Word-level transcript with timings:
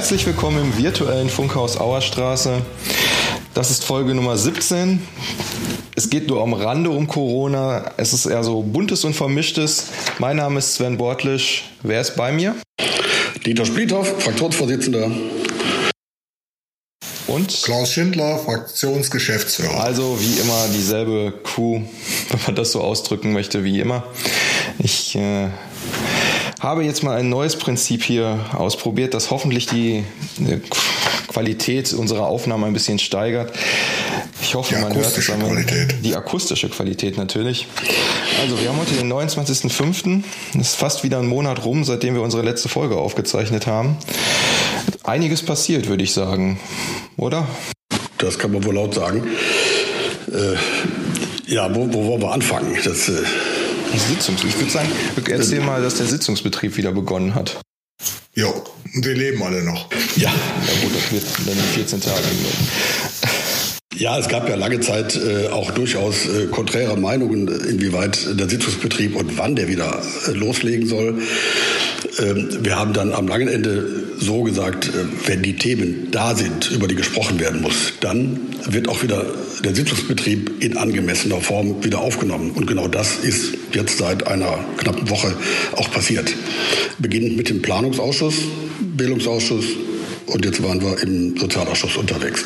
Herzlich 0.00 0.24
willkommen 0.24 0.62
im 0.62 0.82
virtuellen 0.82 1.28
Funkhaus 1.28 1.76
Auerstraße. 1.76 2.62
Das 3.52 3.70
ist 3.70 3.84
Folge 3.84 4.14
Nummer 4.14 4.38
17. 4.38 5.06
Es 5.94 6.08
geht 6.08 6.26
nur 6.26 6.42
am 6.42 6.54
Rande 6.54 6.88
um 6.88 7.06
Corona. 7.06 7.92
Es 7.98 8.14
ist 8.14 8.24
eher 8.24 8.42
so 8.42 8.62
buntes 8.62 9.04
und 9.04 9.12
vermischtes. 9.12 9.88
Mein 10.18 10.38
Name 10.38 10.60
ist 10.60 10.72
Sven 10.72 10.96
Bortlisch. 10.96 11.64
Wer 11.82 12.00
ist 12.00 12.16
bei 12.16 12.32
mir? 12.32 12.56
Dieter 13.44 13.66
Spliethoff, 13.66 14.22
Fraktionsvorsitzender. 14.22 15.10
Und? 17.26 17.62
Klaus 17.62 17.92
Schindler, 17.92 18.38
Fraktionsgeschäftsführer. 18.38 19.84
Also 19.84 20.18
wie 20.18 20.40
immer 20.40 20.66
dieselbe 20.74 21.34
Crew, 21.44 21.82
wenn 22.30 22.40
man 22.46 22.54
das 22.54 22.72
so 22.72 22.80
ausdrücken 22.80 23.34
möchte, 23.34 23.64
wie 23.64 23.78
immer. 23.80 24.04
Ich 24.78 25.14
äh, 25.14 25.50
habe 26.60 26.84
jetzt 26.84 27.02
mal 27.02 27.18
ein 27.18 27.28
neues 27.28 27.56
Prinzip 27.56 28.02
hier 28.02 28.38
ausprobiert, 28.52 29.14
das 29.14 29.30
hoffentlich 29.30 29.66
die 29.66 30.04
Qualität 31.28 31.92
unserer 31.94 32.26
Aufnahme 32.26 32.66
ein 32.66 32.74
bisschen 32.74 32.98
steigert. 32.98 33.52
Ich 34.42 34.54
hoffe, 34.54 34.74
die 34.74 34.80
man 34.80 34.94
hört 34.94 35.16
es 35.16 35.30
aber 35.30 35.48
die 36.02 36.14
akustische 36.14 36.68
Qualität 36.68 37.16
natürlich. 37.16 37.66
Also, 38.42 38.60
wir 38.60 38.68
haben 38.68 38.78
heute 38.78 38.94
den 38.94 39.10
29.05. 39.10 40.22
Es 40.54 40.60
ist 40.60 40.74
fast 40.76 41.02
wieder 41.02 41.18
ein 41.18 41.26
Monat 41.26 41.64
rum, 41.64 41.84
seitdem 41.84 42.14
wir 42.14 42.22
unsere 42.22 42.42
letzte 42.42 42.68
Folge 42.68 42.96
aufgezeichnet 42.96 43.66
haben. 43.66 43.96
Einiges 45.02 45.42
passiert, 45.42 45.88
würde 45.88 46.04
ich 46.04 46.12
sagen, 46.12 46.60
oder? 47.16 47.46
Das 48.18 48.38
kann 48.38 48.52
man 48.52 48.64
wohl 48.64 48.74
laut 48.74 48.94
sagen. 48.94 49.26
Äh, 50.30 50.56
ja, 51.52 51.74
wo, 51.74 51.92
wo 51.92 52.06
wollen 52.06 52.22
wir 52.22 52.32
anfangen? 52.32 52.76
Das, 52.84 53.08
äh 53.08 53.22
Sitzungs 53.98 54.44
ich 54.44 54.58
würde 54.58 54.70
sagen, 54.70 54.88
erzähl 55.28 55.60
mal, 55.60 55.82
dass 55.82 55.96
der 55.96 56.06
Sitzungsbetrieb 56.06 56.76
wieder 56.76 56.92
begonnen 56.92 57.34
hat. 57.34 57.60
Ja, 58.34 58.52
wir 58.94 59.14
leben 59.14 59.42
alle 59.42 59.62
noch. 59.62 59.90
Ja, 60.16 60.30
ja 60.30 60.82
gut, 60.82 60.94
das 60.94 61.12
wird 61.12 61.24
dann 61.46 61.56
in 61.56 61.62
14 61.74 62.00
Tagen. 62.00 62.24
Ja, 63.96 64.18
es 64.18 64.28
gab 64.28 64.48
ja 64.48 64.54
lange 64.54 64.80
Zeit 64.80 65.16
äh, 65.16 65.48
auch 65.48 65.72
durchaus 65.72 66.26
äh, 66.26 66.46
konträre 66.46 66.96
Meinungen, 66.96 67.48
inwieweit 67.48 68.38
der 68.38 68.48
Sitzungsbetrieb 68.48 69.16
und 69.16 69.36
wann 69.36 69.56
der 69.56 69.68
wieder 69.68 70.00
äh, 70.26 70.30
loslegen 70.30 70.86
soll. 70.86 71.20
Ähm, 72.20 72.48
wir 72.64 72.76
haben 72.76 72.92
dann 72.92 73.12
am 73.12 73.28
langen 73.28 73.48
Ende 73.48 73.86
so 74.18 74.42
gesagt, 74.42 74.88
äh, 74.88 75.26
wenn 75.26 75.42
die 75.42 75.56
Themen 75.56 76.08
da 76.10 76.34
sind, 76.34 76.70
über 76.70 76.86
die 76.88 76.94
gesprochen 76.94 77.40
werden 77.40 77.62
muss, 77.62 77.94
dann 78.00 78.40
wird 78.66 78.88
auch 78.88 79.02
wieder 79.02 79.24
der 79.64 79.74
Sitzungsbetrieb 79.74 80.62
in 80.62 80.76
angemessener 80.76 81.40
Form 81.40 81.82
wieder 81.82 82.00
aufgenommen. 82.00 82.50
Und 82.52 82.66
genau 82.66 82.88
das 82.88 83.18
ist 83.18 83.54
jetzt 83.72 83.98
seit 83.98 84.26
einer 84.26 84.58
knappen 84.76 85.08
Woche 85.08 85.34
auch 85.76 85.90
passiert. 85.90 86.34
Beginnend 86.98 87.36
mit 87.36 87.48
dem 87.48 87.62
Planungsausschuss, 87.62 88.34
Bildungsausschuss 88.80 89.64
und 90.26 90.44
jetzt 90.44 90.62
waren 90.62 90.80
wir 90.82 91.02
im 91.02 91.36
Sozialausschuss 91.36 91.96
unterwegs. 91.96 92.44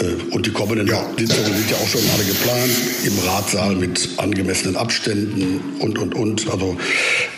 Äh, 0.00 0.34
und 0.34 0.46
die 0.46 0.50
kommenden 0.50 0.86
ja. 0.86 1.02
Sitzungen 1.16 1.54
sind 1.54 1.70
ja 1.70 1.76
auch 1.76 1.88
schon 1.88 2.02
alle 2.14 2.24
geplant, 2.24 2.70
im 3.04 3.18
Ratsaal 3.18 3.74
mit 3.76 4.08
angemessenen 4.16 4.76
Abständen 4.76 5.60
und, 5.80 5.98
und, 5.98 6.14
und. 6.14 6.50
Also 6.50 6.76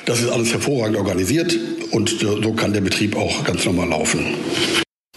das 0.06 0.20
ist 0.20 0.30
alles 0.30 0.52
hervorragend 0.52 0.96
organisiert 0.96 1.56
und 1.90 2.08
so 2.20 2.52
kann 2.52 2.72
der 2.72 2.80
Betrieb 2.80 3.16
auch 3.16 3.44
ganz 3.44 3.64
normal 3.64 3.88
laufen. 3.88 4.34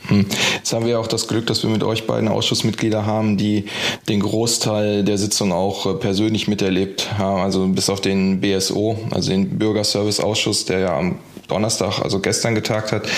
Hm. 0.07 0.25
Jetzt 0.57 0.73
haben 0.73 0.85
wir 0.85 0.99
auch 0.99 1.07
das 1.07 1.27
Glück, 1.27 1.47
dass 1.47 1.63
wir 1.63 1.69
mit 1.69 1.83
euch 1.83 2.05
beiden 2.05 2.27
Ausschussmitglieder 2.27 3.05
haben, 3.05 3.37
die 3.37 3.65
den 4.07 4.19
Großteil 4.19 5.03
der 5.03 5.17
Sitzung 5.17 5.51
auch 5.51 5.85
äh, 5.85 5.93
persönlich 5.95 6.47
miterlebt 6.47 7.17
haben. 7.17 7.41
Also 7.41 7.67
bis 7.67 7.89
auf 7.89 8.01
den 8.01 8.41
BSO, 8.41 8.97
also 9.11 9.31
den 9.31 9.57
Bürgerservice-Ausschuss, 9.57 10.65
der 10.65 10.79
ja 10.79 10.97
am 10.97 11.17
Donnerstag, 11.47 11.99
also 12.01 12.19
gestern 12.19 12.55
getagt 12.55 12.91
hat. 12.91 13.05
Äh, 13.05 13.09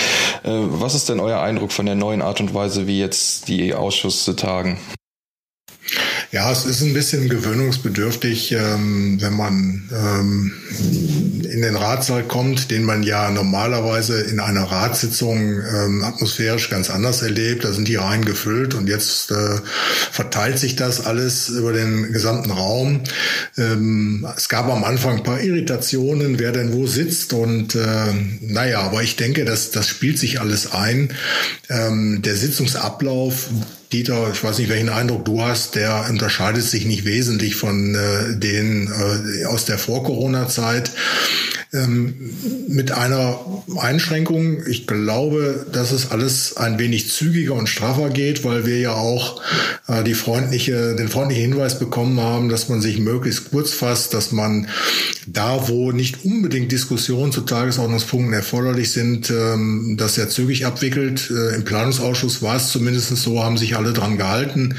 was 0.44 0.94
ist 0.94 1.08
denn 1.08 1.20
euer 1.20 1.40
Eindruck 1.40 1.72
von 1.72 1.86
der 1.86 1.94
neuen 1.94 2.22
Art 2.22 2.40
und 2.40 2.54
Weise, 2.54 2.86
wie 2.86 2.98
jetzt 2.98 3.48
die 3.48 3.74
Ausschüsse 3.74 4.36
tagen? 4.36 4.78
Ja, 6.30 6.52
es 6.52 6.66
ist 6.66 6.82
ein 6.82 6.92
bisschen 6.92 7.30
gewöhnungsbedürftig, 7.30 8.52
ähm, 8.52 9.16
wenn 9.18 9.32
man 9.34 9.88
ähm, 9.90 10.52
in 11.50 11.62
den 11.62 11.74
Ratssaal 11.74 12.22
kommt, 12.22 12.70
den 12.70 12.84
man 12.84 13.02
ja 13.02 13.30
normalerweise 13.30 14.20
in 14.20 14.38
einer 14.38 14.64
Ratssitzung 14.64 15.38
ähm, 15.38 16.04
atmosphärisch 16.04 16.68
ganz 16.68 16.90
anders 16.90 17.22
erlebt. 17.22 17.64
Da 17.64 17.72
sind 17.72 17.88
die 17.88 17.96
Reihen 17.96 18.26
gefüllt 18.26 18.74
und 18.74 18.90
jetzt 18.90 19.30
äh, 19.30 19.60
verteilt 20.12 20.58
sich 20.58 20.76
das 20.76 21.06
alles 21.06 21.48
über 21.48 21.72
den 21.72 22.12
gesamten 22.12 22.50
Raum. 22.50 23.00
Ähm, 23.56 24.28
es 24.36 24.50
gab 24.50 24.68
am 24.68 24.84
Anfang 24.84 25.16
ein 25.16 25.22
paar 25.22 25.40
Irritationen, 25.40 26.38
wer 26.38 26.52
denn 26.52 26.74
wo 26.74 26.86
sitzt 26.86 27.32
und 27.32 27.74
äh, 27.74 28.12
naja, 28.42 28.82
aber 28.82 29.02
ich 29.02 29.16
denke, 29.16 29.46
dass 29.46 29.70
das 29.70 29.88
spielt 29.88 30.18
sich 30.18 30.42
alles 30.42 30.72
ein. 30.72 31.08
Ähm, 31.70 32.20
der 32.20 32.36
Sitzungsablauf 32.36 33.48
Dieter, 33.92 34.30
ich 34.32 34.42
weiß 34.44 34.58
nicht, 34.58 34.68
welchen 34.68 34.90
Eindruck 34.90 35.24
du 35.24 35.42
hast, 35.42 35.74
der 35.74 36.06
unterscheidet 36.10 36.62
sich 36.62 36.84
nicht 36.84 37.04
wesentlich 37.04 37.56
von 37.56 37.94
äh, 37.94 38.36
den 38.36 38.88
äh, 38.88 39.46
aus 39.46 39.64
der 39.64 39.78
Vor-Corona-Zeit. 39.78 40.90
Ähm, 41.70 42.14
mit 42.68 42.92
einer 42.92 43.38
Einschränkung. 43.78 44.66
Ich 44.66 44.86
glaube, 44.86 45.66
dass 45.70 45.92
es 45.92 46.10
alles 46.10 46.56
ein 46.56 46.78
wenig 46.78 47.10
zügiger 47.10 47.52
und 47.52 47.66
straffer 47.66 48.08
geht, 48.08 48.42
weil 48.42 48.64
wir 48.64 48.78
ja 48.78 48.94
auch 48.94 49.42
äh, 49.86 50.02
die 50.02 50.14
freundliche, 50.14 50.94
den 50.94 51.08
freundlichen 51.08 51.50
Hinweis 51.50 51.78
bekommen 51.78 52.20
haben, 52.20 52.48
dass 52.48 52.70
man 52.70 52.80
sich 52.80 52.98
möglichst 52.98 53.50
kurz 53.50 53.74
fasst, 53.74 54.14
dass 54.14 54.32
man 54.32 54.68
da, 55.26 55.68
wo 55.68 55.92
nicht 55.92 56.24
unbedingt 56.24 56.72
Diskussionen 56.72 57.32
zu 57.32 57.42
Tagesordnungspunkten 57.42 58.32
erforderlich 58.32 58.90
sind, 58.90 59.28
ähm, 59.28 59.96
das 59.98 60.14
sehr 60.14 60.30
zügig 60.30 60.64
abwickelt. 60.64 61.30
Äh, 61.30 61.54
Im 61.54 61.64
Planungsausschuss 61.64 62.40
war 62.40 62.56
es 62.56 62.70
zumindest 62.70 63.14
so, 63.14 63.44
haben 63.44 63.58
sich 63.58 63.76
alle 63.78 63.92
dran 63.92 64.18
gehalten. 64.18 64.74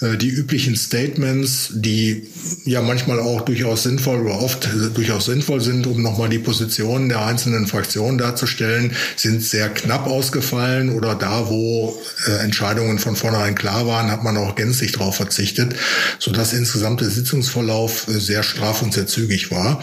Äh, 0.00 0.16
die 0.16 0.28
üblichen 0.28 0.74
Statements, 0.74 1.68
die 1.72 2.26
ja 2.64 2.82
manchmal 2.82 3.20
auch 3.20 3.42
durchaus 3.42 3.84
sinnvoll 3.84 4.20
oder 4.20 4.40
oft 4.40 4.66
äh, 4.66 4.90
durchaus 4.92 5.26
sinnvoll 5.26 5.60
sind, 5.60 5.86
um 5.86 6.02
nochmal 6.02 6.28
die 6.28 6.38
Positionen 6.38 7.08
der 7.08 7.24
einzelnen 7.24 7.66
Fraktionen 7.66 8.18
darzustellen, 8.18 8.92
sind 9.16 9.42
sehr 9.42 9.68
knapp 9.68 10.06
ausgefallen 10.06 10.90
oder 10.90 11.14
da, 11.14 11.48
wo 11.48 11.96
äh, 12.26 12.42
Entscheidungen 12.42 12.98
von 12.98 13.14
vornherein 13.14 13.54
klar 13.54 13.86
waren, 13.86 14.10
hat 14.10 14.24
man 14.24 14.36
auch 14.36 14.54
gänzlich 14.54 14.92
darauf 14.92 15.16
verzichtet, 15.16 15.74
sodass 16.18 16.52
insgesamt 16.52 17.00
der 17.00 17.10
Sitzungsverlauf 17.10 18.06
sehr 18.08 18.42
straff 18.42 18.82
und 18.82 18.94
sehr 18.94 19.06
zügig 19.06 19.50
war. 19.50 19.82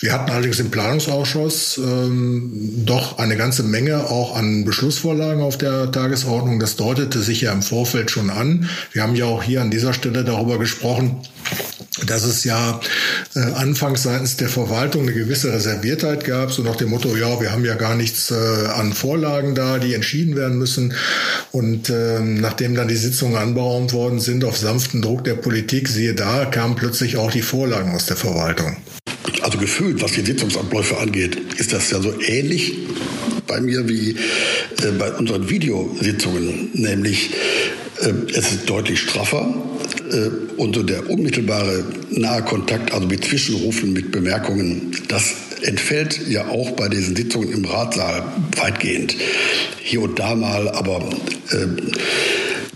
Wir 0.00 0.12
hatten 0.12 0.30
allerdings 0.30 0.60
im 0.60 0.70
Planungsausschuss 0.70 1.78
ähm, 1.78 2.84
doch 2.86 3.18
eine 3.18 3.36
ganze 3.36 3.62
Menge 3.62 4.08
auch 4.08 4.36
an 4.36 4.64
Beschlussvorlagen 4.64 5.42
auf 5.42 5.58
der 5.58 5.90
Tagesordnung. 5.92 6.58
Das 6.58 6.76
deutete 6.76 7.20
sich 7.20 7.42
ja 7.42 7.52
im 7.52 7.62
Vorfeld 7.62 7.97
schon 8.06 8.30
an. 8.30 8.68
Wir 8.92 9.02
haben 9.02 9.14
ja 9.14 9.26
auch 9.26 9.42
hier 9.42 9.60
an 9.60 9.70
dieser 9.70 9.92
Stelle 9.92 10.24
darüber 10.24 10.58
gesprochen, 10.58 11.16
dass 12.06 12.24
es 12.24 12.44
ja 12.44 12.80
äh, 13.34 13.40
anfangs 13.40 14.02
seitens 14.02 14.36
der 14.36 14.48
Verwaltung 14.48 15.02
eine 15.02 15.12
gewisse 15.12 15.52
Reserviertheit 15.52 16.24
gab, 16.24 16.52
so 16.52 16.62
nach 16.62 16.76
dem 16.76 16.90
Motto, 16.90 17.16
ja, 17.16 17.40
wir 17.40 17.52
haben 17.52 17.64
ja 17.64 17.74
gar 17.74 17.94
nichts 17.94 18.30
äh, 18.30 18.34
an 18.34 18.92
Vorlagen 18.92 19.54
da, 19.54 19.78
die 19.78 19.94
entschieden 19.94 20.36
werden 20.36 20.58
müssen. 20.58 20.94
Und 21.52 21.90
äh, 21.90 22.20
nachdem 22.20 22.74
dann 22.74 22.88
die 22.88 22.96
Sitzungen 22.96 23.36
anberaumt 23.36 23.92
worden 23.92 24.20
sind, 24.20 24.44
auf 24.44 24.56
sanften 24.56 25.02
Druck 25.02 25.24
der 25.24 25.34
Politik, 25.34 25.88
siehe 25.88 26.14
da, 26.14 26.44
kamen 26.44 26.76
plötzlich 26.76 27.16
auch 27.16 27.30
die 27.30 27.42
Vorlagen 27.42 27.94
aus 27.94 28.06
der 28.06 28.16
Verwaltung. 28.16 28.76
Also 29.42 29.58
gefühlt, 29.58 30.02
was 30.02 30.12
die 30.12 30.22
Sitzungsabläufe 30.22 30.98
angeht, 30.98 31.36
ist 31.58 31.72
das 31.72 31.90
ja 31.90 32.00
so 32.00 32.14
ähnlich 32.20 32.74
bei 33.46 33.60
mir 33.60 33.88
wie 33.88 34.10
äh, 34.10 34.90
bei 34.98 35.10
unseren 35.12 35.48
Videositzungen, 35.48 36.70
nämlich 36.74 37.30
es 38.00 38.52
ist 38.52 38.70
deutlich 38.70 39.00
straffer 39.00 39.54
äh, 40.10 40.30
und 40.56 40.74
so 40.76 40.82
der 40.82 41.08
unmittelbare 41.08 41.84
nahe 42.10 42.42
Kontakt, 42.42 42.92
also 42.92 43.06
mit 43.06 43.24
Zwischenrufen, 43.24 43.92
mit 43.92 44.12
Bemerkungen, 44.12 44.96
das 45.08 45.34
entfällt 45.62 46.28
ja 46.28 46.48
auch 46.48 46.72
bei 46.72 46.88
diesen 46.88 47.16
Sitzungen 47.16 47.52
im 47.52 47.64
Ratsaal 47.64 48.24
weitgehend. 48.56 49.16
Hier 49.82 50.02
und 50.02 50.18
da 50.18 50.34
mal, 50.34 50.68
aber 50.68 51.08
äh, 51.50 51.66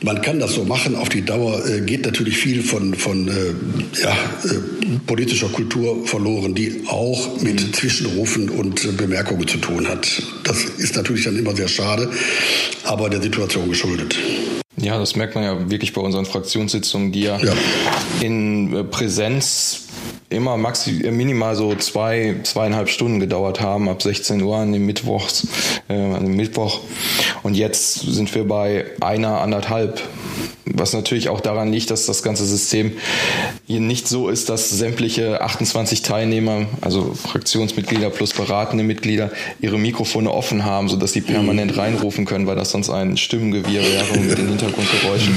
man 0.03 0.21
kann 0.21 0.41
das 0.41 0.55
so 0.55 0.65
machen. 0.65 0.97
Auf 0.97 1.09
die 1.09 1.25
Dauer 1.25 1.65
äh, 1.67 1.81
geht 1.81 2.05
natürlich 2.05 2.37
viel 2.37 2.63
von, 2.63 2.95
von 2.95 3.29
äh, 3.29 4.03
ja, 4.03 4.13
äh, 4.45 4.99
politischer 5.07 5.49
Kultur 5.49 6.07
verloren, 6.07 6.55
die 6.55 6.83
auch 6.89 7.41
mit 7.41 7.77
Zwischenrufen 7.77 8.49
und 8.49 8.85
äh, 8.85 8.89
Bemerkungen 8.89 9.47
zu 9.47 9.59
tun 9.59 9.89
hat. 9.89 10.23
Das 10.45 10.65
ist 10.65 10.97
natürlich 10.97 11.25
dann 11.25 11.39
immer 11.39 11.55
sehr 11.55 11.69
schade, 11.69 12.11
aber 12.85 13.11
der 13.11 13.23
Situation 13.23 13.69
geschuldet. 13.69 14.17
Ja, 14.83 14.99
das 14.99 15.15
merkt 15.15 15.37
man 15.37 15.45
ja 15.45 15.71
wirklich 15.71 15.93
bei 15.93 16.01
unseren 16.01 16.27
Fraktionssitzungen, 16.27 17.13
die 17.13 17.23
ja, 17.23 17.39
ja. 17.39 17.53
in 18.21 18.75
äh, 18.75 18.85
Präsenz 18.85 19.87
immer 20.29 20.57
maxi 20.57 21.03
äh, 21.03 21.13
minimal 21.13 21.55
so 21.55 21.75
zwei, 21.77 22.35
zweieinhalb 22.43 22.89
Stunden 22.89 23.21
gedauert 23.21 23.61
haben, 23.61 23.89
ab 23.89 24.03
16 24.03 24.43
Uhr 24.43 24.57
an 24.57 24.73
dem 24.73 24.85
Mittwochs, 24.85 25.47
äh, 25.89 25.95
an 25.95 26.25
dem 26.25 26.35
Mittwoch. 26.35 26.81
Und 27.45 27.55
jetzt 27.55 28.01
sind 28.01 28.35
wir 28.35 28.47
bei 28.47 28.87
einer, 29.01 29.41
anderthalb 29.41 30.03
Was 30.65 30.93
natürlich 30.93 31.29
auch 31.29 31.41
daran 31.41 31.73
liegt, 31.73 31.91
dass 31.91 32.07
das 32.07 32.23
ganze 32.23 32.47
System 32.47 32.93
hier 33.67 33.81
nicht 33.81 34.07
so 34.07 34.29
ist, 34.29 34.49
dass 34.49 34.71
sämtliche 34.71 35.41
28 35.41 36.03
Teilnehmer, 36.03 36.67
also 36.81 37.15
Fraktionsmitglieder 37.15 38.11
plus 38.11 38.33
beratende 38.33 38.85
Mitglieder, 38.85 39.31
ihre 39.61 39.79
Mikrofone 39.79 40.31
offen 40.31 40.65
haben, 40.65 40.89
sodass 40.89 41.13
sie 41.13 41.21
permanent 41.21 41.77
reinrufen 41.77 42.27
können, 42.27 42.47
weil 42.47 42.57
das 42.57 42.71
sonst 42.71 42.91
ein 42.91 43.17
Stimmengewirr 43.17 43.83
wäre 43.83 44.19
mit 44.19 44.39
den 44.39 44.49
Hintergrundgeräuschen. 44.51 45.35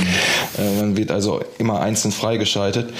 Äh, 0.57 0.79
man 0.81 0.97
wird 0.97 1.11
also 1.11 1.41
immer 1.57 1.81
einzeln 1.81 2.11
freigeschaltet. 2.11 2.93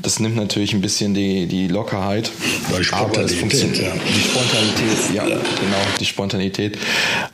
Das 0.00 0.20
nimmt 0.20 0.36
natürlich 0.36 0.74
ein 0.74 0.80
bisschen 0.80 1.14
die, 1.14 1.46
die 1.46 1.68
Lockerheit. 1.68 2.30
Die 2.78 2.84
Spontanität, 2.84 3.78
ja. 3.78 3.92
Die 3.92 4.20
Spontanität, 4.20 5.14
ja, 5.14 5.24
genau, 5.24 5.82
die 5.98 6.06
Spontanität. 6.06 6.78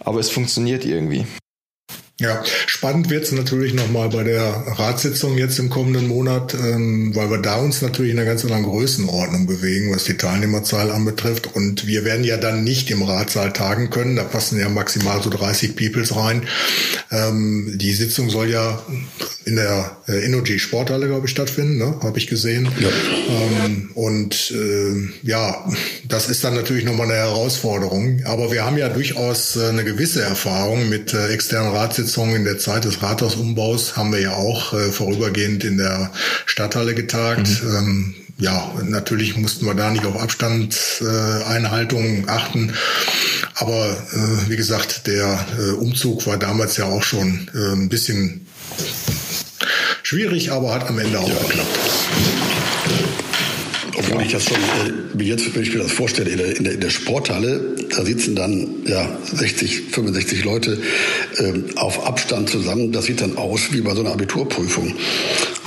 Aber 0.01 0.21
es 0.21 0.31
funktioniert 0.31 0.85
irgendwie. 0.85 1.27
Ja, 2.21 2.43
spannend 2.67 3.11
wird 3.11 3.27
es 3.27 3.33
natürlich 3.33 3.75
nochmal 3.75 4.09
bei 4.09 4.25
der 4.25 4.43
Ratssitzung 4.67 5.39
jetzt 5.39 5.61
im 5.61 5.71
kommenden 5.71 6.09
Monat, 6.09 6.53
ähm, 6.53 7.15
weil 7.15 7.31
wir 7.31 7.39
da 7.39 7.59
uns 7.59 7.81
natürlich 7.81 8.11
in 8.11 8.19
einer 8.19 8.29
ganz 8.29 8.43
anderen 8.43 8.65
Größenordnung 8.65 9.47
bewegen, 9.47 9.95
was 9.95 10.03
die 10.03 10.17
Teilnehmerzahl 10.17 10.91
anbetrifft. 10.91 11.55
Und 11.55 11.87
wir 11.87 12.05
werden 12.05 12.25
ja 12.25 12.37
dann 12.37 12.65
nicht 12.65 12.91
im 12.91 13.05
Ratssaal 13.05 13.53
tagen 13.53 13.91
können. 13.91 14.17
Da 14.17 14.25
passen 14.25 14.59
ja 14.59 14.69
maximal 14.69 15.23
so 15.23 15.31
30 15.31 15.77
Peoples 15.77 16.17
rein. 16.17 16.43
Ähm, 17.13 17.75
die 17.77 17.93
Sitzung 17.93 18.31
soll 18.31 18.51
ja 18.51 18.83
in 19.45 19.55
der 19.55 19.97
äh, 20.09 20.25
Energy 20.25 20.59
Sporthalle, 20.59 21.07
glaube 21.07 21.27
ich, 21.27 21.31
stattfinden, 21.31 21.79
ne? 21.79 22.01
habe 22.03 22.19
ich 22.19 22.27
gesehen. 22.27 22.69
Ja. 22.81 22.89
Ähm, 23.65 23.91
und 23.95 24.51
äh, 24.51 25.09
ja, 25.23 25.71
das 26.09 26.29
ist 26.29 26.43
dann 26.43 26.55
natürlich 26.55 26.85
nochmal 26.85 27.07
eine 27.07 27.17
Herausforderung. 27.17 28.23
Aber 28.25 28.51
wir 28.51 28.65
haben 28.65 28.79
ja 28.79 28.89
durchaus 28.89 29.57
äh, 29.57 29.69
eine 29.69 29.85
gewisse 29.85 30.23
Erfahrung 30.23 30.89
mit 30.89 31.15
äh, 31.15 31.29
externen 31.29 31.73
Ratssitzungen 31.73 32.09
Sitzung 32.09 32.35
in 32.35 32.45
der 32.45 32.59
Zeit 32.59 32.85
des 32.85 33.03
Rathausumbaus 33.03 33.97
haben 33.97 34.13
wir 34.13 34.21
ja 34.21 34.33
auch 34.33 34.73
äh, 34.73 34.91
vorübergehend 34.91 35.63
in 35.63 35.77
der 35.77 36.11
Stadthalle 36.47 36.95
getagt. 36.95 37.63
Mhm. 37.63 37.77
Ähm, 37.77 38.15
ja, 38.39 38.73
natürlich 38.85 39.37
mussten 39.37 39.67
wir 39.67 39.75
da 39.75 39.91
nicht 39.91 40.07
auf 40.07 40.19
Abstandseinhaltung 40.19 42.25
äh, 42.25 42.29
achten. 42.29 42.73
Aber 43.55 43.91
äh, 43.91 44.49
wie 44.49 44.57
gesagt, 44.57 45.07
der 45.07 45.47
äh, 45.59 45.73
Umzug 45.73 46.27
war 46.27 46.39
damals 46.39 46.77
ja 46.77 46.87
auch 46.87 47.03
schon 47.03 47.51
ein 47.55 47.89
bisschen 47.89 48.47
schwierig, 50.03 50.53
aber 50.53 50.75
hat 50.75 50.89
am 50.89 50.99
Ende 50.99 51.19
auch 51.19 51.29
ja. 51.29 51.35
geklappt. 51.35 51.79
Obwohl 53.99 54.23
ich 54.23 54.33
das 54.33 54.45
schon, 54.45 54.57
äh, 54.57 54.93
wie 55.15 55.29
jetzt, 55.29 55.55
wenn 55.55 55.63
ich 55.63 55.75
mir 55.75 55.83
das 55.83 55.93
vorstelle, 55.93 56.31
in 56.31 56.39
der, 56.39 56.57
in 56.57 56.65
der, 56.65 56.73
in 56.75 56.81
der 56.81 56.91
Sporthalle, 56.91 57.61
da 57.91 58.05
sitzen 58.05 58.37
dann 58.37 58.69
ja 58.87 59.19
60, 59.35 59.91
65 59.91 60.45
Leute 60.45 60.79
ähm, 61.39 61.65
auf 61.77 62.07
Abstand 62.07 62.49
zusammen. 62.49 62.93
Das 62.93 63.07
sieht 63.07 63.21
dann 63.21 63.37
aus 63.37 63.73
wie 63.73 63.81
bei 63.81 63.95
so 63.95 64.01
einer 64.01 64.13
Abiturprüfung. 64.13 64.95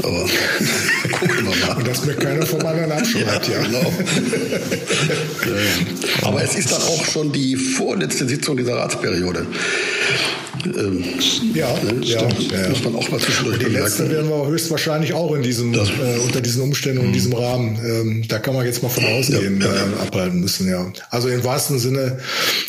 Aber 0.02 0.26
gucken 1.12 1.46
wir 1.46 1.68
mal. 1.68 1.78
Und 1.78 1.88
dass 1.88 2.06
mir 2.06 2.14
keiner 2.14 2.46
vom 2.46 2.66
anderen 2.66 2.92
abschreibt, 2.92 3.48
ja. 3.50 3.62
ja. 3.62 3.64
Genau. 3.64 3.92
Aber 6.24 6.44
es 6.44 6.56
ist 6.56 6.72
dann 6.72 6.82
auch 6.82 7.06
schon 7.06 7.32
die 7.32 7.56
vorletzte 7.56 8.28
Sitzung 8.28 8.56
dieser 8.56 8.76
Ratsperiode. 8.78 9.46
Ähm, 10.66 11.04
ja, 11.54 11.68
ne, 11.84 12.02
ja, 12.04 12.22
ja, 12.22 12.70
muss 12.70 12.84
man 12.84 12.96
auch 12.96 13.10
mal 13.10 13.20
zwischendurch 13.20 13.58
Die 13.60 13.66
bemerken. 13.66 13.86
letzte 13.86 14.10
werden 14.10 14.30
wir 14.30 14.48
höchstwahrscheinlich 14.48 15.14
auch 15.14 15.34
in 15.34 15.42
diesem, 15.44 15.74
das, 15.74 15.90
äh, 15.90 16.20
unter 16.24 16.42
diesen 16.42 16.62
Umständen 16.62 17.00
und 17.00 17.06
in 17.08 17.14
diesem 17.14 17.34
Rahmen, 17.34 17.80
ähm, 17.84 18.24
da 18.28 18.40
kann 18.40 18.54
man 18.54 18.66
jetzt 18.66 18.84
mal 18.84 18.90
von 18.90 19.04
ausgehen, 19.06 19.60
ja, 19.62 19.68
äh, 19.68 20.02
abhalten 20.02 20.40
müssen, 20.42 20.70
ja. 20.70 20.92
Also 21.10 21.30
im 21.30 21.44
wahrsten 21.44 21.80
Sinne 21.80 22.20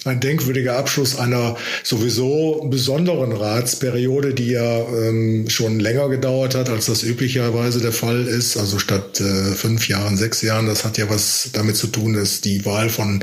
ein 0.05 0.21
denkwürdiger 0.21 0.77
Abschluss 0.77 1.17
einer 1.19 1.57
sowieso 1.83 2.67
besonderen 2.71 3.33
Ratsperiode, 3.33 4.35
die 4.35 4.51
ja 4.51 4.79
ähm, 4.81 5.49
schon 5.49 5.81
länger 5.81 6.09
gedauert 6.09 6.55
hat, 6.55 6.69
als 6.69 6.87
das 6.87 7.03
üblicherweise 7.03 7.81
der 7.81 7.93
Fall 7.93 8.27
ist. 8.27 8.57
Also 8.57 8.79
statt 8.79 9.21
äh, 9.21 9.53
fünf 9.55 9.89
Jahren, 9.89 10.17
sechs 10.17 10.43
Jahren, 10.43 10.67
das 10.67 10.85
hat 10.85 10.99
ja 10.99 11.09
was 11.11 11.51
damit 11.53 11.77
zu 11.77 11.87
tun, 11.89 12.15
dass 12.15 12.41
die 12.41 12.65
Wahl 12.65 12.89
von 12.89 13.23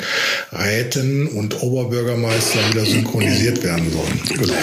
Räten 0.52 1.28
und 1.28 1.62
Oberbürgermeister 1.62 2.60
wieder 2.72 2.86
synchronisiert 2.86 3.64
werden 3.64 3.86
soll. 3.92 4.38
Genau. 4.38 4.54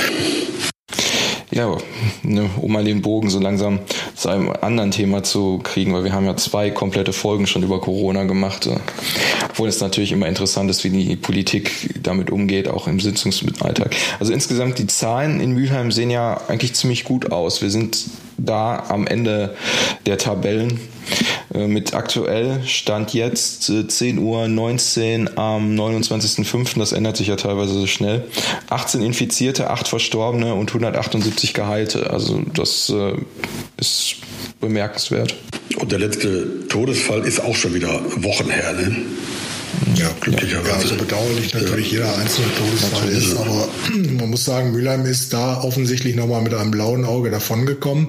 Ja, 1.50 1.74
ne, 2.22 2.50
um 2.60 2.70
mal 2.70 2.84
den 2.84 3.00
Bogen 3.00 3.30
so 3.30 3.38
langsam 3.38 3.78
zu 4.14 4.28
einem 4.28 4.50
anderen 4.60 4.90
Thema 4.90 5.22
zu 5.22 5.58
kriegen, 5.62 5.94
weil 5.94 6.04
wir 6.04 6.12
haben 6.12 6.26
ja 6.26 6.36
zwei 6.36 6.70
komplette 6.70 7.14
Folgen 7.14 7.46
schon 7.46 7.62
über 7.62 7.80
Corona 7.80 8.24
gemacht. 8.24 8.66
Äh, 8.66 8.76
obwohl 9.48 9.68
es 9.68 9.80
natürlich 9.80 10.12
immer 10.12 10.28
interessant 10.28 10.70
ist, 10.70 10.84
wie 10.84 10.90
die 10.90 11.16
Politik 11.16 11.94
damit 12.02 12.30
umgeht, 12.30 12.68
auch 12.68 12.88
im 12.88 13.00
Sitzungsalltag. 13.00 13.96
Also 14.20 14.34
insgesamt 14.34 14.78
die 14.78 14.86
Zahlen 14.86 15.40
in 15.40 15.52
Mülheim 15.52 15.92
sehen 15.92 16.10
ja 16.10 16.42
eigentlich 16.48 16.74
ziemlich 16.74 17.04
gut 17.04 17.32
aus. 17.32 17.62
Wir 17.62 17.70
sind 17.70 18.04
da 18.38 18.84
am 18.88 19.06
Ende 19.06 19.54
der 20.06 20.18
Tabellen 20.18 20.80
äh, 21.54 21.66
mit 21.66 21.94
aktuell 21.94 22.60
Stand 22.66 23.14
jetzt 23.14 23.72
10 23.88 24.16
äh, 24.16 24.20
Uhr 24.20 24.48
19 24.48 25.38
am 25.38 25.74
29.05. 25.74 26.78
Das 26.78 26.92
ändert 26.92 27.16
sich 27.16 27.28
ja 27.28 27.36
teilweise 27.36 27.74
so 27.74 27.86
schnell. 27.86 28.24
18 28.70 29.02
Infizierte, 29.02 29.70
8 29.70 29.88
Verstorbene 29.88 30.54
und 30.54 30.70
178 30.70 31.54
Geheilte. 31.54 32.10
Also 32.10 32.42
das 32.54 32.90
äh, 32.90 33.14
ist 33.76 34.16
bemerkenswert. 34.60 35.34
Und 35.78 35.92
der 35.92 35.98
letzte 35.98 36.66
Todesfall 36.68 37.20
ist 37.20 37.40
auch 37.40 37.54
schon 37.54 37.74
wieder 37.74 38.00
Wochen 38.16 38.50
her, 38.50 38.72
ne? 38.72 38.96
Ja, 39.94 40.10
glücklicherweise. 40.20 40.68
Ja, 40.68 40.76
also 40.76 40.96
bedauerlich 40.96 41.54
natürlich 41.54 41.92
ja. 41.92 41.98
jeder 41.98 42.18
einzelne 42.18 42.48
Todesfall 42.54 43.08
ist, 43.08 43.36
aber 43.36 43.68
man 44.18 44.30
muss 44.30 44.44
sagen, 44.44 44.72
Mülheim 44.72 45.06
ist 45.06 45.32
da 45.32 45.60
offensichtlich 45.62 46.16
nochmal 46.16 46.42
mit 46.42 46.54
einem 46.54 46.70
blauen 46.70 47.04
Auge 47.04 47.30
davongekommen. 47.30 48.08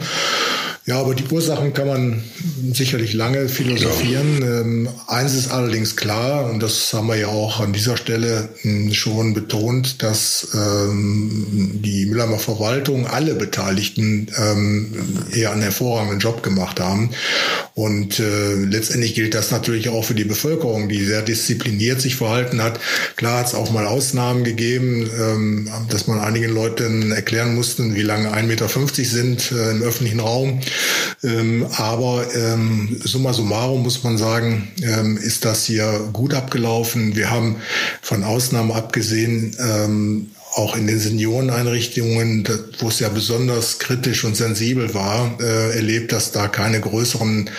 Ja, 0.87 1.01
aber 1.01 1.15
die 1.15 1.25
Ursachen 1.29 1.73
kann 1.73 1.87
man 1.87 2.23
sicherlich 2.71 3.13
lange 3.13 3.49
philosophieren. 3.49 4.41
Ja. 4.41 4.61
Ähm, 4.61 4.89
eins 5.07 5.33
ist 5.33 5.51
allerdings 5.51 5.97
klar, 5.97 6.49
und 6.49 6.63
das 6.63 6.93
haben 6.93 7.07
wir 7.07 7.17
ja 7.17 7.27
auch 7.27 7.59
an 7.59 7.73
dieser 7.73 7.97
Stelle 7.97 8.47
hm, 8.61 8.93
schon 8.93 9.33
betont, 9.33 10.01
dass 10.01 10.47
ähm, 10.53 11.81
die 11.83 12.05
Mülheimer 12.05 12.39
Verwaltung, 12.39 13.05
alle 13.05 13.35
Beteiligten 13.35 14.31
ähm, 14.37 14.93
eher 15.33 15.51
einen 15.51 15.61
hervorragenden 15.61 16.19
Job 16.19 16.41
gemacht 16.41 16.79
haben. 16.79 17.09
Und 17.73 18.21
äh, 18.21 18.55
letztendlich 18.55 19.13
gilt 19.13 19.35
das 19.35 19.51
natürlich 19.51 19.89
auch 19.89 20.05
für 20.05 20.15
die 20.15 20.23
Bevölkerung, 20.23 20.87
die 20.87 21.03
sehr 21.03 21.21
diszipliniert 21.21 21.99
sich 21.99 22.15
verhalten 22.15 22.63
hat. 22.63 22.79
Klar 23.17 23.41
hat 23.41 23.47
es 23.47 23.55
auch 23.55 23.71
mal 23.71 23.85
Ausnahmen 23.85 24.45
gegeben, 24.45 25.09
ähm, 25.19 25.69
dass 25.89 26.07
man 26.07 26.21
einigen 26.21 26.53
Leuten 26.53 27.11
erklären 27.11 27.56
mussten, 27.56 27.94
wie 27.94 28.03
lange 28.03 28.31
1,50 28.31 28.44
Meter 28.44 28.69
sind 29.03 29.51
äh, 29.51 29.71
im 29.71 29.83
öffentlichen 29.83 30.21
Raum. 30.21 30.61
Ähm, 31.23 31.67
aber 31.77 32.25
ähm, 32.35 32.99
summa 33.03 33.33
summarum 33.33 33.83
muss 33.83 34.03
man 34.03 34.17
sagen, 34.17 34.67
ähm, 34.81 35.17
ist 35.17 35.45
das 35.45 35.65
hier 35.65 36.09
gut 36.13 36.33
abgelaufen. 36.33 37.15
Wir 37.15 37.31
haben 37.31 37.57
von 38.01 38.23
Ausnahmen 38.23 38.71
abgesehen 38.71 39.55
ähm, 39.59 40.31
auch 40.57 40.76
in 40.76 40.87
den 40.87 40.99
Senioreneinrichtungen, 40.99 42.44
wo 42.80 42.87
es 42.87 42.99
ja 42.99 43.09
besonders 43.09 43.78
kritisch 43.80 44.23
und 44.23 44.35
sensibel 44.35 44.94
war, 44.94 45.37
äh, 45.40 45.76
erlebt, 45.76 46.11
dass 46.11 46.31
da 46.31 46.47
keine 46.47 46.81
größeren 46.81 47.49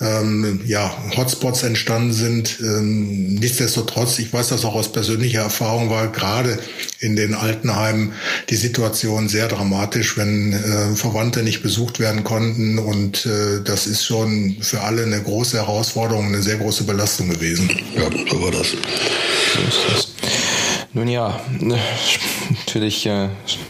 ähm, 0.00 0.60
ja, 0.66 0.92
Hotspots 1.16 1.62
entstanden 1.62 2.12
sind. 2.12 2.58
Ähm, 2.60 3.34
nichtsdestotrotz, 3.34 4.18
ich 4.18 4.32
weiß 4.32 4.48
das 4.48 4.64
auch 4.64 4.74
aus 4.74 4.90
persönlicher 4.90 5.42
Erfahrung, 5.42 5.88
war 5.88 6.08
gerade 6.08 6.58
in 6.98 7.14
den 7.14 7.34
Altenheimen 7.34 8.12
die 8.50 8.56
Situation 8.56 9.28
sehr 9.28 9.46
dramatisch, 9.46 10.16
wenn 10.16 10.52
äh, 10.52 10.96
Verwandte 10.96 11.44
nicht 11.44 11.62
besucht 11.62 12.00
werden 12.00 12.24
konnten. 12.24 12.78
Und 12.80 13.24
äh, 13.24 13.62
das 13.62 13.86
ist 13.86 14.04
schon 14.04 14.56
für 14.60 14.80
alle 14.80 15.04
eine 15.04 15.22
große 15.22 15.58
Herausforderung, 15.58 16.26
eine 16.26 16.42
sehr 16.42 16.56
große 16.56 16.84
Belastung 16.84 17.28
gewesen. 17.28 17.70
Ja, 17.94 18.10
so 18.28 18.42
war 18.42 18.50
das. 18.50 18.70
So 18.70 19.60
ist 19.60 19.78
das. 19.92 20.07
Nun 20.92 21.08
ja, 21.08 21.38
natürlich 22.66 23.06
äh, 23.06 23.28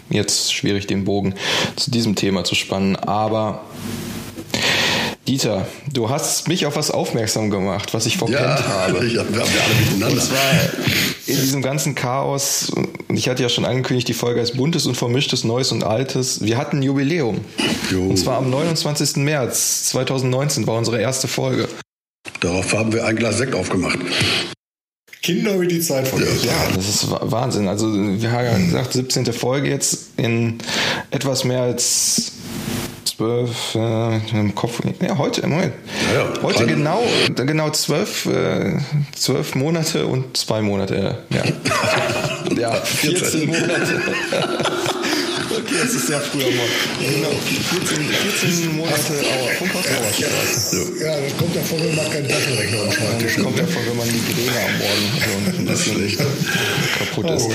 jetzt 0.09 0.53
schwierig 0.53 0.87
den 0.87 1.05
Bogen 1.05 1.35
zu 1.77 1.91
diesem 1.91 2.15
Thema 2.15 2.45
zu 2.45 2.55
spannen, 2.55 2.97
aber 2.97 3.63
Dieter, 5.29 5.67
du 5.93 6.09
hast 6.09 6.49
mich 6.49 6.65
auf 6.65 6.77
was 6.77 6.91
aufmerksam 6.91 7.51
gemacht, 7.51 7.93
was 7.93 8.07
ich 8.07 8.17
verpennt 8.17 8.61
ja, 8.61 8.65
habe. 8.65 8.99
Ich, 9.07 9.13
wir 9.13 9.21
haben 9.21 9.35
ja 9.35 9.41
alle 9.41 9.75
miteinander. 9.85 10.15
Und 10.15 10.23
zwar 10.23 10.41
in 11.27 11.37
diesem 11.37 11.61
ganzen 11.61 11.95
Chaos, 11.95 12.73
ich 13.13 13.29
hatte 13.29 13.43
ja 13.43 13.51
schon 13.51 13.67
angekündigt, 13.67 14.09
die 14.09 14.15
Folge 14.15 14.41
heißt 14.41 14.57
Buntes 14.57 14.87
und 14.87 14.97
Vermischtes, 14.97 15.45
Neues 15.45 15.71
und 15.71 15.85
Altes. 15.85 16.43
Wir 16.43 16.57
hatten 16.57 16.79
ein 16.79 16.83
Jubiläum. 16.83 17.41
Jo. 17.91 18.09
Und 18.09 18.17
zwar 18.17 18.39
am 18.39 18.49
29. 18.49 19.17
März 19.17 19.91
2019 19.91 20.67
war 20.67 20.79
unsere 20.79 20.99
erste 20.99 21.29
Folge. 21.29 21.69
Darauf 22.41 22.73
haben 22.73 22.95
wir 22.95 23.05
ein 23.05 23.17
Glas 23.17 23.37
Sekt 23.37 23.55
aufgemacht. 23.55 23.99
Kinder 25.23 25.61
wie 25.61 25.67
die 25.67 25.81
Zeit 25.81 26.07
von 26.09 26.23
uns. 26.23 26.45
Ja, 26.45 26.53
das 26.75 26.89
ist 26.89 27.11
Wahnsinn. 27.11 27.69
Also 27.69 27.93
wir 27.93 28.31
haben 28.31 28.45
ja 28.45 28.59
gesagt, 28.59 28.93
17. 28.93 29.33
Folge 29.33 29.69
jetzt 29.69 30.11
in 30.17 30.59
etwas 31.11 31.45
mehr 31.45 31.63
als 31.63 32.33
zwölf 33.05 33.75
äh, 33.75 34.17
im 34.39 34.55
Kopf. 34.55 34.81
Ja, 35.01 35.19
heute, 35.19 35.47
Moment. 35.47 35.73
Ja, 36.15 36.21
ja, 36.21 36.43
heute 36.43 36.61
rein. 36.61 36.69
genau, 36.69 37.03
genau 37.35 37.71
zwölf, 37.71 38.27
äh, 38.27 38.79
zwölf 39.15 39.55
Monate 39.57 40.07
und 40.07 40.37
zwei 40.37 40.63
Monate. 40.63 41.25
Ja, 41.31 41.43
ja 42.57 42.73
14 42.75 43.47
Monate. 43.47 44.03
Das 45.71 45.95
ist 45.95 46.07
sehr 46.07 46.21
früh 46.21 46.43
am 46.43 46.55
Morgen. 46.57 46.71
Genau, 47.01 47.31
14, 47.31 48.09
14 48.09 48.77
Monate 48.77 49.13
Auer, 49.13 49.49
Funkhaus 49.59 49.85
Auerstraße. 49.87 50.93
Ja, 51.01 51.17
dann 51.21 51.37
kommt 51.37 51.55
davon, 51.57 51.79
wenn 51.85 51.95
man 51.95 52.11
keinen 52.11 52.29
Taschenrechner 52.29 52.83
am 52.83 52.93
Schreibtisch 52.93 53.35
Dann 53.37 53.45
kommt 53.45 53.59
davon, 53.59 53.83
wenn 53.87 53.97
man 53.97 54.07
Migräne 54.07 54.61
am 54.67 54.79
Morgen 54.79 55.57
so 55.57 55.59
ein 55.59 55.67
bisschen 55.67 56.19
kaputt 56.99 57.31
ist. 57.31 57.49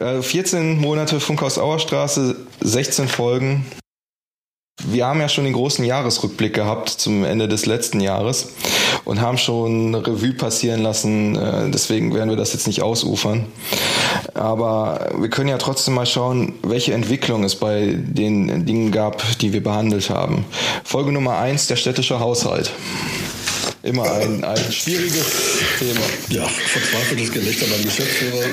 Oh, 0.00 0.04
Äh, 0.04 0.22
14 0.22 0.78
Monate 0.78 1.18
Funkhaus 1.20 1.58
Auerstraße, 1.58 2.36
16 2.60 3.08
Folgen. 3.08 3.64
Wir 4.84 5.06
haben 5.06 5.20
ja 5.20 5.28
schon 5.28 5.44
den 5.44 5.54
großen 5.54 5.84
Jahresrückblick 5.84 6.52
gehabt 6.52 6.90
zum 6.90 7.24
Ende 7.24 7.48
des 7.48 7.64
letzten 7.64 8.00
Jahres 8.00 8.48
und 9.04 9.22
haben 9.22 9.38
schon 9.38 9.94
Revue 9.94 10.34
passieren 10.34 10.82
lassen. 10.82 11.34
Äh, 11.34 11.70
Deswegen 11.70 12.14
werden 12.14 12.28
wir 12.28 12.36
das 12.36 12.52
jetzt 12.52 12.66
nicht 12.66 12.82
ausufern. 12.82 13.46
Aber 14.34 15.12
wir 15.18 15.30
können 15.30 15.48
ja 15.48 15.56
trotzdem 15.58 15.94
mal 15.94 16.04
schauen, 16.04 16.54
welche 16.62 16.92
Entwicklung 16.92 17.42
es 17.44 17.56
bei 17.56 17.96
den 17.96 18.66
Dingen 18.66 18.92
gab, 18.92 19.22
die 19.38 19.54
wir 19.54 19.62
behandelt 19.62 20.10
haben. 20.10 20.44
Folge 20.84 21.10
Nummer 21.10 21.38
eins: 21.38 21.68
der 21.68 21.76
städtische 21.76 22.20
Haushalt. 22.20 22.70
Immer 23.82 24.10
ein, 24.12 24.44
ein 24.44 24.72
schwieriges 24.72 25.55
Thema. 25.78 26.00
Ja, 26.30 26.46
verzweifeltes 26.46 27.32
Gelächter 27.32 27.66
beim 27.66 27.84
Geschäftsführer. 27.84 28.44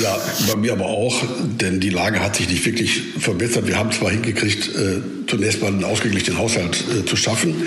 Ja, 0.00 0.18
bei 0.46 0.56
mir 0.56 0.72
aber 0.72 0.86
auch, 0.86 1.22
denn 1.60 1.80
die 1.80 1.90
Lage 1.90 2.20
hat 2.20 2.36
sich 2.36 2.48
nicht 2.48 2.64
wirklich 2.64 3.02
verbessert. 3.18 3.66
Wir 3.66 3.76
haben 3.76 3.92
zwar 3.92 4.10
hingekriegt, 4.10 4.68
äh, 4.68 5.00
zunächst 5.26 5.60
mal 5.60 5.68
einen 5.68 5.84
ausgeglichenen 5.84 6.38
Haushalt 6.38 6.82
äh, 6.90 7.04
zu 7.04 7.16
schaffen, 7.16 7.66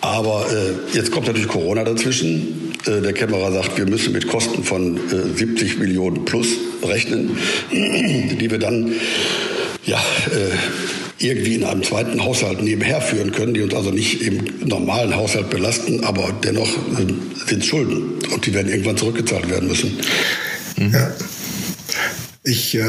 aber 0.00 0.46
äh, 0.50 0.96
jetzt 0.96 1.10
kommt 1.10 1.26
natürlich 1.26 1.48
Corona 1.48 1.84
dazwischen. 1.84 2.72
Der 2.86 3.12
Kämmerer 3.12 3.52
sagt, 3.52 3.76
wir 3.76 3.84
müssen 3.84 4.14
mit 4.14 4.26
Kosten 4.26 4.64
von 4.64 4.96
äh, 4.96 5.36
70 5.36 5.78
Millionen 5.78 6.24
plus 6.24 6.48
rechnen, 6.82 7.36
die 7.70 8.50
wir 8.50 8.58
dann 8.58 8.94
ja, 9.84 10.02
irgendwie 11.20 11.54
in 11.54 11.64
einem 11.64 11.82
zweiten 11.82 12.24
Haushalt 12.24 12.62
nebenher 12.62 13.00
führen 13.00 13.30
können, 13.30 13.54
die 13.54 13.60
uns 13.60 13.74
also 13.74 13.90
nicht 13.90 14.22
im 14.22 14.42
normalen 14.66 15.14
Haushalt 15.14 15.50
belasten, 15.50 16.02
aber 16.02 16.32
dennoch 16.42 16.68
äh, 16.68 17.06
sind 17.46 17.64
Schulden 17.64 18.14
und 18.32 18.46
die 18.46 18.54
werden 18.54 18.68
irgendwann 18.68 18.96
zurückgezahlt 18.96 19.48
werden 19.50 19.68
müssen. 19.68 19.98
Ja. 20.76 21.12
Ich 22.42 22.74
äh, 22.74 22.82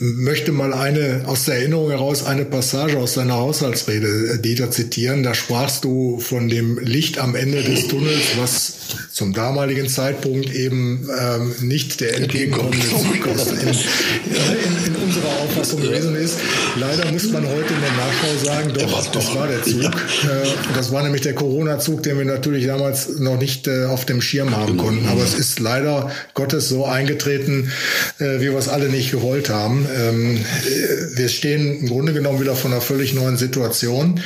möchte 0.00 0.50
mal 0.50 0.74
eine 0.74 1.22
aus 1.26 1.44
der 1.44 1.58
Erinnerung 1.58 1.90
heraus 1.90 2.24
eine 2.24 2.44
Passage 2.44 2.98
aus 2.98 3.14
deiner 3.14 3.34
Haushaltsrede, 3.34 4.32
äh, 4.34 4.38
Dieter, 4.42 4.72
zitieren. 4.72 5.22
Da 5.22 5.32
sprachst 5.32 5.84
du 5.84 6.18
von 6.18 6.48
dem 6.48 6.76
Licht 6.80 7.18
am 7.18 7.36
Ende 7.36 7.62
des 7.62 7.86
Tunnels, 7.86 8.36
was 8.36 8.72
zum 9.12 9.32
damaligen 9.32 9.88
Zeitpunkt 9.88 10.52
eben 10.52 11.08
ähm, 11.16 11.54
nicht 11.60 12.00
der 12.00 12.16
entgegenkommende 12.16 12.84
Zugkosten 12.88 13.60
in, 13.60 13.68
in, 13.68 14.86
in 14.86 14.96
unserer 14.96 15.38
Auffassung 15.44 15.82
gewesen 15.82 16.16
ist. 16.16 16.38
Leider 16.76 17.12
muss 17.12 17.30
man 17.30 17.46
heute 17.46 17.72
in 17.72 17.80
der 17.80 17.92
Nachschau 17.92 18.44
sagen, 18.44 18.72
doch, 18.74 19.12
das 19.12 19.34
war 19.36 19.46
der 19.46 19.62
Zug. 19.62 19.84
Äh, 19.84 20.74
das 20.74 20.90
war 20.90 21.04
nämlich 21.04 21.22
der 21.22 21.34
Corona-Zug, 21.34 22.02
den 22.02 22.18
wir 22.18 22.24
natürlich 22.24 22.66
damals 22.66 23.20
noch 23.20 23.38
nicht 23.38 23.68
äh, 23.68 23.84
auf 23.84 24.04
dem 24.04 24.20
Schirm 24.20 24.56
haben 24.56 24.76
konnten. 24.76 25.06
Aber 25.06 25.22
es 25.22 25.34
ist 25.34 25.60
leider 25.60 26.10
Gottes 26.34 26.68
so 26.68 26.86
eingetreten, 26.86 27.70
äh, 28.18 28.40
wie 28.40 28.50
wir 28.50 28.58
es 28.58 28.68
alle 28.68 28.79
nicht 28.88 29.10
gewollt 29.10 29.50
haben. 29.50 29.86
Ähm, 29.96 30.36
äh, 30.36 31.16
wir 31.16 31.28
stehen 31.28 31.80
im 31.80 31.88
Grunde 31.88 32.12
genommen 32.12 32.40
wieder 32.40 32.56
vor 32.56 32.70
einer 32.70 32.80
völlig 32.80 33.14
neuen 33.14 33.36
Situation. 33.36 34.20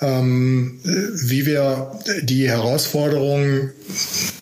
Ähm, 0.00 0.80
äh, 0.84 0.88
wie 1.28 1.46
wir 1.46 1.92
die 2.22 2.48
Herausforderungen 2.48 3.72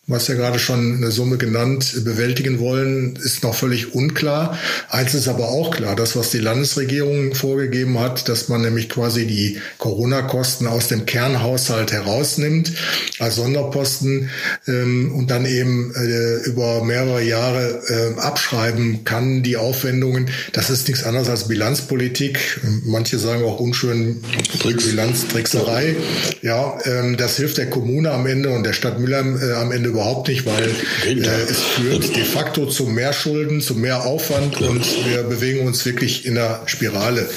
was 0.08 0.28
ja 0.28 0.36
gerade 0.36 0.60
schon 0.60 0.98
eine 0.98 1.10
Summe 1.10 1.36
genannt, 1.36 2.04
bewältigen 2.04 2.60
wollen, 2.60 3.16
ist 3.16 3.42
noch 3.42 3.56
völlig 3.56 3.92
unklar. 3.92 4.56
Eins 4.88 5.14
ist 5.14 5.26
aber 5.26 5.48
auch 5.48 5.75
klar, 5.75 5.96
das, 5.96 6.14
was 6.14 6.30
die 6.30 6.38
Landesregierung 6.38 7.34
vorgegeben 7.34 7.98
hat, 7.98 8.28
dass 8.28 8.48
man 8.48 8.62
nämlich 8.62 8.88
quasi 8.88 9.26
die 9.26 9.58
Corona-Kosten 9.78 10.68
aus 10.68 10.86
dem 10.86 11.06
Kernhaushalt 11.06 11.90
herausnimmt 11.90 12.72
als 13.18 13.34
Sonderposten 13.34 14.30
ähm, 14.68 15.12
und 15.12 15.32
dann 15.32 15.44
eben 15.44 15.92
äh, 15.96 16.36
über 16.44 16.84
mehrere 16.84 17.22
Jahre 17.22 17.82
äh, 17.88 18.20
abschreiben 18.20 19.02
kann, 19.02 19.42
die 19.42 19.56
Aufwendungen. 19.56 20.30
Das 20.52 20.70
ist 20.70 20.86
nichts 20.86 21.02
anderes 21.02 21.28
als 21.28 21.48
Bilanzpolitik. 21.48 22.60
Manche 22.84 23.18
sagen 23.18 23.42
auch 23.42 23.58
unschön 23.58 24.22
Bilanztrickserei. 24.62 25.96
Ja, 26.42 26.78
ähm, 26.84 27.16
das 27.16 27.36
hilft 27.38 27.58
der 27.58 27.68
Kommune 27.68 28.12
am 28.12 28.26
Ende 28.26 28.50
und 28.50 28.62
der 28.62 28.72
Stadt 28.72 29.00
Mülheim 29.00 29.36
äh, 29.42 29.54
am 29.54 29.72
Ende 29.72 29.96
überhaupt 29.97 30.29
nicht, 30.29 30.45
weil 30.45 30.69
äh, 31.07 31.43
es 31.50 31.61
führt 31.62 32.15
de 32.15 32.25
facto 32.25 32.67
zu 32.67 32.85
mehr 32.85 33.12
Schulden, 33.12 33.61
zu 33.62 33.75
mehr 33.75 34.05
Aufwand 34.05 34.61
und 34.61 34.85
wir 35.07 35.23
bewegen 35.23 35.67
uns 35.67 35.85
wirklich 35.87 36.26
in 36.26 36.35
der 36.35 36.62
Spirale. 36.67 37.29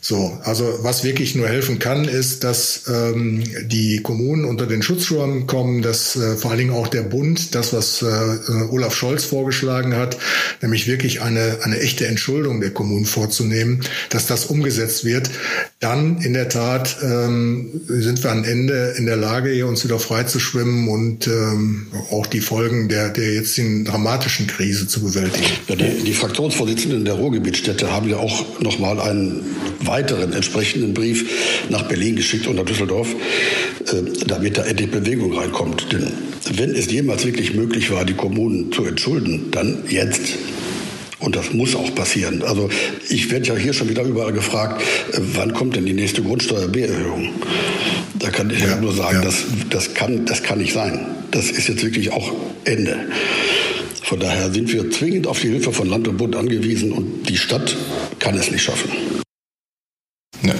So, 0.00 0.36
also 0.42 0.80
was 0.80 1.04
wirklich 1.04 1.36
nur 1.36 1.48
helfen 1.48 1.78
kann, 1.78 2.06
ist, 2.06 2.42
dass 2.42 2.82
ähm, 2.88 3.44
die 3.68 4.02
Kommunen 4.02 4.44
unter 4.44 4.66
den 4.66 4.82
Schutzschirm 4.82 5.46
kommen, 5.46 5.80
dass 5.80 6.16
äh, 6.16 6.34
vor 6.36 6.50
allen 6.50 6.58
Dingen 6.58 6.74
auch 6.74 6.88
der 6.88 7.02
Bund, 7.02 7.54
das 7.54 7.72
was 7.72 8.02
äh, 8.02 8.06
Olaf 8.70 8.96
Scholz 8.96 9.24
vorgeschlagen 9.24 9.94
hat, 9.94 10.16
nämlich 10.60 10.88
wirklich 10.88 11.22
eine 11.22 11.58
eine 11.62 11.78
echte 11.78 12.08
Entschuldung 12.08 12.60
der 12.60 12.70
Kommunen 12.70 13.04
vorzunehmen, 13.04 13.82
dass 14.10 14.26
das 14.26 14.46
umgesetzt 14.46 15.04
wird. 15.04 15.30
Dann 15.78 16.20
in 16.20 16.32
der 16.32 16.48
Tat 16.48 16.96
ähm, 17.00 17.82
sind 17.86 18.24
wir 18.24 18.32
am 18.32 18.42
Ende 18.42 18.94
in 18.98 19.06
der 19.06 19.16
Lage, 19.16 19.50
hier 19.50 19.68
uns 19.68 19.84
wieder 19.84 20.00
frei 20.00 20.24
zu 20.24 20.40
schwimmen 20.40 20.88
und 20.88 21.28
ähm, 21.28 21.86
auch 22.10 22.26
die 22.26 22.40
Folgen 22.40 22.88
der, 22.88 23.10
der 23.10 23.34
jetzigen 23.34 23.84
dramatischen 23.84 24.46
Krise 24.46 24.86
zu 24.86 25.02
bewältigen. 25.02 25.46
Ja, 25.68 25.76
die, 25.76 26.04
die 26.04 26.12
Fraktionsvorsitzenden 26.12 27.04
der 27.04 27.14
Ruhrgebietsstädte 27.14 27.92
haben 27.92 28.08
ja 28.08 28.16
auch 28.16 28.60
nochmal 28.60 29.00
einen 29.00 29.44
weiteren 29.80 30.32
entsprechenden 30.32 30.94
Brief 30.94 31.68
nach 31.68 31.82
Berlin 31.88 32.16
geschickt 32.16 32.46
und 32.46 32.56
nach 32.56 32.64
Düsseldorf, 32.64 33.08
äh, 33.08 34.24
damit 34.26 34.58
da 34.58 34.64
endlich 34.64 34.90
Bewegung 34.90 35.36
reinkommt. 35.36 35.92
Denn 35.92 36.12
wenn 36.54 36.70
es 36.70 36.90
jemals 36.90 37.24
wirklich 37.24 37.54
möglich 37.54 37.90
war, 37.90 38.04
die 38.04 38.14
Kommunen 38.14 38.72
zu 38.72 38.84
entschulden, 38.84 39.50
dann 39.50 39.84
jetzt. 39.88 40.20
Und 41.22 41.36
das 41.36 41.52
muss 41.52 41.76
auch 41.76 41.94
passieren. 41.94 42.42
Also 42.42 42.68
ich 43.08 43.30
werde 43.30 43.46
ja 43.46 43.56
hier 43.56 43.72
schon 43.72 43.88
wieder 43.88 44.02
überall 44.02 44.32
gefragt, 44.32 44.82
äh, 45.12 45.18
wann 45.34 45.54
kommt 45.54 45.76
denn 45.76 45.86
die 45.86 45.92
nächste 45.92 46.22
Grundsteuer-B-Erhöhung? 46.22 47.30
Da 48.18 48.30
kann 48.30 48.50
ich 48.50 48.60
ja, 48.60 48.76
nur 48.76 48.92
sagen, 48.92 49.18
ja. 49.18 49.22
das, 49.22 49.44
das, 49.70 49.94
kann, 49.94 50.26
das 50.26 50.42
kann 50.42 50.58
nicht 50.58 50.72
sein. 50.72 51.06
Das 51.30 51.50
ist 51.50 51.68
jetzt 51.68 51.84
wirklich 51.84 52.12
auch 52.12 52.32
Ende. 52.64 52.96
Von 54.02 54.20
daher 54.20 54.52
sind 54.52 54.72
wir 54.72 54.90
zwingend 54.90 55.26
auf 55.26 55.40
die 55.40 55.48
Hilfe 55.48 55.72
von 55.72 55.88
Land 55.88 56.08
und 56.08 56.16
Bund 56.16 56.36
angewiesen 56.36 56.92
und 56.92 57.28
die 57.28 57.36
Stadt 57.36 57.76
kann 58.18 58.36
es 58.36 58.50
nicht 58.50 58.62
schaffen. 58.62 58.90
Ja. 60.42 60.54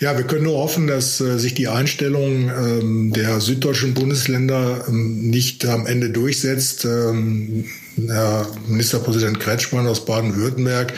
Ja, 0.00 0.18
wir 0.18 0.26
können 0.26 0.44
nur 0.44 0.58
hoffen, 0.58 0.86
dass 0.86 1.20
äh, 1.20 1.38
sich 1.38 1.54
die 1.54 1.68
Einstellung 1.68 2.50
ähm, 2.50 3.12
der 3.14 3.40
süddeutschen 3.40 3.94
Bundesländer 3.94 4.84
ähm, 4.86 5.30
nicht 5.30 5.64
am 5.64 5.86
Ende 5.86 6.10
durchsetzt. 6.10 6.84
Ähm, 6.84 7.64
Herr 8.08 8.46
Ministerpräsident 8.66 9.40
Kretschmann 9.40 9.86
aus 9.86 10.04
Baden-Württemberg 10.04 10.92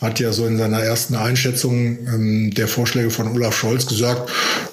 hat 0.00 0.20
ja 0.20 0.32
so 0.32 0.46
in 0.46 0.58
seiner 0.58 0.80
ersten 0.80 1.14
Einschätzung 1.14 1.98
ähm, 2.06 2.54
der 2.54 2.68
Vorschläge 2.68 3.10
von 3.10 3.28
Olaf 3.28 3.56
Scholz 3.56 3.86
gesagt, 3.86 4.30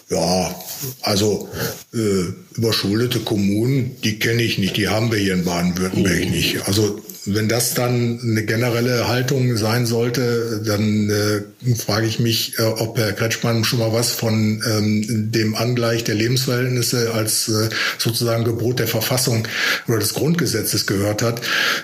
ja, 0.09 0.55
also 1.01 1.49
äh, 1.93 2.57
überschuldete 2.57 3.19
Kommunen, 3.19 3.95
die 4.03 4.19
kenne 4.19 4.43
ich 4.43 4.57
nicht, 4.57 4.77
die 4.77 4.89
haben 4.89 5.11
wir 5.11 5.19
hier 5.19 5.33
in 5.33 5.45
Baden-Württemberg 5.45 6.25
mhm. 6.25 6.31
nicht. 6.31 6.67
Also 6.67 7.01
wenn 7.25 7.47
das 7.47 7.75
dann 7.75 8.19
eine 8.23 8.43
generelle 8.43 9.07
Haltung 9.07 9.55
sein 9.55 9.85
sollte, 9.85 10.61
dann 10.65 11.09
äh, 11.09 11.75
frage 11.75 12.07
ich 12.07 12.19
mich, 12.19 12.57
äh, 12.57 12.63
ob 12.63 12.97
Herr 12.97 13.13
Kretschmann 13.13 13.63
schon 13.63 13.79
mal 13.79 13.93
was 13.93 14.09
von 14.09 14.63
ähm, 14.67 15.31
dem 15.31 15.53
Angleich 15.53 16.03
der 16.03 16.15
Lebensverhältnisse 16.15 17.13
als 17.13 17.47
äh, 17.47 17.69
sozusagen 17.99 18.43
Gebot 18.43 18.79
der 18.79 18.87
Verfassung 18.87 19.47
oder 19.87 19.99
des 19.99 20.15
Grundgesetzes 20.15 20.87
gehört 20.87 21.21
hat. 21.21 21.41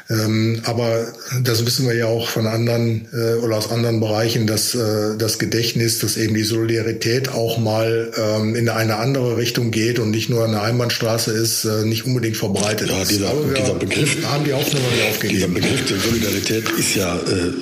Ähm, 0.09 0.61
aber 0.63 1.05
das 1.43 1.63
wissen 1.67 1.87
wir 1.87 1.95
ja 1.95 2.07
auch 2.07 2.29
von 2.29 2.47
anderen 2.47 3.07
äh, 3.13 3.35
oder 3.35 3.57
aus 3.57 3.69
anderen 3.69 3.99
Bereichen, 3.99 4.47
dass 4.47 4.73
äh, 4.73 5.17
das 5.19 5.37
Gedächtnis, 5.37 5.99
dass 5.99 6.17
eben 6.17 6.33
die 6.33 6.43
Solidarität 6.43 7.29
auch 7.29 7.59
mal 7.59 8.11
ähm, 8.17 8.55
in 8.55 8.69
eine 8.69 8.97
andere 8.97 9.37
Richtung 9.37 9.69
geht 9.69 9.99
und 9.99 10.09
nicht 10.09 10.31
nur 10.31 10.45
eine 10.45 10.61
Einbahnstraße 10.61 11.31
ist, 11.31 11.63
äh, 11.65 11.85
nicht 11.85 12.07
unbedingt 12.07 12.37
verbreitet 12.37 12.89
ja, 12.89 13.05
dieser, 13.05 13.33
dieser 13.55 13.75
Begriff 13.75 14.17
haben 14.25 14.43
die 14.43 14.53
Hoffnung 14.53 14.81
nicht 14.81 15.26
aufgegeben. 15.27 15.55
Dieser 15.55 15.67
Begriff 15.67 15.87
der 15.87 15.99
Solidarität 15.99 16.69
ist 16.77 16.95
ja 16.95 17.15
äh, 17.15 17.53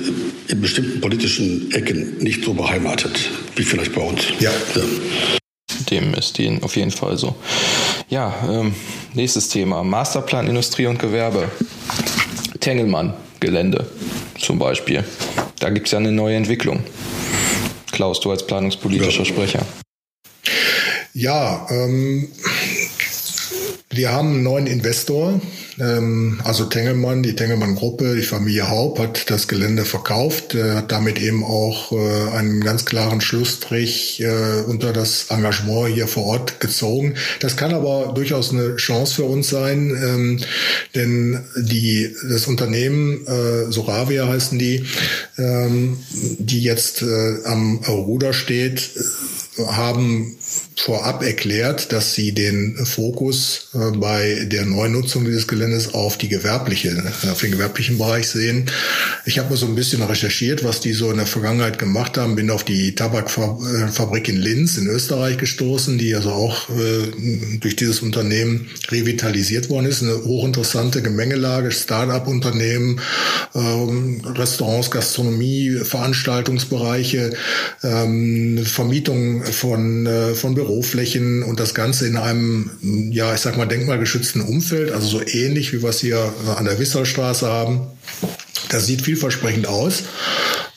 in 0.48 0.62
bestimmten 0.62 1.02
politischen 1.02 1.72
Ecken 1.72 2.18
nicht 2.20 2.44
so 2.44 2.54
beheimatet 2.54 3.30
wie 3.56 3.64
vielleicht 3.64 3.94
bei 3.94 4.02
uns. 4.02 4.22
Ja. 4.40 4.52
ja. 4.76 4.82
Dem 5.90 6.14
ist 6.14 6.38
die 6.38 6.58
auf 6.62 6.76
jeden 6.76 6.92
Fall 6.92 7.18
so. 7.18 7.36
Ja, 8.10 8.34
ähm, 8.50 8.76
nächstes 9.14 9.50
Thema. 9.50 9.84
Masterplan 9.84 10.48
Industrie 10.48 10.88
und 10.88 11.00
Gewerbe. 11.00 11.50
Tengelmann 12.60 13.14
Gelände 13.40 13.86
zum 14.40 14.60
Beispiel. 14.60 15.04
Da 15.60 15.70
gibt 15.70 15.88
es 15.88 15.92
ja 15.92 16.00
eine 16.00 16.12
neue 16.12 16.36
Entwicklung. 16.36 16.84
Klaus, 17.92 18.20
du 18.20 18.32
als 18.32 18.46
planungspolitischer 18.46 19.20
ja. 19.20 19.26
Sprecher. 19.26 19.66
Ja, 21.14 21.68
ähm, 21.70 22.28
wir 23.90 24.12
haben 24.12 24.34
einen 24.34 24.44
neuen 24.44 24.68
Investor, 24.68 25.40
also 26.44 26.66
Tengelmann, 26.66 27.22
die 27.22 27.36
Tengelmann-Gruppe, 27.36 28.16
die 28.16 28.22
Familie 28.22 28.70
Haupt 28.70 29.00
hat 29.00 29.30
das 29.30 29.48
Gelände 29.48 29.84
verkauft, 29.84 30.56
äh, 30.56 30.76
hat 30.76 30.92
damit 30.92 31.22
eben 31.22 31.44
auch 31.44 31.92
äh, 31.92 32.30
einen 32.32 32.62
ganz 32.62 32.86
klaren 32.86 33.20
Schlussstrich 33.20 34.22
äh, 34.22 34.62
unter 34.68 34.94
das 34.94 35.26
Engagement 35.30 35.94
hier 35.94 36.08
vor 36.08 36.26
Ort 36.26 36.62
gezogen. 36.62 37.16
Das 37.42 37.58
kann 37.58 37.74
aber 37.74 38.14
durchaus 38.16 38.52
eine 38.52 38.78
Chance 38.78 39.16
für 39.16 39.24
uns 39.26 39.50
sein, 39.50 39.90
ähm, 39.90 40.40
denn 40.96 41.44
die, 41.58 42.16
das 42.30 42.48
Unternehmen, 42.48 43.26
Soravia 43.70 44.28
heißen 44.28 44.58
die, 44.58 44.86
ähm, 45.38 45.98
die 46.12 46.62
jetzt 46.62 47.04
am 47.04 47.78
Ruder 47.88 48.34
steht, 48.34 48.92
haben 49.68 50.38
vorab 50.78 51.24
erklärt, 51.24 51.92
dass 51.94 52.14
sie 52.14 52.34
den 52.34 52.76
Fokus 52.86 53.70
äh, 53.74 53.98
bei 53.98 54.46
der 54.46 54.66
Neunutzung 54.66 55.26
dieses 55.26 55.48
Geländes 55.48 55.94
auf 55.94 56.18
die 56.18 56.28
gewerbliche, 56.28 56.90
äh, 56.90 57.30
auf 57.30 57.40
den 57.40 57.52
gewerblichen 57.52 57.98
Bereich 57.98 58.28
sehen. 58.28 58.70
Ich 59.26 59.40
habe 59.40 59.50
mal 59.50 59.56
so 59.56 59.66
ein 59.66 59.76
bisschen 59.76 60.02
recherchiert, 60.04 60.64
was 60.64 60.82
die 60.82 60.94
so 60.94 61.10
in 61.12 61.18
der 61.18 61.26
Vergangenheit 61.26 61.80
gemacht 61.80 62.18
haben. 62.18 62.36
Bin 62.36 62.52
auf 62.52 62.64
die 62.64 62.94
Tabakfabrik 62.94 64.28
in 64.28 64.38
Linz 64.38 64.78
in 64.78 64.88
Österreich 64.88 65.38
gestoßen, 65.38 65.98
die 65.98 66.14
also 66.14 66.32
auch 66.32 66.70
äh, 66.70 67.58
durch 67.60 67.76
dieses 67.76 68.02
Unternehmen 68.02 68.70
revitalisiert 68.90 69.70
worden 69.70 69.86
ist. 69.86 70.04
Eine 70.04 70.24
hochinteressante 70.24 71.02
Gemengelage, 71.02 71.72
Start-up-Unternehmen, 71.72 73.00
ähm, 73.56 74.22
Restaurants, 74.26 74.92
Gastronomie, 74.92 75.80
Veranstaltungsbereiche, 75.84 77.34
ähm, 77.84 78.66
Vermietung 78.66 79.44
von, 79.44 80.08
von 80.36 80.45
Büroflächen 80.54 81.42
und 81.44 81.60
das 81.60 81.74
Ganze 81.74 82.08
in 82.08 82.18
einem, 82.18 82.70
ja, 83.12 83.34
ich 83.34 83.42
sag 83.42 83.58
mal, 83.58 83.66
denkmalgeschützten 83.66 84.42
Umfeld, 84.42 84.92
also 84.92 85.08
so 85.08 85.22
ähnlich 85.26 85.74
wie 85.74 85.82
wir 85.82 85.90
es 85.90 86.02
hier 86.02 86.32
an 86.56 86.66
der 86.66 86.78
Wisserstraße 86.78 87.48
haben. 87.48 87.88
Das 88.70 88.86
sieht 88.86 89.02
vielversprechend 89.02 89.68
aus. 89.68 90.04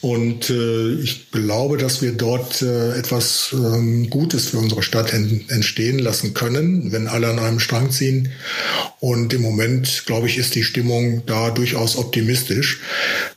Und 0.00 0.48
äh, 0.50 0.92
ich 1.00 1.32
glaube, 1.32 1.76
dass 1.76 2.02
wir 2.02 2.12
dort 2.12 2.62
äh, 2.62 2.96
etwas 2.96 3.52
ähm, 3.52 4.08
Gutes 4.10 4.46
für 4.46 4.58
unsere 4.58 4.82
Stadt 4.82 5.12
en 5.12 5.44
entstehen 5.48 5.98
lassen 5.98 6.34
können, 6.34 6.92
wenn 6.92 7.08
alle 7.08 7.28
an 7.28 7.40
einem 7.40 7.58
Strang 7.58 7.90
ziehen. 7.90 8.30
Und 9.00 9.32
im 9.32 9.42
Moment, 9.42 10.04
glaube 10.06 10.28
ich, 10.28 10.38
ist 10.38 10.54
die 10.54 10.62
Stimmung 10.62 11.24
da 11.26 11.50
durchaus 11.50 11.96
optimistisch. 11.96 12.80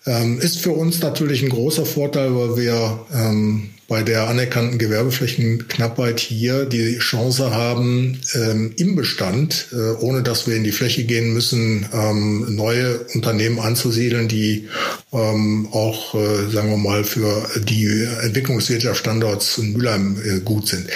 Ähm, 0.06 0.40
ist 0.40 0.60
für 0.60 0.72
uns 0.72 1.00
natürlich 1.02 1.42
ein 1.42 1.50
großer 1.50 1.86
Vorteil, 1.86 2.36
weil 2.36 2.58
wir 2.58 3.06
ähm, 3.12 3.72
bei 3.92 4.04
der 4.04 4.30
anerkannten 4.30 4.78
Gewerbeflächenknappheit 4.78 6.22
hier 6.22 6.64
die 6.64 6.98
Chance 7.00 7.54
haben, 7.54 8.22
ähm, 8.34 8.72
im 8.78 8.96
Bestand, 8.96 9.68
äh, 9.74 10.02
ohne 10.02 10.24
dass 10.24 10.48
wir 10.48 10.56
in 10.56 10.64
die 10.64 10.72
Fläche 10.72 11.04
gehen 11.04 11.34
müssen, 11.34 11.86
ähm, 11.92 12.56
neue 12.56 13.00
Unternehmen 13.14 13.60
anzusiedeln, 13.60 14.30
die 14.30 14.70
ähm, 15.14 15.68
auch, 15.72 16.16
äh, 16.16 16.50
sagen 16.50 16.70
wir 16.70 16.78
mal, 16.78 17.04
für 17.04 17.46
die 17.60 18.08
Entwicklungswirtschaft 18.24 19.00
Standorts 19.00 19.58
in 19.58 19.74
Mülheim 19.74 20.18
äh, 20.24 20.40
gut 20.40 20.68
sind. 20.68 20.88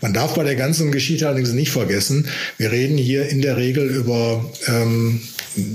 Man 0.00 0.12
darf 0.12 0.34
bei 0.34 0.44
der 0.44 0.56
ganzen 0.56 0.92
Geschichte 0.92 1.26
allerdings 1.26 1.52
nicht 1.52 1.70
vergessen, 1.70 2.28
wir 2.58 2.70
reden 2.70 2.98
hier 2.98 3.28
in 3.28 3.40
der 3.40 3.56
Regel 3.56 3.88
über 3.88 4.44
ähm, 4.66 5.22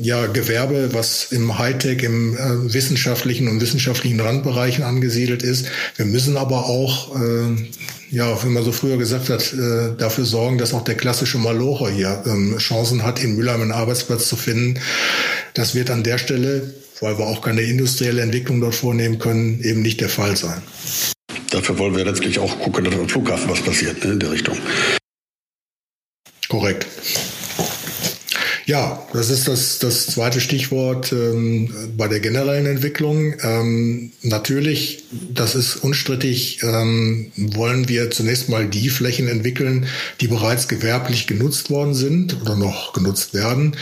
ja, 0.02 0.28
Gewerbe, 0.28 0.94
was 0.94 1.32
im 1.32 1.58
Hightech, 1.58 2.04
im 2.04 2.36
äh, 2.36 2.74
wissenschaftlichen 2.74 3.48
und 3.48 3.62
wissenschaftlichen 3.62 4.20
Randbereichen 4.20 4.84
angesiedelt 4.84 5.44
ist. 5.44 5.68
Wir 5.96 6.06
müssen 6.06 6.38
aber 6.38 6.66
auch, 6.66 7.16
ja, 8.10 8.44
wie 8.44 8.48
man 8.50 8.64
so 8.64 8.72
früher 8.72 8.98
gesagt 8.98 9.30
hat, 9.30 9.54
äh, 9.54 9.96
dafür 9.98 10.26
sorgen, 10.26 10.58
dass 10.58 10.74
auch 10.74 10.84
der 10.84 10.96
klassische 10.96 11.38
Malocher 11.38 11.90
hier 11.90 12.24
ähm, 12.26 12.58
Chancen 12.58 13.04
hat, 13.04 13.24
in 13.24 13.36
Mülheim 13.36 13.62
einen 13.62 13.72
Arbeitsplatz 13.72 14.28
zu 14.28 14.36
finden. 14.36 14.80
Das 15.54 15.76
wird 15.76 15.90
an 15.90 16.04
der 16.04 16.18
Stelle, 16.18 16.74
weil 17.02 17.18
wir 17.18 17.26
auch 17.26 17.42
keine 17.42 17.62
industrielle 17.62 18.22
Entwicklung 18.22 18.62
dort 18.62 18.76
vornehmen 18.76 19.20
können, 19.20 19.62
eben 19.62 19.82
nicht 19.82 20.02
der 20.02 20.10
Fall 20.10 20.36
sein. 20.38 20.62
Dafür 21.50 21.78
wollen 21.80 21.96
wir 21.96 22.06
letztlich 22.06 22.40
auch 22.40 22.60
gucken, 22.60 22.86
dass 22.86 22.94
am 22.94 23.10
Flughafen 23.10 23.50
was 23.50 23.62
passiert 23.62 24.04
ne, 24.04 24.14
in 24.14 24.20
der 24.20 24.32
Richtung. 24.32 24.58
Korrekt. 26.48 26.88
Ja, 28.68 29.02
das 29.14 29.30
ist 29.30 29.48
das, 29.48 29.80
das 29.80 30.08
zweite 30.08 30.42
Stichwort 30.42 31.14
ähm, 31.14 31.74
bei 31.96 32.10
der 32.10 32.20
generellen 32.20 32.66
Entwicklung. 32.66 33.34
Ähm, 33.42 34.12
natürlich, 34.24 35.06
das 35.34 35.56
ist 35.56 35.78
unstrittig, 35.78 36.60
ähm, 36.64 37.32
wollen 37.38 37.88
wir 37.88 38.12
zunächst 38.12 38.50
mal 38.50 38.68
die 38.68 38.90
Flächen 38.90 39.30
entwickeln, 39.30 39.88
die 40.20 40.28
bereits 40.28 40.68
gewerblich 40.68 41.28
genutzt 41.28 41.70
worden 41.70 41.94
sind 41.94 42.42
oder 42.42 42.58
noch 42.58 42.92
genutzt 42.92 43.34
werden. 43.34 43.78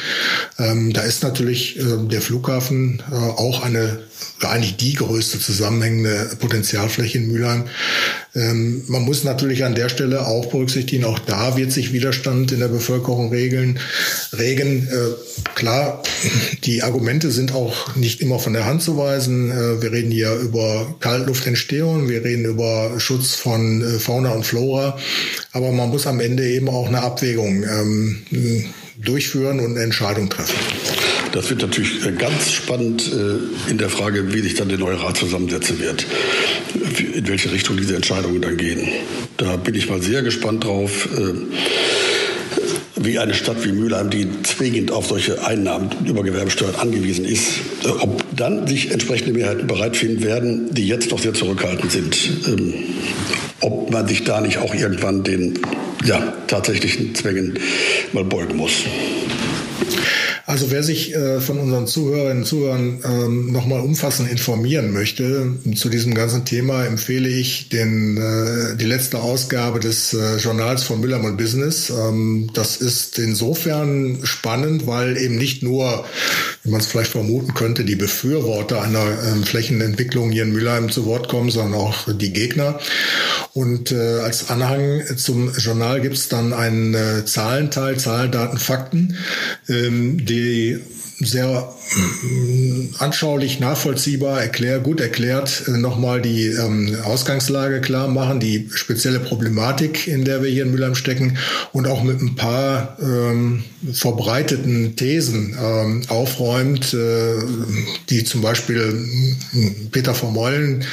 Ähm, 0.60 0.93
da 0.93 1.02
ist 1.02 1.24
natürlich 1.24 1.80
äh, 1.80 2.08
der 2.08 2.21
Flughafen 2.21 3.02
äh, 3.12 3.15
auch 3.15 3.63
eine 3.63 4.04
eigentlich 4.41 4.75
die 4.78 4.93
größte 4.93 5.39
zusammenhängende 5.39 6.36
Potenzialfläche 6.39 7.17
in 7.19 7.28
Mülheim. 7.28 7.65
Ähm, 8.36 8.84
man 8.88 9.04
muss 9.04 9.23
natürlich 9.23 9.63
an 9.63 9.75
der 9.75 9.89
Stelle 9.89 10.28
auch 10.28 10.47
berücksichtigen, 10.47 11.06
auch 11.06 11.19
da 11.19 11.56
wird 11.56 11.71
sich 11.71 11.93
Widerstand 11.93 12.51
in 12.51 12.60
der 12.60 12.67
Bevölkerung 12.67 13.30
regeln, 13.30 13.80
regen. 14.34 14.88
Äh, 14.88 15.56
klar, 15.56 16.04
die 16.63 16.84
Argumente 16.84 17.32
sind 17.32 17.54
auch 17.54 17.95
nicht 17.95 18.21
immer 18.21 18.39
von 18.39 18.54
der 18.54 18.65
Hand 18.65 18.82
zu 18.82 18.97
weisen. 18.97 19.51
Äh, 19.51 19.82
wir 19.82 19.91
reden 19.91 20.12
hier 20.12 20.36
über 20.36 20.95
Kaltluftentstehung, 20.99 22.10
wir 22.10 22.23
reden 22.23 22.45
über 22.45 22.99
Schutz 22.99 23.36
von 23.36 23.82
äh, 23.82 23.99
Fauna 23.99 24.32
und 24.32 24.45
Flora, 24.45 24.97
aber 25.54 25.71
man 25.71 25.89
muss 25.89 26.08
am 26.08 26.19
Ende 26.19 26.47
eben 26.47 26.67
auch 26.69 26.88
eine 26.88 27.01
Abwägung 27.01 27.63
ähm, 27.63 28.25
durchführen 28.97 29.60
und 29.60 29.71
eine 29.71 29.84
Entscheidung 29.84 30.30
treffen. 30.30 30.56
Das 31.36 31.50
wird 31.50 31.62
natürlich 31.62 32.06
äh, 32.06 32.13
ganz 32.13 32.54
spannend 32.54 33.12
äh, 33.12 33.69
in 33.69 33.78
der 33.78 33.89
Frage, 33.89 34.34
wie 34.34 34.39
sich 34.39 34.56
dann 34.56 34.69
der 34.69 34.78
neue 34.78 34.98
Rat 35.04 35.17
zusammensetzen 35.17 35.80
wird, 35.82 36.06
in 37.13 37.28
welche 37.28 37.52
Richtung 37.52 37.76
diese 37.76 37.93
Entscheidungen 37.93 38.41
dann 38.41 38.56
gehen. 38.56 38.88
Da 39.36 39.58
bin 39.58 39.76
ich 39.76 39.89
mal 39.89 40.02
sehr 40.02 40.21
gespannt 40.21 40.63
drauf 40.63 41.10
äh, 41.13 41.34
wie 42.95 43.19
eine 43.19 43.34
Stadt 43.34 43.65
wie 43.65 43.74
Mülheim, 43.74 44.10
die 44.10 44.28
zwingend 44.43 44.91
auf 44.91 45.08
solche 45.08 45.45
Einnahmen 45.45 45.89
über 46.06 46.24
Gewerbesteuern 46.24 46.76
angewiesen 46.76 47.26
ist, 47.26 47.60
ob 48.00 48.24
dann 48.34 48.65
sich 48.65 48.91
entsprechende 48.91 49.34
Mehrheiten 49.34 49.67
bereit 49.67 49.98
finden 49.98 50.24
werden, 50.24 50.74
die 50.74 50.88
jetzt 50.88 51.12
noch 51.12 51.19
sehr 51.19 51.34
zurückhaltend 51.34 51.91
sind. 51.91 52.17
Ähm, 52.48 52.74
ob 53.60 53.91
man 53.91 54.08
sich 54.08 54.24
da 54.24 54.39
nicht 54.39 54.60
auch 54.60 54.74
irgendwann 54.74 55.26
den 55.26 55.60
ja, 56.06 56.34
tatsächlichen 56.48 57.13
Zwängen 57.13 57.60
mal 58.13 58.24
beugen 58.24 58.56
muss. 58.56 58.86
Also 60.56 60.72
wer 60.72 60.84
sich 60.84 61.13
äh, 61.13 61.41
von 61.41 61.60
unseren 61.60 61.86
Zuhörerinnen 61.86 62.44
und 62.44 62.46
Zuhörern 62.46 63.02
ähm, 63.04 63.52
nochmal 63.52 63.82
umfassend 63.82 64.32
informieren 64.32 64.94
möchte 64.94 65.52
zu 65.76 65.89
diesem 65.89 66.15
ganzen 66.15 66.46
Thema, 66.46 66.86
empfehle 66.86 67.28
ich 67.28 67.68
den, 67.68 68.15
äh, 68.15 68.78
die 68.78 68.86
letzte 68.86 69.20
Ausgabe 69.20 69.82
des 69.82 70.13
äh, 70.13 70.38
Journals 70.38 70.84
von 70.84 71.02
Müllermann 71.02 71.36
Business. 71.36 71.89
Ähm, 71.89 72.52
das 72.54 72.78
ist 72.78 73.20
insofern 73.20 74.20
spannend, 74.24 74.88
weil 74.88 75.18
eben 75.18 75.36
nicht 75.36 75.62
nur, 75.62 76.06
wie 76.63 76.72
man 76.72 76.80
es 76.80 76.88
vielleicht 76.88 77.12
vermuten 77.12 77.54
könnte, 77.54 77.84
die 77.84 77.98
Befürworter 77.98 78.82
einer 78.82 79.06
ähm, 79.28 79.44
Flächenentwicklung 79.44 80.32
hier 80.32 80.44
in 80.44 80.54
Mülheim 80.54 80.89
zu 80.89 81.06
Wort 81.06 81.28
kommen, 81.28 81.50
sondern 81.50 81.74
auch 81.82 82.08
die 82.13 82.32
Gegner. 82.32 82.80
Und 83.52 83.91
äh, 83.91 84.20
als 84.20 84.50
Anhang 84.50 85.02
zum 85.18 85.52
Journal 85.58 86.00
gibt 86.00 86.15
es 86.15 86.30
dann 86.30 86.54
einen 86.54 86.94
äh, 86.94 87.26
Zahlenteil, 87.26 87.98
Zahlen, 87.98 88.32
Daten, 88.32 88.58
Fakten, 88.58 89.18
ähm, 89.68 90.26
die 90.26 90.44
the 90.45 90.94
sehr 91.19 91.73
mm, 92.23 92.95
anschaulich, 92.99 93.60
nachvollziehbar, 93.60 94.41
erklär, 94.41 94.80
gut 94.80 94.99
erklärt, 94.99 95.63
äh, 95.67 95.71
nochmal 95.71 96.21
die 96.21 96.47
ähm, 96.47 96.97
Ausgangslage 97.04 97.80
klar 97.80 98.08
machen, 98.08 98.39
die 98.39 98.69
spezielle 98.73 99.19
Problematik, 99.19 100.08
in 100.08 100.25
der 100.25 100.43
wir 100.43 100.49
hier 100.49 100.63
in 100.63 100.71
Mülheim 100.71 100.95
stecken 100.95 101.38
und 101.71 101.88
auch 101.88 102.04
mit 102.04 102.19
ein 102.19 102.36
paar 102.36 102.97
ähm, 103.01 103.63
verbreiteten 103.93 104.95
Thesen 104.97 105.56
ähm, 105.62 106.01
aufräumt, 106.10 106.93
äh, 106.93 107.36
die 108.10 108.25
zum 108.25 108.41
Beispiel 108.41 108.91
mm, 108.91 109.91
Peter 109.91 110.15
Vermeulen 110.15 110.84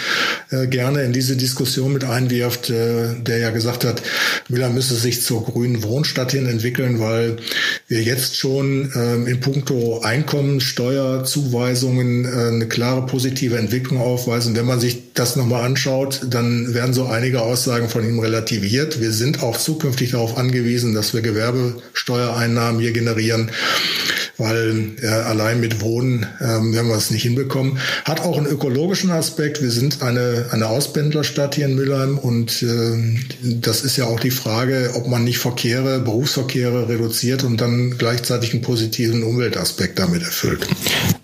äh, 0.51 0.69
gerne 0.69 1.03
in 1.03 1.13
diese 1.13 1.37
Diskussion 1.37 1.93
mit 1.93 2.05
einwirft, 2.05 2.71
äh, 2.71 3.15
der 3.21 3.39
ja 3.39 3.51
gesagt 3.51 3.85
hat, 3.85 4.03
Mülheim 4.49 4.75
müsse 4.75 4.95
sich 4.95 5.23
zur 5.23 5.45
grünen 5.45 5.83
Wohnstadt 5.83 6.31
hin 6.31 6.47
entwickeln, 6.47 7.01
weil 7.01 7.39
wir 7.89 8.03
jetzt 8.03 8.37
schon 8.37 8.93
ähm, 8.95 9.27
in 9.27 9.41
puncto 9.41 10.01
Einkommensteuerzuweisungen 10.13 12.27
äh, 12.27 12.49
eine 12.49 12.69
klare 12.69 13.07
positive 13.07 13.57
Entwicklung 13.57 13.99
aufweisen. 13.99 14.55
Wenn 14.55 14.67
man 14.67 14.79
sich 14.79 15.15
das 15.15 15.37
nochmal 15.37 15.65
anschaut, 15.65 16.21
dann 16.29 16.75
werden 16.75 16.93
so 16.93 17.07
einige 17.07 17.41
Aussagen 17.41 17.89
von 17.89 18.07
ihm 18.07 18.19
relativiert. 18.19 19.01
Wir 19.01 19.13
sind 19.13 19.43
auch 19.43 19.57
zukünftig 19.57 20.11
darauf 20.11 20.37
angewiesen, 20.37 20.95
dass 20.95 21.15
wir 21.15 21.23
Gewerbesteuereinnahmen 21.23 22.79
hier 22.79 22.93
generieren. 22.93 23.51
Weil 24.39 24.93
äh, 25.03 25.07
allein 25.07 25.61
mit 25.61 25.81
Wohnen 25.81 26.27
ähm, 26.41 26.73
werden 26.73 26.89
wir 26.89 26.97
es 26.97 27.11
nicht 27.11 27.23
hinbekommen. 27.23 27.79
Hat 28.05 28.21
auch 28.21 28.37
einen 28.37 28.47
ökologischen 28.47 29.11
Aspekt. 29.11 29.63
Wir 29.63 29.71
sind 29.71 30.03
eine, 30.03 30.47
eine 30.51 30.69
Auspendlerstadt 30.69 31.55
hier 31.55 31.67
in 31.67 31.75
Mülheim 31.75 32.19
und 32.19 32.63
äh, 32.63 33.21
das 33.43 33.83
ist 33.83 33.97
ja 33.97 34.07
auch 34.07 34.21
die 34.21 34.31
Frage, 34.31 34.93
ob 34.95 35.09
man 35.09 35.25
nicht 35.25 35.39
Verkehre, 35.39 36.01
Berufsverkehre 36.01 36.89
reduziert 36.89 37.45
und 37.45 37.61
dann 37.61 37.99
gleichzeitig 37.99 38.53
einen 38.53 38.63
positiven 38.63 39.23
Umweltaspekt 39.23 39.99
damit 39.99 40.23
erfüllt. 40.23 40.67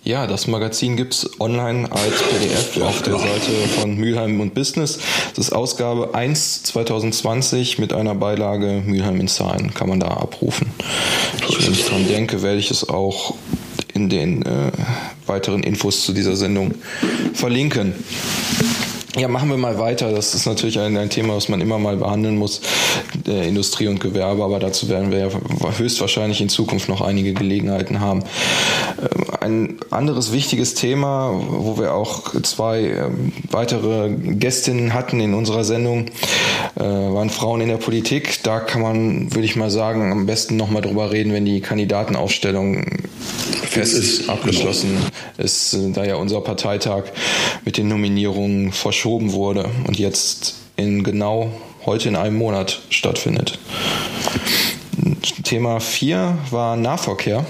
Ja, 0.04 0.26
das 0.26 0.46
Magazin 0.46 0.96
gibt's 0.96 1.28
online 1.38 1.90
als 1.90 2.22
PDF 2.22 2.82
auf 2.82 3.02
der 3.02 3.18
Seite 3.18 3.50
von 3.78 3.96
Mülheim 3.96 4.40
und 4.40 4.54
Business. 4.54 4.98
Das 5.34 5.48
ist 5.48 5.52
Ausgabe 5.52 6.14
1 6.14 6.62
2020 6.62 7.78
mit 7.78 7.92
einer 7.92 8.14
Beilage 8.14 8.82
Mülheim 8.86 9.20
in 9.20 9.28
Zahlen. 9.28 9.74
Kann 9.74 9.88
man 9.88 10.00
da 10.00 10.08
abrufen. 10.08 10.68
Ich, 11.48 11.66
wenn 11.66 11.72
ich 11.72 11.84
dran 11.84 12.06
denke, 12.08 12.42
werde 12.42 12.58
ich 12.58 12.70
es 12.70 12.88
auch 12.88 12.97
in 13.94 14.08
den 14.08 14.42
äh, 14.42 14.72
weiteren 15.26 15.62
Infos 15.62 16.04
zu 16.04 16.12
dieser 16.12 16.36
Sendung 16.36 16.74
verlinken. 17.34 17.94
Ja, 19.16 19.26
machen 19.26 19.48
wir 19.48 19.56
mal 19.56 19.78
weiter. 19.78 20.12
Das 20.12 20.34
ist 20.34 20.44
natürlich 20.44 20.78
ein, 20.78 20.94
ein, 20.98 21.08
Thema, 21.08 21.34
was 21.34 21.48
man 21.48 21.62
immer 21.62 21.78
mal 21.78 21.96
behandeln 21.96 22.36
muss, 22.36 22.60
der 23.14 23.44
Industrie 23.44 23.88
und 23.88 24.00
Gewerbe, 24.00 24.44
aber 24.44 24.58
dazu 24.58 24.90
werden 24.90 25.10
wir 25.10 25.18
ja 25.18 25.28
höchstwahrscheinlich 25.78 26.42
in 26.42 26.50
Zukunft 26.50 26.90
noch 26.90 27.00
einige 27.00 27.32
Gelegenheiten 27.32 28.00
haben. 28.00 28.22
Ähm, 29.00 29.24
ein 29.40 29.76
anderes 29.90 30.32
wichtiges 30.32 30.74
Thema, 30.74 31.32
wo 31.48 31.78
wir 31.78 31.94
auch 31.94 32.34
zwei 32.42 32.80
ähm, 32.80 33.32
weitere 33.50 34.10
Gästinnen 34.10 34.92
hatten 34.92 35.20
in 35.20 35.32
unserer 35.32 35.64
Sendung, 35.64 36.08
äh, 36.76 36.82
waren 36.82 37.30
Frauen 37.30 37.62
in 37.62 37.68
der 37.68 37.78
Politik. 37.78 38.42
Da 38.42 38.60
kann 38.60 38.82
man, 38.82 39.34
würde 39.34 39.46
ich 39.46 39.56
mal 39.56 39.70
sagen, 39.70 40.12
am 40.12 40.26
besten 40.26 40.56
nochmal 40.56 40.82
drüber 40.82 41.12
reden, 41.12 41.32
wenn 41.32 41.46
die 41.46 41.62
Kandidatenaufstellung 41.62 42.84
fest 43.68 43.94
ist, 43.94 44.28
abgeschlossen 44.28 44.90
genau. 44.90 45.44
ist, 45.44 45.74
äh, 45.74 45.92
da 45.92 46.04
ja 46.04 46.16
unser 46.16 46.40
Parteitag 46.40 47.04
mit 47.64 47.76
den 47.76 47.88
Nominierungen 47.88 48.72
verschoben 48.98 49.32
wurde 49.32 49.70
und 49.86 49.96
jetzt 49.96 50.54
in 50.74 51.04
genau 51.04 51.52
heute 51.86 52.08
in 52.08 52.16
einem 52.16 52.36
Monat 52.36 52.80
stattfindet. 52.90 53.56
Thema 55.44 55.78
4 55.78 56.36
war 56.50 56.76
Nahverkehr. 56.76 57.46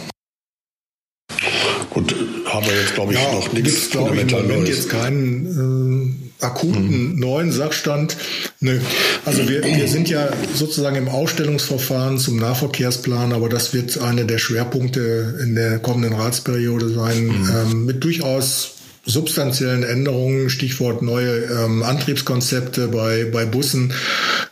Und 1.95 2.15
haben 2.45 2.67
wir 2.67 2.79
jetzt, 2.79 2.95
glaube 2.95 3.15
ich, 3.15 3.19
ja, 3.19 3.33
noch 3.33 3.51
nichts 3.51 3.91
glaube 3.91 4.15
ich, 4.15 4.21
im 4.21 4.31
Moment 4.31 4.65
Neues. 4.65 4.69
jetzt 4.69 4.91
keinen 4.91 6.21
äh, 6.41 6.45
akuten 6.45 7.15
mhm. 7.15 7.19
neuen 7.19 7.51
Sachstand. 7.51 8.19
Nö. 8.61 8.79
Also 9.25 9.49
wir, 9.49 9.65
wir 9.65 9.89
sind 9.89 10.11
ja 10.11 10.29
sozusagen 10.55 10.97
im 10.97 11.09
Ausstellungsverfahren 11.09 12.19
zum 12.19 12.37
Nahverkehrsplan, 12.37 13.33
aber 13.33 13.49
das 13.49 13.73
wird 13.73 13.99
eine 14.03 14.27
der 14.27 14.37
Schwerpunkte 14.37 15.39
in 15.43 15.55
der 15.55 15.79
kommenden 15.79 16.13
Ratsperiode 16.13 16.91
sein, 16.91 17.29
mhm. 17.29 17.51
ähm, 17.57 17.85
mit 17.87 18.05
durchaus 18.05 18.75
substanziellen 19.05 19.83
Änderungen, 19.83 20.51
Stichwort 20.51 21.03
neue 21.03 21.45
ähm, 21.45 21.83
Antriebskonzepte 21.83 22.89
bei, 22.89 23.27
bei 23.33 23.45
Bussen. 23.47 23.93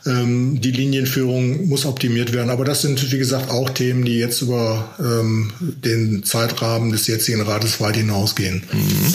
Ähm, 0.05 0.59
die 0.61 0.71
Linienführung 0.71 1.67
muss 1.67 1.85
optimiert 1.85 2.33
werden. 2.33 2.49
Aber 2.49 2.65
das 2.65 2.81
sind, 2.81 3.11
wie 3.11 3.17
gesagt, 3.17 3.49
auch 3.51 3.69
Themen, 3.69 4.05
die 4.05 4.17
jetzt 4.17 4.41
über 4.41 4.89
ähm, 4.99 5.51
den 5.59 6.23
Zeitrahmen 6.23 6.91
des 6.91 7.07
jetzigen 7.07 7.41
Rates 7.41 7.79
weit 7.81 7.97
hinausgehen. 7.97 8.63
Mhm. 8.71 9.13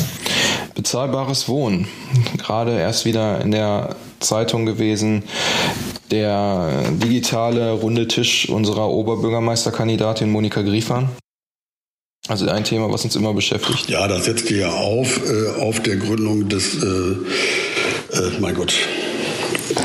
Bezahlbares 0.74 1.48
Wohnen. 1.48 1.86
Gerade 2.38 2.78
erst 2.78 3.04
wieder 3.04 3.40
in 3.40 3.50
der 3.50 3.96
Zeitung 4.20 4.66
gewesen. 4.66 5.24
Der 6.10 6.90
digitale 6.92 7.72
runde 7.72 8.06
Tisch 8.06 8.48
unserer 8.48 8.88
Oberbürgermeisterkandidatin 8.88 10.30
Monika 10.30 10.62
Griefern 10.62 11.10
also 12.28 12.48
ein 12.48 12.64
Thema, 12.64 12.90
was 12.90 13.04
uns 13.04 13.16
immer 13.16 13.34
beschäftigt. 13.34 13.88
Ja, 13.88 14.06
das 14.06 14.24
setzt 14.26 14.50
ja 14.50 14.70
auf, 14.70 15.20
äh, 15.28 15.60
auf 15.60 15.80
der 15.82 15.96
Gründung 15.96 16.48
des, 16.48 16.82
äh, 16.82 16.86
äh, 16.86 18.30
mein 18.40 18.54
Gott, 18.54 18.74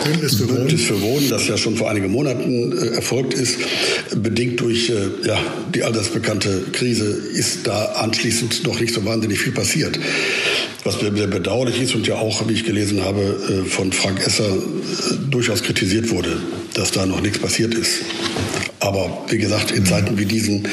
Bündnis 0.03 0.35
für 0.35 0.47
Wohnen. 0.49 0.57
Bündnis 0.57 0.83
für 0.83 1.01
Wohnen, 1.01 1.29
das 1.29 1.47
ja 1.47 1.57
schon 1.57 1.75
vor 1.75 1.89
einigen 1.89 2.11
Monaten 2.11 2.77
äh, 2.77 2.95
erfolgt 2.95 3.33
ist, 3.33 3.57
bedingt 4.15 4.59
durch 4.59 4.89
äh, 4.89 5.27
ja, 5.27 5.39
die 5.73 5.83
allseits 5.83 6.11
Krise, 6.71 7.05
ist 7.05 7.65
da 7.65 7.85
anschließend 7.85 8.65
noch 8.65 8.79
nicht 8.79 8.93
so 8.93 9.03
wahnsinnig 9.05 9.39
viel 9.39 9.53
passiert. 9.53 9.97
Was 10.83 10.99
sehr 10.99 11.11
bedauerlich 11.11 11.81
ist 11.81 11.95
und 11.95 12.07
ja 12.07 12.15
auch, 12.15 12.47
wie 12.47 12.53
ich 12.53 12.65
gelesen 12.65 13.03
habe, 13.03 13.21
äh, 13.21 13.69
von 13.69 13.91
Frank 13.91 14.25
Esser 14.25 14.47
äh, 14.47 14.51
durchaus 15.29 15.63
kritisiert 15.63 16.09
wurde, 16.09 16.37
dass 16.73 16.91
da 16.91 17.05
noch 17.05 17.21
nichts 17.21 17.39
passiert 17.39 17.73
ist. 17.73 18.01
Aber 18.87 19.25
wie 19.27 19.37
gesagt, 19.37 19.71
in 19.71 19.85
Zeiten 19.85 20.17
wie 20.17 20.25
diesen 20.25 20.65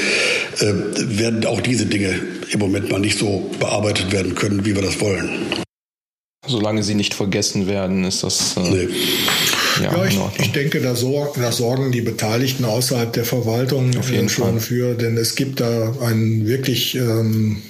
äh, 0.61 0.73
werden 1.19 1.45
auch 1.47 1.61
diese 1.61 1.87
Dinge 1.87 2.15
im 2.51 2.61
Moment 2.61 2.89
mal 2.89 3.01
nicht 3.01 3.19
so 3.19 3.51
bearbeitet 3.59 4.13
werden 4.13 4.37
können, 4.37 4.65
wie 4.65 4.77
wir 4.77 4.83
das 4.83 5.01
wollen. 5.01 5.29
Solange 6.47 6.85
sie 6.85 6.95
nicht 6.95 7.15
vergessen 7.15 7.67
werden, 7.67 8.05
ist 8.05 8.23
das. 8.23 8.57
Äh, 8.57 8.61
nee. 8.61 8.89
Ja, 9.83 9.97
ja 9.97 10.05
ich, 10.07 10.19
ich, 10.39 10.53
denke, 10.53 10.81
da, 10.81 10.95
sorgen, 10.95 11.41
da 11.41 11.51
sorgen 11.51 11.91
die 11.91 12.03
Beteiligten 12.03 12.65
außerhalb 12.65 13.13
der 13.13 13.25
Verwaltung 13.25 13.97
Auf 13.99 14.11
jeden 14.11 14.29
schon 14.29 14.53
Fall. 14.53 14.61
für, 14.61 14.95
denn 14.95 15.17
es 15.17 15.35
gibt 15.35 15.59
da 15.59 15.95
einen 16.01 16.47
wirklich 16.47 16.95
ähm, 16.95 17.63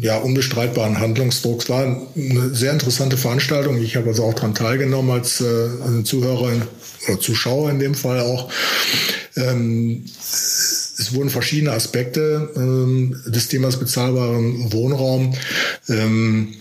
ja, 0.00 0.16
unbestreitbaren 0.16 0.98
Handlungsdruck. 0.98 1.60
Es 1.60 1.68
war 1.68 2.08
eine 2.16 2.54
sehr 2.54 2.72
interessante 2.72 3.18
Veranstaltung. 3.18 3.82
Ich 3.82 3.96
habe 3.96 4.08
also 4.08 4.24
auch 4.24 4.34
daran 4.34 4.54
teilgenommen 4.54 5.10
als 5.10 5.42
äh, 5.42 6.04
Zuhörer 6.04 6.52
oder 7.06 7.20
Zuschauer 7.20 7.70
in 7.70 7.78
dem 7.78 7.94
Fall 7.94 8.20
auch. 8.20 8.50
Ähm, 9.36 10.04
es 11.02 11.12
wurden 11.14 11.30
verschiedene 11.30 11.72
Aspekte 11.72 12.50
ähm, 12.54 13.20
des 13.26 13.48
Themas 13.48 13.78
bezahlbaren 13.78 14.72
Wohnraum 14.72 15.34
ähm, 15.88 16.54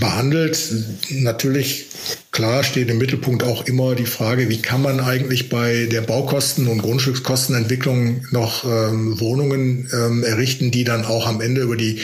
behandelt. 0.00 0.58
Natürlich 1.10 1.86
Klar 2.36 2.64
steht 2.64 2.90
im 2.90 2.98
Mittelpunkt 2.98 3.42
auch 3.44 3.64
immer 3.64 3.94
die 3.94 4.04
Frage, 4.04 4.50
wie 4.50 4.60
kann 4.60 4.82
man 4.82 5.00
eigentlich 5.00 5.48
bei 5.48 5.88
der 5.90 6.02
Baukosten- 6.02 6.68
und 6.68 6.82
Grundstückskostenentwicklung 6.82 8.26
noch 8.30 8.66
ähm, 8.66 9.18
Wohnungen 9.18 9.88
ähm, 9.90 10.22
errichten, 10.22 10.70
die 10.70 10.84
dann 10.84 11.06
auch 11.06 11.26
am 11.26 11.40
Ende 11.40 11.62
über 11.62 11.78
die 11.78 12.02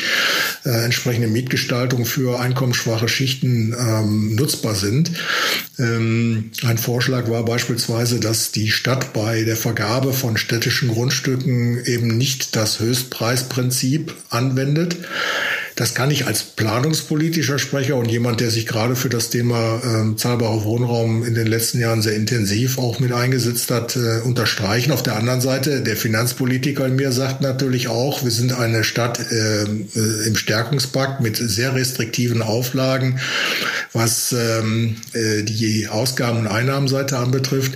äh, 0.64 0.70
entsprechende 0.86 1.28
Mietgestaltung 1.28 2.06
für 2.06 2.40
einkommensschwache 2.40 3.10
Schichten 3.10 3.76
ähm, 3.78 4.34
nutzbar 4.34 4.74
sind. 4.74 5.10
Ähm, 5.78 6.50
ein 6.64 6.78
Vorschlag 6.78 7.28
war 7.28 7.44
beispielsweise, 7.44 8.18
dass 8.18 8.52
die 8.52 8.70
Stadt 8.70 9.12
bei 9.12 9.44
der 9.44 9.56
Vergabe 9.56 10.14
von 10.14 10.38
städtischen 10.38 10.88
Grundstücken 10.88 11.84
eben 11.84 12.06
nicht 12.06 12.56
das 12.56 12.80
Höchstpreisprinzip 12.80 14.14
anwendet. 14.30 14.96
Das 15.76 15.94
kann 15.94 16.11
ich 16.11 16.26
als 16.26 16.42
planungspolitischer 16.42 17.58
Sprecher 17.58 17.96
und 17.96 18.11
jemand, 18.11 18.40
der 18.40 18.50
sich 18.50 18.66
gerade 18.66 18.94
für 18.94 19.08
das 19.08 19.30
Thema 19.30 19.80
äh, 19.82 20.16
zahlbarer 20.16 20.64
Wohnraum 20.64 21.24
in 21.24 21.35
den 21.35 21.46
letzten 21.46 21.80
Jahren 21.80 22.02
sehr 22.02 22.14
intensiv 22.14 22.78
auch 22.78 23.00
mit 23.00 23.12
eingesetzt 23.12 23.70
hat, 23.70 23.96
äh, 23.96 24.20
unterstreichen. 24.20 24.92
Auf 24.92 25.02
der 25.02 25.16
anderen 25.16 25.40
Seite, 25.40 25.80
der 25.80 25.96
Finanzpolitiker 25.96 26.87
in 26.87 26.96
mir 26.96 27.12
sagt 27.12 27.40
natürlich 27.40 27.88
auch, 27.88 28.22
wir 28.22 28.30
sind 28.30 28.52
eine 28.52 28.85
Stadt 28.85 29.18
äh, 29.30 29.62
äh 29.62 30.26
im 30.26 30.37
Stärkungspakt 30.37 31.20
mit 31.20 31.37
sehr 31.37 31.74
restriktiven 31.74 32.42
Auflagen, 32.42 33.18
was 33.92 34.32
ähm, 34.32 34.96
äh, 35.12 35.42
die 35.42 35.88
Ausgaben- 35.88 36.40
und 36.40 36.46
Einnahmenseite 36.46 37.18
anbetrifft. 37.18 37.72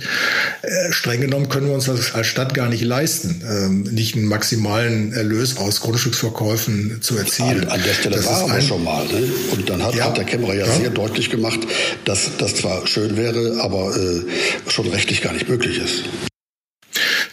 Äh, 0.61 0.91
streng 0.91 1.21
genommen 1.21 1.49
können 1.49 1.67
wir 1.67 1.73
uns 1.73 1.85
das 1.85 2.13
als 2.13 2.27
Stadt 2.27 2.53
gar 2.53 2.69
nicht 2.69 2.83
leisten, 2.83 3.43
ähm, 3.47 3.81
nicht 3.83 4.15
einen 4.15 4.25
maximalen 4.25 5.13
Erlös 5.13 5.57
aus 5.57 5.81
Grundstücksverkäufen 5.81 7.01
zu 7.01 7.17
erzielen. 7.17 7.67
An 7.67 7.81
der 7.87 7.93
Stelle 7.93 8.15
das 8.17 8.25
war 8.25 8.41
aber 8.41 8.61
schon 8.61 8.83
mal. 8.83 9.05
Ne? 9.05 9.31
Und 9.51 9.69
dann 9.69 9.83
hat, 9.83 9.95
ja. 9.95 10.05
hat 10.05 10.17
der 10.17 10.25
Kämmerer 10.25 10.53
ja, 10.55 10.65
ja, 10.65 10.71
sehr 10.71 10.89
deutlich 10.89 11.29
gemacht, 11.29 11.59
dass 12.05 12.31
das 12.37 12.55
zwar 12.55 12.85
schön 12.85 13.17
wäre, 13.17 13.61
aber 13.61 13.95
äh, 13.95 14.21
schon 14.69 14.87
rechtlich 14.87 15.21
gar 15.21 15.33
nicht 15.33 15.49
möglich 15.49 15.79
ist. 15.79 16.03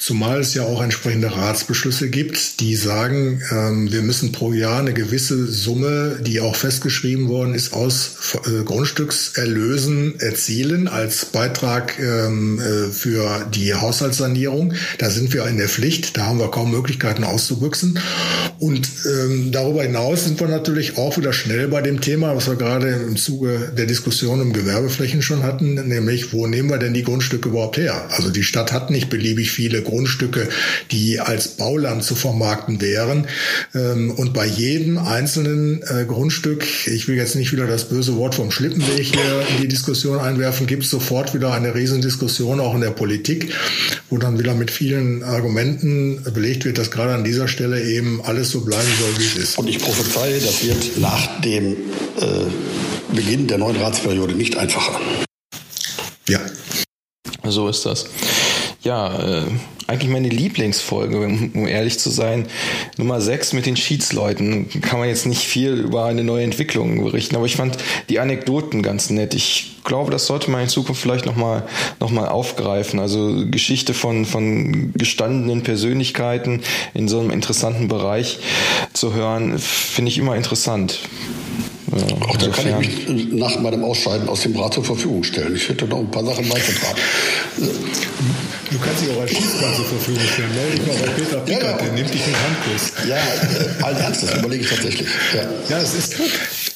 Zumal 0.04 0.40
es 0.40 0.52
ja 0.52 0.64
auch 0.64 0.82
entsprechende 0.82 1.34
Ratsbeschlüsse 1.34 2.10
gibt, 2.10 2.60
die 2.60 2.76
sagen, 2.76 3.40
ähm, 3.50 3.90
wir 3.90 4.02
müssen 4.02 4.32
pro 4.32 4.52
Jahr 4.52 4.80
eine 4.80 4.92
gewisse 4.92 5.46
Summe, 5.46 6.18
die 6.20 6.42
auch 6.42 6.56
festgeschrieben 6.56 7.30
worden 7.30 7.54
ist, 7.54 7.72
aus 7.72 8.10
äh, 8.44 8.64
Grundstückserlösen 8.64 10.20
erzielen 10.20 10.88
als 10.88 11.24
Beitrag 11.24 11.98
ähm, 11.98 12.60
äh, 12.60 12.90
für 12.90 13.46
die 13.54 13.72
Haushaltssanierung. 13.72 14.74
Da 14.98 15.08
sind 15.08 15.32
wir 15.32 15.46
in 15.46 15.56
der 15.56 15.70
Pflicht, 15.70 16.18
da 16.18 16.26
haben 16.26 16.38
wir 16.38 16.50
kaum 16.50 16.70
Möglichkeiten 16.70 17.24
auszubüchsen. 17.24 17.98
Und 18.58 18.86
ähm, 19.06 19.52
darüber 19.52 19.84
hinaus 19.84 20.24
sind 20.24 20.38
wir 20.38 20.48
natürlich 20.48 20.98
auch 20.98 21.16
wieder 21.16 21.32
schnell 21.32 21.68
bei 21.68 21.80
dem 21.80 22.02
Thema, 22.02 22.36
was 22.36 22.46
wir 22.46 22.56
gerade 22.56 22.90
im 22.90 23.16
Zuge 23.16 23.72
der 23.74 23.86
Diskussion 23.86 24.42
um 24.42 24.52
Gewerbeflächen 24.52 25.22
schon 25.22 25.44
hatten, 25.44 25.88
nämlich 25.88 26.34
wo 26.34 26.46
nehmen 26.46 26.68
wir 26.68 26.76
denn 26.76 26.92
die 26.92 27.04
Grundstücke 27.04 27.48
überhaupt 27.48 27.78
her? 27.78 28.04
Also 28.10 28.28
die 28.28 28.44
Stadt 28.44 28.70
hat 28.70 28.90
nicht 28.90 29.08
beliebig 29.08 29.50
viele 29.50 29.80
Grundstücke 29.80 29.93
Grundstücke, 29.94 30.48
die 30.90 31.20
als 31.20 31.48
Bauland 31.56 32.02
zu 32.02 32.16
vermarkten 32.16 32.80
wären. 32.80 33.28
Ähm, 33.74 34.10
und 34.10 34.32
bei 34.34 34.44
jedem 34.44 34.98
einzelnen 34.98 35.82
äh, 35.82 36.04
Grundstück, 36.04 36.66
ich 36.86 37.06
will 37.06 37.16
jetzt 37.16 37.36
nicht 37.36 37.52
wieder 37.52 37.68
das 37.68 37.88
böse 37.88 38.16
Wort 38.16 38.34
vom 38.34 38.50
Schlippenweg 38.50 39.14
hier 39.14 39.46
in 39.54 39.62
die 39.62 39.68
Diskussion 39.68 40.18
einwerfen, 40.18 40.66
gibt 40.66 40.82
es 40.82 40.90
sofort 40.90 41.32
wieder 41.32 41.52
eine 41.52 41.76
Riesendiskussion 41.76 42.58
auch 42.58 42.74
in 42.74 42.80
der 42.80 42.90
Politik, 42.90 43.54
wo 44.10 44.18
dann 44.18 44.36
wieder 44.36 44.54
mit 44.54 44.72
vielen 44.72 45.22
Argumenten 45.22 46.24
belegt 46.34 46.64
wird, 46.64 46.78
dass 46.78 46.90
gerade 46.90 47.14
an 47.14 47.22
dieser 47.22 47.46
Stelle 47.46 47.80
eben 47.84 48.20
alles 48.24 48.50
so 48.50 48.62
bleiben 48.62 48.88
soll, 48.98 49.20
wie 49.20 49.26
es 49.26 49.36
ist. 49.36 49.58
Und 49.58 49.68
ich 49.68 49.78
prophezeie, 49.78 50.40
das 50.40 50.64
wird 50.64 50.98
nach 50.98 51.40
dem 51.40 51.72
äh, 51.72 53.14
Beginn 53.14 53.46
der 53.46 53.58
neuen 53.58 53.76
Ratsperiode 53.76 54.34
nicht 54.34 54.56
einfacher. 54.56 55.00
Ja. 56.28 56.40
So 57.44 57.68
ist 57.68 57.86
das. 57.86 58.06
Ja, 58.84 59.18
äh, 59.18 59.44
eigentlich 59.86 60.10
meine 60.10 60.28
Lieblingsfolge, 60.28 61.18
um 61.18 61.66
ehrlich 61.66 61.98
zu 61.98 62.10
sein. 62.10 62.46
Nummer 62.98 63.18
6 63.20 63.54
mit 63.54 63.64
den 63.64 63.76
Schiedsleuten. 63.76 64.68
Kann 64.82 64.98
man 64.98 65.08
jetzt 65.08 65.24
nicht 65.24 65.42
viel 65.42 65.72
über 65.72 66.04
eine 66.04 66.22
neue 66.22 66.44
Entwicklung 66.44 67.02
berichten, 67.02 67.34
aber 67.34 67.46
ich 67.46 67.56
fand 67.56 67.78
die 68.10 68.20
Anekdoten 68.20 68.82
ganz 68.82 69.08
nett. 69.08 69.32
Ich 69.32 69.76
glaube, 69.84 70.10
das 70.10 70.26
sollte 70.26 70.50
man 70.50 70.62
in 70.62 70.68
Zukunft 70.68 71.00
vielleicht 71.00 71.24
nochmal 71.24 71.66
noch 71.98 72.10
mal 72.10 72.28
aufgreifen. 72.28 73.00
Also 73.00 73.46
Geschichte 73.50 73.94
von, 73.94 74.26
von 74.26 74.92
gestandenen 74.92 75.62
Persönlichkeiten 75.62 76.60
in 76.92 77.08
so 77.08 77.20
einem 77.20 77.30
interessanten 77.30 77.88
Bereich 77.88 78.38
zu 78.92 79.14
hören, 79.14 79.58
finde 79.58 80.10
ich 80.10 80.18
immer 80.18 80.36
interessant. 80.36 80.98
Ja, 81.96 82.26
Auch 82.28 82.36
da 82.36 82.48
kann 82.48 82.80
ich 82.80 83.08
mich 83.08 83.32
nach 83.32 83.58
meinem 83.60 83.84
Ausscheiden 83.84 84.28
aus 84.28 84.42
dem 84.42 84.56
Rat 84.56 84.74
zur 84.74 84.84
Verfügung 84.84 85.22
stellen. 85.22 85.54
Ich 85.54 85.68
hätte 85.68 85.86
noch 85.86 85.98
ein 85.98 86.10
paar 86.10 86.24
Sachen 86.24 86.48
beizutragen. 86.48 86.98
Du 88.70 88.78
kannst 88.80 89.02
dich 89.02 89.10
auch 89.10 89.20
als 89.20 89.30
Schiedsmann 89.30 89.74
zur 89.76 89.84
Verfügung 89.84 90.22
stellen. 90.32 90.48
Melde 90.54 90.78
dich 90.78 90.86
mal 90.86 90.96
bei 90.96 91.12
Peter 91.12 91.40
Pickert, 91.40 91.62
ja, 91.62 91.70
ja. 91.70 91.76
der 91.76 91.92
nimmt 91.92 92.12
dich 92.12 92.26
mit 92.26 92.36
Handkuss. 92.36 92.92
Ja, 93.08 93.84
allen 93.86 93.96
Ernstes, 93.98 94.34
überlege 94.34 94.64
ich 94.64 94.70
tatsächlich. 94.70 95.08
Ja, 95.34 95.76
ja 95.76 95.82
es 95.82 95.94
ist 95.94 96.16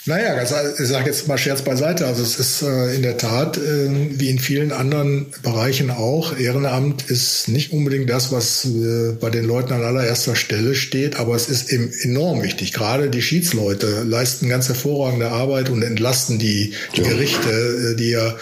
naja, 0.09 0.37
also 0.37 0.55
ich 0.83 0.89
sage 0.89 1.07
jetzt 1.07 1.29
mal 1.29 1.37
Scherz 1.37 1.61
beiseite. 1.61 2.07
Also 2.07 2.23
es 2.23 2.39
ist 2.39 2.63
äh, 2.63 2.95
in 2.95 3.03
der 3.03 3.19
Tat, 3.19 3.59
äh, 3.59 3.91
wie 4.19 4.31
in 4.31 4.39
vielen 4.39 4.73
anderen 4.73 5.27
Bereichen 5.43 5.91
auch, 5.91 6.39
Ehrenamt 6.39 7.11
ist 7.11 7.49
nicht 7.49 7.73
unbedingt 7.73 8.09
das, 8.09 8.33
was 8.33 8.65
äh, 8.65 9.13
bei 9.21 9.29
den 9.29 9.45
Leuten 9.45 9.75
an 9.75 9.83
allererster 9.83 10.35
Stelle 10.35 10.75
steht, 10.75 11.17
aber 11.17 11.35
es 11.35 11.51
ist 11.51 11.71
eben 11.71 11.93
enorm 12.01 12.43
wichtig. 12.43 12.73
Gerade 12.73 13.11
die 13.11 13.21
Schiedsleute 13.21 14.03
leisten 14.03 14.49
ganz 14.49 14.71
hervorragende 15.09 15.31
Arbeit 15.31 15.71
und 15.71 15.83
entlasten 15.83 16.39
die, 16.39 16.75
die 16.97 17.03
Gerichte, 17.03 17.51
äh, 17.51 17.97
die 17.97 18.11
ja, 18.11 18.35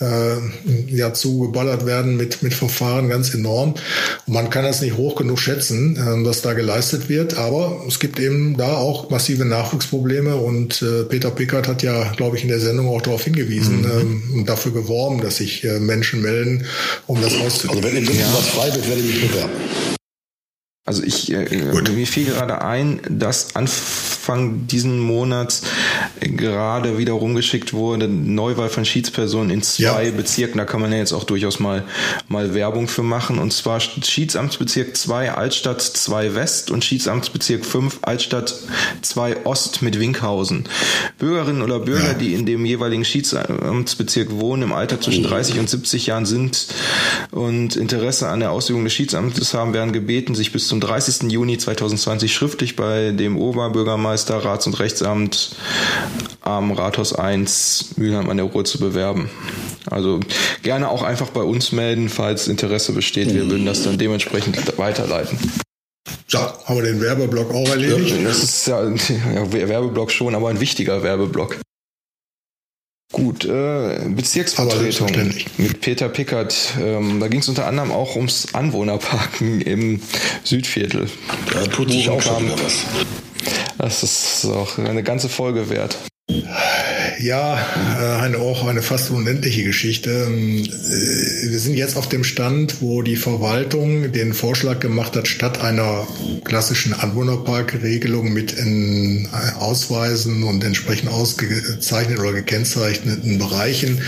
äh, 0.00 0.94
ja 0.94 1.12
zugeballert 1.12 1.86
werden 1.86 2.16
mit, 2.16 2.42
mit 2.42 2.54
Verfahren 2.54 3.08
ganz 3.08 3.34
enorm. 3.34 3.74
Und 4.26 4.32
man 4.32 4.50
kann 4.50 4.64
das 4.64 4.80
nicht 4.80 4.96
hoch 4.96 5.16
genug 5.16 5.38
schätzen, 5.38 5.96
äh, 5.96 6.26
was 6.26 6.42
da 6.42 6.54
geleistet 6.54 7.08
wird, 7.08 7.36
aber 7.36 7.84
es 7.86 7.98
gibt 7.98 8.18
eben 8.18 8.56
da 8.56 8.76
auch 8.76 9.10
massive 9.10 9.44
Nachwuchsprobleme 9.44 10.36
und 10.36 10.82
äh, 10.82 11.04
Peter 11.04 11.30
Pickert 11.30 11.68
hat 11.68 11.82
ja, 11.82 12.12
glaube 12.16 12.36
ich, 12.36 12.42
in 12.42 12.48
der 12.48 12.60
Sendung 12.60 12.88
auch 12.88 13.02
darauf 13.02 13.24
hingewiesen 13.24 13.82
mhm. 13.82 14.00
ähm, 14.00 14.22
und 14.34 14.48
dafür 14.48 14.72
geworben, 14.72 15.20
dass 15.20 15.36
sich 15.36 15.64
äh, 15.64 15.78
Menschen 15.78 16.22
melden, 16.22 16.66
um 17.06 17.20
das 17.20 17.34
auszudrücken. 17.34 17.84
Also 17.84 17.96
wenn 17.96 18.04
in 18.04 18.18
ja. 18.18 18.26
was 18.34 18.48
frei 18.48 18.74
wird, 18.74 18.88
werde 18.88 19.00
ich 19.00 19.06
mich 19.06 19.30
bewerben. 19.30 19.52
Also 20.86 21.02
ich, 21.02 21.32
äh, 21.32 21.46
mir 21.94 22.06
fiel 22.06 22.26
gerade 22.26 22.60
ein, 22.60 23.00
dass 23.08 23.56
Anfang 23.56 24.66
diesen 24.66 24.98
Monats 24.98 25.62
gerade 26.20 26.98
wieder 26.98 27.12
rumgeschickt 27.12 27.72
wurde, 27.72 28.08
Neuwahl 28.08 28.68
von 28.68 28.84
Schiedspersonen 28.84 29.50
in 29.50 29.62
zwei 29.62 30.06
ja. 30.06 30.10
Bezirken. 30.10 30.58
Da 30.58 30.64
kann 30.64 30.80
man 30.80 30.92
ja 30.92 30.98
jetzt 30.98 31.12
auch 31.12 31.24
durchaus 31.24 31.60
mal, 31.60 31.84
mal 32.28 32.54
Werbung 32.54 32.88
für 32.88 33.02
machen. 33.02 33.38
Und 33.38 33.52
zwar 33.52 33.80
Schiedsamtsbezirk 33.80 34.96
2 34.96 35.32
Altstadt 35.32 35.82
2 35.82 36.34
West 36.34 36.70
und 36.70 36.84
Schiedsamtsbezirk 36.84 37.64
5 37.64 37.98
Altstadt 38.02 38.54
2 39.02 39.44
Ost 39.44 39.82
mit 39.82 39.98
Winkhausen. 39.98 40.64
Bürgerinnen 41.18 41.62
oder 41.62 41.80
Bürger, 41.80 42.08
ja. 42.08 42.14
die 42.14 42.34
in 42.34 42.46
dem 42.46 42.64
jeweiligen 42.64 43.04
Schiedsamtsbezirk 43.04 44.30
wohnen, 44.32 44.62
im 44.62 44.72
Alter 44.72 45.00
zwischen 45.00 45.24
30 45.24 45.58
und 45.58 45.68
70 45.68 46.06
Jahren 46.06 46.26
sind 46.26 46.66
und 47.30 47.76
Interesse 47.76 48.28
an 48.28 48.40
der 48.40 48.50
Ausübung 48.52 48.84
des 48.84 48.92
Schiedsamtes 48.92 49.54
haben, 49.54 49.74
werden 49.74 49.92
gebeten, 49.92 50.34
sich 50.34 50.52
bis 50.52 50.68
zum 50.68 50.80
30. 50.80 51.30
Juni 51.30 51.58
2020 51.58 52.32
schriftlich 52.32 52.76
bei 52.76 53.10
dem 53.10 53.36
Oberbürgermeister, 53.36 54.44
Rats- 54.44 54.66
und 54.66 54.78
Rechtsamt 54.78 55.56
am 56.44 56.72
Rathaus 56.72 57.14
1 57.14 57.96
Mülheim 57.96 58.28
an 58.28 58.36
der 58.36 58.46
Ruhr 58.46 58.64
zu 58.64 58.78
bewerben. 58.78 59.30
Also 59.90 60.20
gerne 60.62 60.88
auch 60.90 61.02
einfach 61.02 61.30
bei 61.30 61.42
uns 61.42 61.72
melden, 61.72 62.08
falls 62.08 62.48
Interesse 62.48 62.92
besteht. 62.92 63.32
Wir 63.32 63.48
würden 63.48 63.66
das 63.66 63.82
dann 63.82 63.98
dementsprechend 63.98 64.78
weiterleiten. 64.78 65.38
So, 66.26 66.38
haben 66.38 66.76
wir 66.76 66.82
den 66.82 67.00
Werbeblock 67.00 67.52
auch 67.52 67.68
erledigt? 67.68 68.16
Ja, 68.16 68.28
das 68.28 68.42
ist 68.42 68.66
ja, 68.66 68.82
ja 68.88 69.52
Werbeblock 69.52 70.10
schon, 70.10 70.34
aber 70.34 70.50
ein 70.50 70.60
wichtiger 70.60 71.02
Werbeblock. 71.02 71.58
Gut, 73.12 73.44
äh, 73.44 74.00
Bezirksvertretung 74.08 75.12
mit 75.56 75.80
Peter 75.80 76.08
Pickert. 76.08 76.74
Ähm, 76.80 77.20
da 77.20 77.28
ging 77.28 77.40
es 77.40 77.48
unter 77.48 77.66
anderem 77.66 77.92
auch 77.92 78.16
ums 78.16 78.54
Anwohnerparken 78.54 79.60
im 79.60 80.00
Südviertel. 80.42 81.08
Da 81.52 81.62
tut 81.68 81.92
sich 81.92 82.08
auch 82.08 82.20
schon 82.20 82.46
wieder 82.46 82.56
was. 82.64 82.84
Das 83.78 84.02
ist 84.02 84.46
auch 84.46 84.78
eine 84.78 85.02
ganze 85.02 85.28
Folge 85.28 85.70
wert. 85.70 85.96
Ja, 87.20 87.58
äh, 88.00 88.22
eine, 88.22 88.38
auch 88.38 88.66
eine 88.66 88.82
fast 88.82 89.10
unendliche 89.10 89.62
Geschichte. 89.62 90.26
Ähm, 90.26 90.64
äh, 90.64 91.50
wir 91.50 91.58
sind 91.58 91.76
jetzt 91.76 91.96
auf 91.96 92.08
dem 92.08 92.24
Stand, 92.24 92.80
wo 92.80 93.02
die 93.02 93.16
Verwaltung 93.16 94.12
den 94.12 94.32
Vorschlag 94.32 94.80
gemacht 94.80 95.16
hat, 95.16 95.28
statt 95.28 95.60
einer 95.60 96.06
klassischen 96.44 96.94
Anwohnerparkregelung 96.94 98.32
mit 98.32 98.52
in 98.52 99.26
äh, 99.26 99.58
Ausweisen 99.58 100.44
und 100.44 100.64
entsprechend 100.64 101.10
ausgezeichneten 101.10 102.22
oder 102.22 102.32
gekennzeichneten 102.32 103.38
Bereichen 103.38 104.00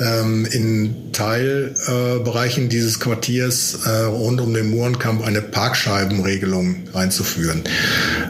ähm, 0.00 0.46
in 0.46 1.12
Teilbereichen 1.12 2.68
dieses 2.68 2.98
Quartiers 3.00 3.80
rund 3.84 4.40
um 4.40 4.54
den 4.54 4.70
Mohrenkamp 4.70 5.22
eine 5.22 5.42
Parkscheibenregelung 5.42 6.84
einzuführen. 6.94 7.62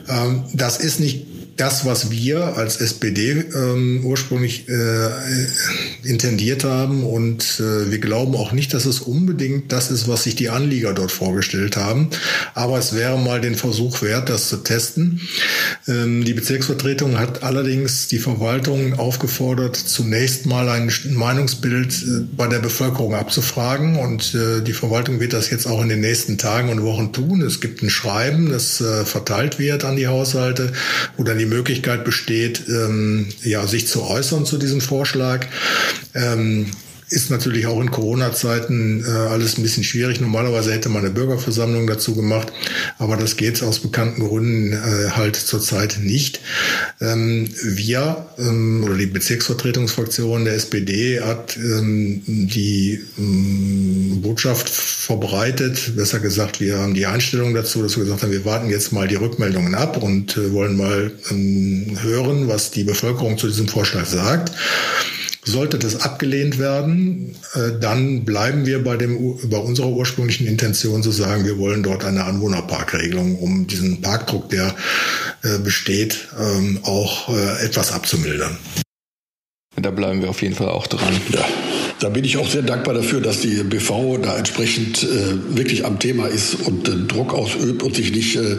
Ähm, 0.08 0.44
das 0.54 0.78
ist 0.78 0.98
nicht 0.98 1.29
das, 1.56 1.84
was 1.84 2.10
wir 2.10 2.56
als 2.56 2.80
SPD 2.80 3.44
ähm, 3.54 4.00
ursprünglich 4.04 4.68
äh, 4.68 5.10
intendiert 6.04 6.64
haben. 6.64 7.04
Und 7.04 7.60
äh, 7.60 7.90
wir 7.90 7.98
glauben 7.98 8.34
auch 8.34 8.52
nicht, 8.52 8.74
dass 8.74 8.86
es 8.86 9.00
unbedingt 9.00 9.72
das 9.72 9.90
ist, 9.90 10.08
was 10.08 10.24
sich 10.24 10.36
die 10.36 10.48
Anlieger 10.48 10.92
dort 10.92 11.12
vorgestellt 11.12 11.76
haben. 11.76 12.10
Aber 12.54 12.78
es 12.78 12.94
wäre 12.94 13.18
mal 13.18 13.40
den 13.40 13.54
Versuch 13.54 14.02
wert, 14.02 14.28
das 14.28 14.48
zu 14.48 14.58
testen. 14.58 15.20
Ähm, 15.88 16.24
die 16.24 16.34
Bezirksvertretung 16.34 17.18
hat 17.18 17.42
allerdings 17.42 18.08
die 18.08 18.18
Verwaltung 18.18 18.94
aufgefordert, 18.98 19.76
zunächst 19.76 20.46
mal 20.46 20.68
ein 20.68 20.92
Meinungsbild 21.10 21.92
äh, 21.92 22.20
bei 22.36 22.46
der 22.46 22.60
Bevölkerung 22.60 23.14
abzufragen. 23.14 23.96
Und 23.96 24.34
äh, 24.34 24.62
die 24.62 24.72
Verwaltung 24.72 25.20
wird 25.20 25.32
das 25.32 25.50
jetzt 25.50 25.66
auch 25.66 25.82
in 25.82 25.88
den 25.88 26.00
nächsten 26.00 26.38
Tagen 26.38 26.70
und 26.70 26.82
Wochen 26.82 27.12
tun. 27.12 27.42
Es 27.42 27.60
gibt 27.60 27.82
ein 27.82 27.90
Schreiben, 27.90 28.50
das 28.50 28.80
äh, 28.80 29.04
verteilt 29.04 29.58
wird 29.58 29.84
an 29.84 29.96
die 29.96 30.06
Haushalte, 30.06 30.72
dann 31.18 31.38
die 31.38 31.49
Möglichkeit 31.50 32.04
besteht, 32.04 32.62
ähm, 32.68 33.28
ja, 33.42 33.66
sich 33.66 33.86
zu 33.86 34.02
äußern 34.02 34.46
zu 34.46 34.56
diesem 34.56 34.80
Vorschlag. 34.80 35.46
Ähm, 36.14 36.66
ist 37.10 37.30
natürlich 37.30 37.66
auch 37.66 37.80
in 37.80 37.90
Corona-Zeiten 37.90 39.04
äh, 39.04 39.10
alles 39.10 39.58
ein 39.58 39.62
bisschen 39.62 39.82
schwierig. 39.82 40.20
Normalerweise 40.20 40.72
hätte 40.72 40.88
man 40.88 41.04
eine 41.04 41.10
Bürgerversammlung 41.10 41.86
dazu 41.86 42.14
gemacht, 42.14 42.52
aber 42.98 43.16
das 43.16 43.36
geht 43.36 43.62
aus 43.62 43.80
bekannten 43.80 44.26
Gründen 44.26 44.72
äh, 44.72 45.10
halt 45.10 45.34
zurzeit 45.34 45.98
nicht. 46.00 46.40
Ähm, 47.00 47.48
wir 47.62 48.26
ähm, 48.38 48.84
oder 48.84 48.94
die 48.94 49.06
Bezirksvertretungsfraktion 49.06 50.44
der 50.44 50.54
SPD 50.54 51.20
hat 51.20 51.56
ähm, 51.56 52.22
die 52.26 53.00
ähm, 53.18 54.20
Botschaft 54.22 54.68
verbreitet, 54.68 55.96
besser 55.96 56.20
gesagt, 56.20 56.60
wir 56.60 56.78
haben 56.78 56.94
die 56.94 57.06
Einstellung 57.06 57.54
dazu, 57.54 57.82
dass 57.82 57.96
wir 57.96 58.04
gesagt 58.04 58.22
haben, 58.22 58.32
wir 58.32 58.44
warten 58.44 58.70
jetzt 58.70 58.92
mal 58.92 59.08
die 59.08 59.16
Rückmeldungen 59.16 59.74
ab 59.74 60.00
und 60.00 60.36
äh, 60.36 60.52
wollen 60.52 60.76
mal 60.76 61.10
ähm, 61.30 61.98
hören, 62.00 62.46
was 62.46 62.70
die 62.70 62.84
Bevölkerung 62.84 63.36
zu 63.36 63.48
diesem 63.48 63.66
Vorschlag 63.66 64.06
sagt. 64.06 64.52
Sollte 65.42 65.78
das 65.78 66.02
abgelehnt 66.02 66.58
werden, 66.58 67.34
äh, 67.54 67.78
dann 67.80 68.24
bleiben 68.24 68.66
wir 68.66 68.84
bei, 68.84 68.96
dem, 68.96 69.38
bei 69.48 69.56
unserer 69.56 69.88
ursprünglichen 69.88 70.46
Intention 70.46 71.02
zu 71.02 71.10
sagen, 71.10 71.46
wir 71.46 71.56
wollen 71.56 71.82
dort 71.82 72.04
eine 72.04 72.24
Anwohnerparkregelung, 72.24 73.38
um 73.38 73.66
diesen 73.66 74.02
Parkdruck, 74.02 74.50
der 74.50 74.74
äh, 75.42 75.58
besteht, 75.58 76.28
ähm, 76.38 76.80
auch 76.82 77.30
äh, 77.30 77.64
etwas 77.64 77.92
abzumildern. 77.92 78.58
Da 79.76 79.90
bleiben 79.90 80.20
wir 80.20 80.28
auf 80.28 80.42
jeden 80.42 80.54
Fall 80.54 80.68
auch 80.68 80.86
dran. 80.86 81.18
Ja. 81.30 81.44
Da 82.00 82.08
bin 82.08 82.24
ich 82.24 82.38
auch 82.38 82.48
sehr 82.48 82.62
dankbar 82.62 82.94
dafür, 82.94 83.20
dass 83.20 83.40
die 83.40 83.62
BV 83.62 84.18
da 84.22 84.38
entsprechend 84.38 85.02
äh, 85.02 85.56
wirklich 85.56 85.84
am 85.84 85.98
Thema 85.98 86.28
ist 86.28 86.54
und 86.54 86.88
äh, 86.88 86.92
Druck 87.06 87.34
ausübt 87.34 87.82
und 87.82 87.94
sich 87.94 88.10
nicht 88.10 88.36
äh, 88.36 88.56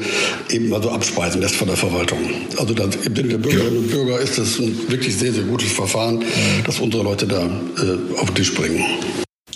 eben 0.51 0.69
mal 0.69 0.81
so 0.81 0.91
abspeisen 0.91 1.41
lässt 1.41 1.55
von 1.55 1.67
der 1.67 1.75
Verwaltung. 1.75 2.19
Also 2.57 2.75
das, 2.75 2.95
im 2.97 3.15
Sinne 3.15 3.29
der 3.29 3.37
Bürgerinnen 3.39 3.79
und 3.79 3.89
Bürger 3.89 4.19
ist 4.19 4.37
das 4.37 4.59
ein 4.59 4.77
wirklich 4.89 5.17
sehr, 5.17 5.33
sehr 5.33 5.43
gutes 5.43 5.71
Verfahren, 5.71 6.23
dass 6.65 6.79
unsere 6.79 7.03
Leute 7.03 7.25
da 7.25 7.41
äh, 7.41 8.19
auf 8.19 8.27
den 8.27 8.35
Tisch 8.35 8.53
bringen. 8.53 8.85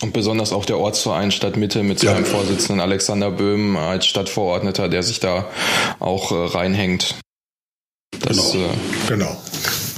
Und 0.02 0.12
besonders 0.12 0.52
auch 0.52 0.64
der 0.64 0.78
Ortsverein 0.78 1.30
Stadtmitte 1.30 1.84
mit 1.84 2.00
seinem 2.00 2.24
ja. 2.24 2.30
Vorsitzenden 2.30 2.80
Alexander 2.80 3.30
Böhm 3.30 3.76
als 3.76 4.06
Stadtverordneter, 4.06 4.88
der 4.88 5.04
sich 5.04 5.20
da 5.20 5.48
auch 6.00 6.32
äh, 6.32 6.34
reinhängt. 6.34 7.14
Das, 8.18 8.52
genau. 8.52 8.64
Äh, 8.64 8.68
genau. 9.08 9.36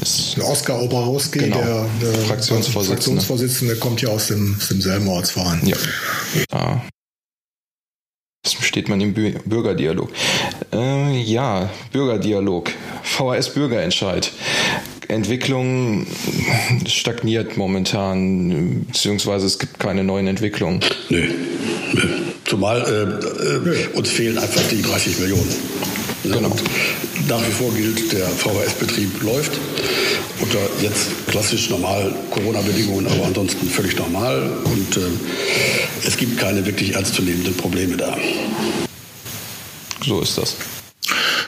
Ist 0.00 0.38
Oskar 0.38 0.80
Oberhauski, 0.80 1.40
genau. 1.40 1.56
der, 1.56 1.86
der 2.00 2.12
Fraktionsvorsitzende. 2.20 2.96
Fraktionsvorsitzende, 2.96 3.76
kommt 3.76 4.00
ja 4.00 4.10
aus, 4.10 4.28
dem, 4.28 4.56
aus 4.58 4.68
demselben 4.68 5.08
Ortsverein. 5.08 5.60
Ja. 5.64 5.76
Da 6.50 6.82
steht 8.42 8.88
man 8.88 9.00
im 9.00 9.14
Bürgerdialog. 9.14 10.10
Äh, 10.72 11.20
ja, 11.22 11.70
Bürgerdialog. 11.92 12.70
VHS 13.02 13.54
Bürgerentscheid. 13.54 14.30
Entwicklung 15.08 16.06
stagniert 16.86 17.56
momentan, 17.56 18.84
beziehungsweise 18.86 19.46
es 19.46 19.58
gibt 19.58 19.80
keine 19.80 20.04
neuen 20.04 20.26
Entwicklungen. 20.26 20.80
Nö. 21.08 21.28
Nö. 21.94 22.02
Zumal 22.44 22.82
äh, 22.82 23.70
äh, 23.70 23.86
uns 23.96 24.10
fehlen 24.10 24.38
einfach 24.38 24.62
die 24.70 24.82
30 24.82 25.18
Millionen. 25.18 25.48
Genau. 26.32 26.56
Nach 27.28 27.46
wie 27.46 27.52
vor 27.52 27.72
gilt, 27.74 28.12
der 28.12 28.26
VHS-Betrieb 28.28 29.22
läuft 29.22 29.52
unter 30.40 30.58
jetzt 30.80 31.08
klassisch 31.26 31.68
normal 31.70 32.14
Corona-Bedingungen, 32.30 33.06
aber 33.06 33.26
ansonsten 33.26 33.68
völlig 33.68 33.96
normal 33.96 34.50
und 34.64 34.96
äh, 34.96 35.00
es 36.06 36.16
gibt 36.16 36.38
keine 36.38 36.64
wirklich 36.64 36.94
ernstzunehmenden 36.94 37.54
Probleme 37.56 37.96
da. 37.96 38.16
So 40.04 40.20
ist 40.20 40.38
das. 40.38 40.54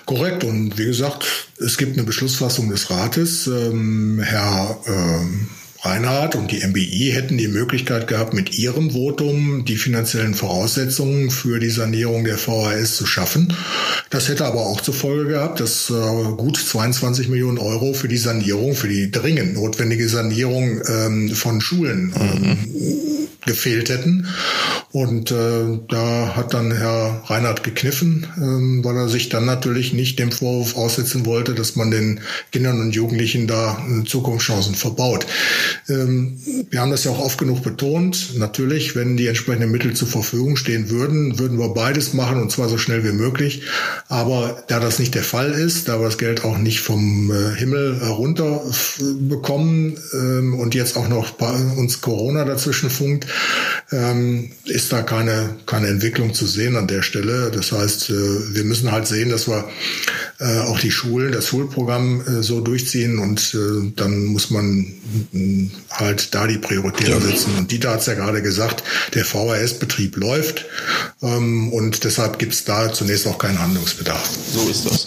Korrekt. 0.06 0.42
Und 0.44 0.76
wie 0.76 0.86
gesagt, 0.86 1.24
es 1.58 1.76
gibt 1.76 1.96
eine 1.96 2.04
Beschlussfassung 2.04 2.68
des 2.68 2.90
Rates. 2.90 3.46
Ähm, 3.46 4.20
Herr 4.22 4.78
ähm, 4.86 5.48
Reinhardt 5.82 6.34
und 6.34 6.50
die 6.50 6.66
MBI 6.66 7.12
hätten 7.12 7.38
die 7.38 7.48
Möglichkeit 7.48 8.06
gehabt, 8.06 8.34
mit 8.34 8.58
ihrem 8.58 8.90
Votum 8.90 9.64
die 9.64 9.76
finanziellen 9.76 10.34
Voraussetzungen 10.34 11.30
für 11.30 11.58
die 11.58 11.70
Sanierung 11.70 12.24
der 12.24 12.36
VHS 12.36 12.96
zu 12.96 13.06
schaffen. 13.06 13.54
Das 14.10 14.28
hätte 14.28 14.44
aber 14.44 14.66
auch 14.66 14.80
zur 14.80 14.94
Folge 14.94 15.30
gehabt, 15.30 15.60
dass 15.60 15.88
äh, 15.88 15.92
gut 16.36 16.58
22 16.58 17.28
Millionen 17.28 17.58
Euro 17.58 17.94
für 17.94 18.08
die 18.08 18.18
Sanierung, 18.18 18.74
für 18.74 18.88
die 18.88 19.10
dringend 19.10 19.54
notwendige 19.54 20.08
Sanierung 20.08 20.82
ähm, 20.86 21.30
von 21.30 21.60
Schulen 21.60 22.12
ähm, 22.20 22.40
mhm 22.42 23.20
gefehlt 23.46 23.88
hätten. 23.88 24.26
Und 24.92 25.30
äh, 25.30 25.78
da 25.88 26.36
hat 26.36 26.52
dann 26.52 26.72
Herr 26.72 27.22
Reinhardt 27.26 27.62
gekniffen, 27.62 28.26
ähm, 28.36 28.84
weil 28.84 28.96
er 28.96 29.08
sich 29.08 29.28
dann 29.28 29.44
natürlich 29.44 29.92
nicht 29.92 30.18
dem 30.18 30.32
Vorwurf 30.32 30.76
aussetzen 30.76 31.26
wollte, 31.26 31.54
dass 31.54 31.76
man 31.76 31.90
den 31.90 32.20
Kindern 32.50 32.80
und 32.80 32.94
Jugendlichen 32.94 33.46
da 33.46 33.84
äh, 33.88 34.04
Zukunftschancen 34.04 34.74
verbaut. 34.74 35.26
Ähm, 35.88 36.38
wir 36.70 36.80
haben 36.80 36.90
das 36.90 37.04
ja 37.04 37.10
auch 37.10 37.18
oft 37.18 37.38
genug 37.38 37.62
betont. 37.62 38.38
Natürlich, 38.38 38.96
wenn 38.96 39.16
die 39.16 39.26
entsprechenden 39.26 39.70
Mittel 39.70 39.94
zur 39.94 40.08
Verfügung 40.08 40.56
stehen 40.56 40.90
würden, 40.90 41.38
würden 41.38 41.58
wir 41.58 41.68
beides 41.70 42.12
machen 42.14 42.40
und 42.40 42.50
zwar 42.50 42.68
so 42.68 42.78
schnell 42.78 43.04
wie 43.04 43.12
möglich. 43.12 43.62
Aber 44.08 44.62
da 44.68 44.80
das 44.80 44.98
nicht 44.98 45.14
der 45.14 45.22
Fall 45.22 45.52
ist, 45.52 45.88
da 45.88 45.98
wir 46.00 46.06
das 46.06 46.18
Geld 46.18 46.44
auch 46.44 46.58
nicht 46.58 46.80
vom 46.80 47.30
äh, 47.30 47.56
Himmel 47.56 48.00
herunter 48.00 48.62
bekommen 49.20 49.98
ähm, 50.12 50.54
und 50.54 50.74
jetzt 50.74 50.96
auch 50.96 51.08
noch 51.08 51.38
uns 51.76 52.00
Corona 52.00 52.44
dazwischen 52.44 52.90
funkt, 52.90 53.26
ähm, 53.92 54.50
ist 54.64 54.92
da 54.92 55.02
keine, 55.02 55.56
keine 55.66 55.88
Entwicklung 55.88 56.34
zu 56.34 56.46
sehen 56.46 56.76
an 56.76 56.86
der 56.86 57.02
Stelle. 57.02 57.50
Das 57.50 57.72
heißt, 57.72 58.10
äh, 58.10 58.54
wir 58.54 58.64
müssen 58.64 58.92
halt 58.92 59.06
sehen, 59.06 59.30
dass 59.30 59.48
wir 59.48 59.68
äh, 60.40 60.60
auch 60.60 60.80
die 60.80 60.90
Schulen, 60.90 61.32
das 61.32 61.48
Schulprogramm 61.48 62.22
äh, 62.22 62.42
so 62.42 62.60
durchziehen 62.60 63.18
und 63.18 63.54
äh, 63.54 63.92
dann 63.94 64.24
muss 64.24 64.50
man 64.50 64.86
äh, 65.34 65.68
halt 65.90 66.34
da 66.34 66.46
die 66.46 66.58
Prioritäten 66.58 67.12
ja. 67.12 67.20
setzen. 67.20 67.56
Und 67.58 67.70
Dieter 67.70 67.90
hat 67.90 68.00
es 68.00 68.06
ja 68.06 68.14
gerade 68.14 68.42
gesagt, 68.42 68.82
der 69.14 69.24
VHS-Betrieb 69.24 70.16
läuft 70.16 70.64
ähm, 71.22 71.72
und 71.72 72.04
deshalb 72.04 72.38
gibt 72.38 72.54
es 72.54 72.64
da 72.64 72.92
zunächst 72.92 73.26
auch 73.26 73.38
keinen 73.38 73.58
Handlungsbedarf. 73.58 74.30
So 74.52 74.68
ist 74.68 74.86
das. 74.86 75.06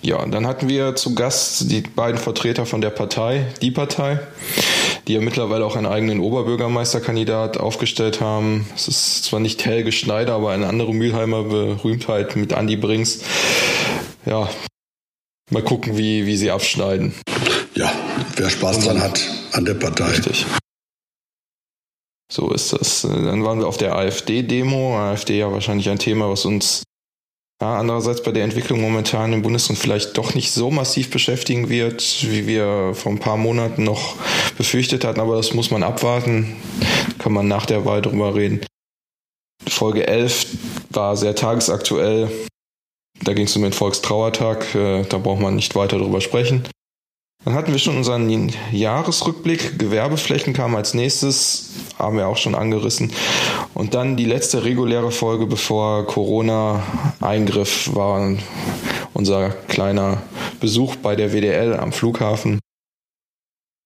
Ja, 0.00 0.24
dann 0.26 0.46
hatten 0.46 0.68
wir 0.68 0.94
zu 0.94 1.14
Gast 1.14 1.70
die 1.70 1.80
beiden 1.80 2.20
Vertreter 2.20 2.66
von 2.66 2.80
der 2.80 2.90
Partei, 2.90 3.52
die 3.62 3.72
Partei, 3.72 4.20
die 5.08 5.14
ja 5.14 5.20
mittlerweile 5.22 5.64
auch 5.64 5.74
einen 5.74 5.86
eigenen 5.86 6.20
Oberbürgermeisterkandidat 6.20 7.56
aufgestellt 7.56 8.20
haben. 8.20 8.66
Es 8.76 8.88
ist 8.88 9.24
zwar 9.24 9.40
nicht 9.40 9.64
Helge 9.64 9.90
Schneider, 9.90 10.34
aber 10.34 10.50
eine 10.50 10.66
andere 10.66 10.94
Mülheimer 10.94 11.44
Berühmtheit 11.44 12.36
mit 12.36 12.52
Andi 12.52 12.76
Brings. 12.76 13.22
Ja, 14.26 14.50
mal 15.50 15.62
gucken, 15.62 15.96
wie, 15.96 16.26
wie 16.26 16.36
sie 16.36 16.50
abschneiden. 16.50 17.14
Ja, 17.74 17.90
wer 18.36 18.50
Spaß 18.50 18.84
dran 18.84 19.00
hat 19.00 19.20
an 19.52 19.64
der 19.64 19.74
Partei. 19.74 20.10
Richtig. 20.10 20.44
So 22.30 22.50
ist 22.50 22.74
das. 22.74 23.02
Dann 23.02 23.42
waren 23.44 23.58
wir 23.58 23.66
auf 23.66 23.78
der 23.78 23.96
AfD-Demo. 23.96 24.98
AfD 24.98 25.38
ja 25.38 25.50
wahrscheinlich 25.50 25.88
ein 25.88 25.98
Thema, 25.98 26.28
was 26.28 26.44
uns 26.44 26.82
andererseits 27.66 28.22
bei 28.22 28.30
der 28.30 28.44
Entwicklung 28.44 28.80
momentan 28.80 29.32
im 29.32 29.42
Bundesland 29.42 29.78
vielleicht 29.78 30.16
doch 30.16 30.34
nicht 30.34 30.52
so 30.52 30.70
massiv 30.70 31.10
beschäftigen 31.10 31.68
wird, 31.68 32.24
wie 32.30 32.46
wir 32.46 32.92
vor 32.94 33.10
ein 33.10 33.18
paar 33.18 33.36
Monaten 33.36 33.82
noch 33.82 34.14
befürchtet 34.56 35.04
hatten, 35.04 35.20
aber 35.20 35.36
das 35.36 35.54
muss 35.54 35.70
man 35.70 35.82
abwarten. 35.82 36.56
Kann 37.18 37.32
man 37.32 37.48
nach 37.48 37.66
der 37.66 37.84
Wahl 37.84 38.00
drüber 38.00 38.34
reden. 38.34 38.60
Folge 39.66 40.06
11 40.06 40.46
war 40.90 41.16
sehr 41.16 41.34
tagesaktuell. 41.34 42.30
Da 43.22 43.34
ging 43.34 43.46
es 43.46 43.56
um 43.56 43.62
den 43.62 43.72
Volkstrauertag, 43.72 44.74
äh, 44.74 45.02
da 45.02 45.18
braucht 45.18 45.40
man 45.40 45.56
nicht 45.56 45.74
weiter 45.74 45.98
drüber 45.98 46.20
sprechen. 46.20 46.62
Dann 47.44 47.54
hatten 47.54 47.72
wir 47.72 47.78
schon 47.78 47.96
unseren 47.96 48.52
Jahresrückblick. 48.72 49.78
Gewerbeflächen 49.78 50.52
kam 50.52 50.76
als 50.76 50.92
nächstes, 50.92 51.70
haben 51.98 52.18
wir 52.18 52.28
auch 52.28 52.36
schon 52.36 52.54
angerissen. 52.54 53.12
Und 53.72 53.94
dann 53.94 54.16
die 54.16 54.26
letzte 54.26 54.64
reguläre 54.64 55.10
Folge, 55.10 55.46
bevor 55.46 56.06
Corona 56.06 56.82
eingriff, 57.20 57.94
war 57.94 58.36
unser 59.14 59.50
kleiner 59.50 60.22
Besuch 60.60 60.96
bei 60.96 61.16
der 61.16 61.32
WDL 61.32 61.74
am 61.74 61.92
Flughafen. 61.92 62.60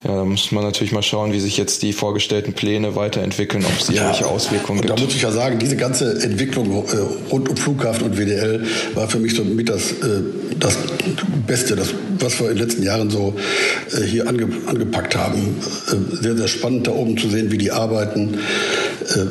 Ja, 0.04 0.16
da 0.16 0.24
muss 0.24 0.50
man 0.50 0.64
natürlich 0.64 0.92
mal 0.92 1.02
schauen, 1.02 1.32
wie 1.32 1.38
sich 1.38 1.56
jetzt 1.56 1.82
die 1.82 1.92
vorgestellten 1.92 2.54
Pläne 2.54 2.96
weiterentwickeln, 2.96 3.64
ob 3.64 3.80
es 3.80 3.86
ja, 3.86 4.02
irgendwelche 4.02 4.26
Auswirkungen 4.26 4.80
und 4.80 4.86
gibt. 4.86 4.98
Da 4.98 5.04
muss 5.04 5.14
ich 5.14 5.22
ja 5.22 5.30
sagen, 5.30 5.60
diese 5.60 5.76
ganze 5.76 6.20
Entwicklung 6.22 6.72
äh, 6.72 6.96
rund 7.30 7.48
um 7.48 7.56
Flughafen 7.56 8.06
und 8.06 8.16
WDL 8.18 8.66
war 8.94 9.08
für 9.08 9.20
mich 9.20 9.36
so 9.36 9.44
mit 9.44 9.68
das, 9.68 9.92
äh, 9.92 10.22
das 10.58 10.76
Beste, 11.46 11.76
das, 11.76 11.94
was 12.18 12.40
wir 12.40 12.50
in 12.50 12.56
den 12.56 12.66
letzten 12.66 12.82
Jahren 12.82 13.10
so 13.10 13.34
äh, 13.92 14.02
hier 14.02 14.26
ange, 14.26 14.48
angepackt 14.66 15.14
haben. 15.16 15.56
Sehr, 16.20 16.36
sehr 16.36 16.48
spannend 16.48 16.88
da 16.88 16.92
oben 16.92 17.16
zu 17.16 17.28
sehen, 17.28 17.52
wie 17.52 17.58
die 17.58 17.70
arbeiten, 17.70 18.38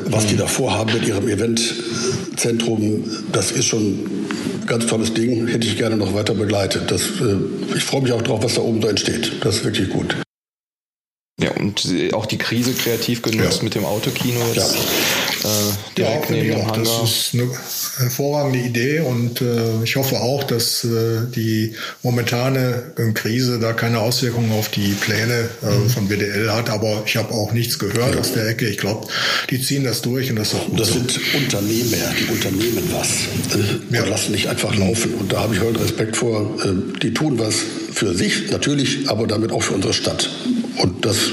was 0.06 0.26
die 0.26 0.36
da 0.36 0.46
vorhaben 0.46 0.92
mit 0.92 1.06
ihrem 1.06 1.28
Eventzentrum. 1.28 3.04
Das 3.32 3.50
ist 3.50 3.66
schon 3.66 3.82
ein 3.82 4.66
ganz 4.66 4.86
tolles 4.86 5.12
Ding, 5.12 5.48
hätte 5.48 5.66
ich 5.66 5.76
gerne 5.76 5.96
noch 5.96 6.14
weiter 6.14 6.34
begleitet. 6.34 6.90
Das, 6.90 7.02
ich 7.74 7.82
freue 7.82 8.02
mich 8.02 8.12
auch 8.12 8.22
drauf, 8.22 8.42
was 8.42 8.54
da 8.54 8.62
oben 8.62 8.80
so 8.80 8.88
entsteht. 8.88 9.32
Das 9.42 9.56
ist 9.56 9.64
wirklich 9.64 9.88
gut. 9.88 10.14
Ja, 11.42 11.50
und 11.52 11.86
auch 12.12 12.26
die 12.26 12.38
Krise 12.38 12.72
kreativ 12.72 13.22
genutzt 13.22 13.58
ja. 13.58 13.64
mit 13.64 13.74
dem 13.74 13.84
Autokino 13.84 14.40
jetzt. 14.54 14.74
Ja. 14.74 15.48
Äh, 15.48 15.94
direkt 15.98 16.30
ja, 16.30 16.36
neben 16.36 16.50
dem 16.50 16.66
Hangar. 16.66 16.78
Das 16.78 17.02
ist 17.02 17.34
eine 17.34 17.50
hervorragende 17.98 18.60
Idee 18.60 19.00
und 19.00 19.40
äh, 19.40 19.82
ich 19.82 19.96
hoffe 19.96 20.20
auch, 20.20 20.44
dass 20.44 20.84
äh, 20.84 21.26
die 21.34 21.74
momentane 22.02 22.92
Krise 23.14 23.58
da 23.58 23.72
keine 23.72 23.98
Auswirkungen 24.00 24.52
auf 24.52 24.68
die 24.68 24.92
Pläne 24.92 25.48
äh, 25.62 25.66
mhm. 25.66 25.88
von 25.88 26.08
WDL 26.08 26.52
hat. 26.52 26.70
Aber 26.70 27.02
ich 27.06 27.16
habe 27.16 27.32
auch 27.34 27.52
nichts 27.52 27.78
gehört 27.78 28.14
ja. 28.14 28.20
aus 28.20 28.32
der 28.32 28.48
Ecke. 28.48 28.68
Ich 28.68 28.78
glaube, 28.78 29.08
die 29.50 29.60
ziehen 29.60 29.84
das 29.84 30.02
durch 30.02 30.30
und 30.30 30.36
das 30.36 30.48
ist 30.48 30.54
auch 30.54 30.66
gut. 30.66 30.78
Das 30.80 30.88
so. 30.88 30.94
sind 30.94 31.20
Unternehmer, 31.34 31.96
die 32.18 32.32
unternehmen 32.32 32.88
was 32.92 33.08
äh, 33.58 33.94
ja. 33.94 34.02
und 34.02 34.10
lassen 34.10 34.32
nicht 34.32 34.46
einfach 34.46 34.76
laufen. 34.76 35.14
Und 35.14 35.32
da 35.32 35.40
habe 35.40 35.54
ich 35.54 35.60
heute 35.60 35.80
Respekt 35.80 36.16
vor. 36.16 36.42
Äh, 36.64 36.98
die 37.00 37.12
tun 37.12 37.38
was 37.38 37.56
für 37.92 38.14
sich 38.14 38.50
natürlich, 38.50 39.08
aber 39.08 39.26
damit 39.26 39.52
auch 39.52 39.62
für 39.62 39.74
unsere 39.74 39.92
Stadt. 39.92 40.30
Und 40.78 41.04
das 41.04 41.30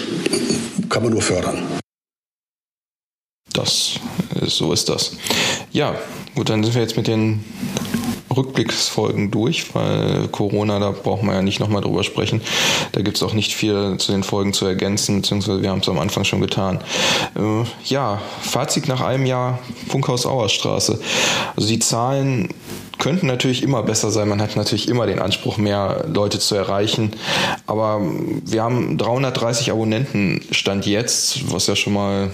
kann 0.90 1.04
man 1.04 1.14
nur 1.14 1.22
fördern. 1.22 1.64
Das, 3.54 4.00
so 4.46 4.74
ist 4.74 4.90
das. 4.90 5.18
Ja, 5.72 5.96
gut, 6.36 6.50
dann 6.50 6.64
sind 6.64 6.76
wir 6.76 6.82
jetzt 6.82 6.98
mit 6.98 7.08
den 7.08 7.44
Rückblicksfolgen 8.36 9.32
durch, 9.32 9.74
weil 9.74 10.28
Corona, 10.30 10.80
da 10.80 10.92
braucht 10.92 11.24
man 11.24 11.36
ja 11.36 11.42
nicht 11.42 11.60
nochmal 11.60 11.82
drüber 11.82 12.04
sprechen. 12.04 12.42
Da 12.92 13.02
gibt 13.02 13.18
es 13.18 13.24
auch 13.24 13.34
nicht 13.34 13.54
viel 13.54 13.98
zu 13.98 14.12
den 14.12 14.24
Folgen 14.24 14.54
zu 14.54 14.66
ergänzen, 14.66 15.22
beziehungsweise 15.22 15.62
wir 15.62 15.70
haben 15.70 15.80
es 15.80 15.90
am 15.90 16.00
Anfang 16.00 16.24
schon 16.24 16.42
getan. 16.42 16.80
Äh, 17.36 17.64
ja, 17.86 18.22
Fazit 18.42 18.88
nach 18.88 19.02
einem 19.02 19.26
Jahr 19.26 19.60
Funkhaus 19.88 20.26
Auerstraße. 20.26 21.00
Also 21.56 21.68
die 21.68 21.80
Zahlen 21.80 22.50
könnten 23.00 23.28
natürlich 23.28 23.64
immer 23.64 23.82
besser 23.82 24.12
sein. 24.12 24.28
Man 24.28 24.42
hat 24.42 24.56
natürlich 24.56 24.88
immer 24.90 25.08
den 25.08 25.20
Anspruch, 25.20 25.58
mehr 25.58 26.06
Leute 26.14 26.38
zu 26.38 26.54
erreichen. 26.54 27.12
Aber 27.66 28.02
wir 28.46 28.62
haben 28.62 28.98
330 28.98 29.72
Abonnenten 29.72 30.42
Stand 30.52 30.86
jetzt, 30.86 31.52
was 31.52 31.68
ja 31.68 31.76
schon 31.76 31.94
mal, 31.94 32.30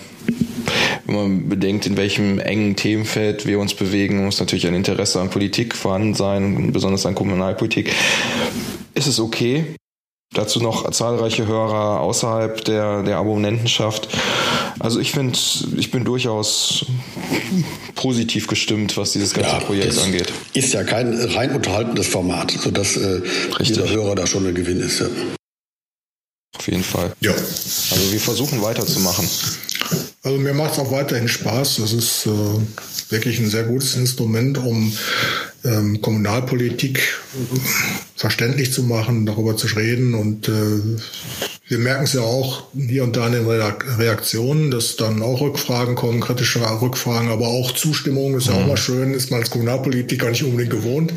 wenn 1.16 1.40
man 1.40 1.50
bedenkt, 1.50 1.86
in 1.86 1.98
welchem 1.98 2.40
engen 2.40 2.76
Themenfeld 2.76 3.46
wir 3.46 3.60
uns 3.60 3.74
bewegen, 3.74 4.26
muss 4.26 4.40
natürlich 4.40 4.68
ein 4.68 4.76
Interesse 4.76 5.20
an 5.20 5.30
Politik 5.30 5.76
vorhanden 5.76 6.14
sein, 6.14 6.72
besonders 6.72 7.06
an 7.06 7.16
Kommunalpolitik. 7.16 7.94
Ist 8.94 9.08
es 9.08 9.20
okay? 9.20 9.76
Dazu 10.34 10.60
noch 10.60 10.90
zahlreiche 10.92 11.48
Hörer 11.48 12.02
außerhalb 12.02 12.64
der, 12.66 13.04
der 13.04 13.18
Abonnentenschaft. 13.18 14.10
Also 14.80 15.00
ich 15.00 15.12
finde, 15.12 15.38
ich 15.78 15.92
bin 15.92 16.04
durchaus 16.04 16.86
positiv 17.96 18.48
gestimmt, 18.48 18.98
was 18.98 19.14
dieses 19.14 19.34
ganze 19.34 19.52
ja, 19.52 19.60
Projekt 19.60 19.98
angeht. 19.98 20.34
Ist 20.54 20.74
ja 20.74 20.84
kein 20.84 21.14
rein 21.14 21.52
unterhaltendes 21.56 22.08
Format, 22.08 22.52
sodass 22.52 22.98
äh, 22.98 23.22
jeder 23.62 23.90
Hörer 23.90 24.16
da 24.16 24.28
schon 24.28 24.46
ein 24.46 24.56
Gewinn 24.56 24.82
ist. 24.82 25.00
Ja. 25.00 25.08
Auf 26.58 26.68
jeden 26.68 26.84
Fall. 26.84 27.14
Ja. 27.22 27.32
Also 27.32 28.12
wir 28.12 28.20
versuchen 28.20 28.62
weiterzumachen. 28.62 29.30
Also 30.26 30.40
mir 30.40 30.56
macht 30.56 30.74
es 30.74 30.80
auch 30.80 30.92
weiterhin 30.92 31.28
Spaß. 31.28 31.76
Das 31.78 31.94
ist 31.94 32.26
äh, 32.26 33.12
wirklich 33.12 33.38
ein 33.40 33.48
sehr 33.48 33.64
gutes 33.64 33.96
Instrument, 33.96 34.58
um 34.58 34.92
ähm, 35.66 36.02
Kommunalpolitik 36.02 37.02
verständlich 38.16 38.72
zu 38.72 38.84
machen, 38.84 39.26
darüber 39.26 39.58
zu 39.58 39.68
reden. 39.68 40.14
Und 40.14 40.48
äh, 40.48 40.52
wir 41.68 41.80
merken 41.80 42.04
es 42.04 42.14
ja 42.14 42.22
auch 42.22 42.68
hier 42.76 43.04
und 43.04 43.16
da 43.16 43.28
in 43.28 43.34
den 43.34 43.48
Reaktionen, 43.48 44.72
dass 44.72 44.96
dann 44.96 45.22
auch 45.22 45.42
Rückfragen 45.42 45.96
kommen, 45.96 46.22
kritische 46.22 46.62
Rückfragen, 46.82 47.30
aber 47.30 47.48
auch 47.48 47.72
Zustimmung 47.72 48.38
ist 48.38 48.48
ja 48.48 48.54
auch 48.54 48.62
mhm. 48.62 48.68
mal 48.68 48.78
schön, 48.78 49.14
ist 49.14 49.32
man 49.32 49.42
als 49.42 49.50
Kommunalpolitiker 49.50 50.30
nicht 50.30 50.44
unbedingt 50.44 50.72
gewohnt. 50.72 51.14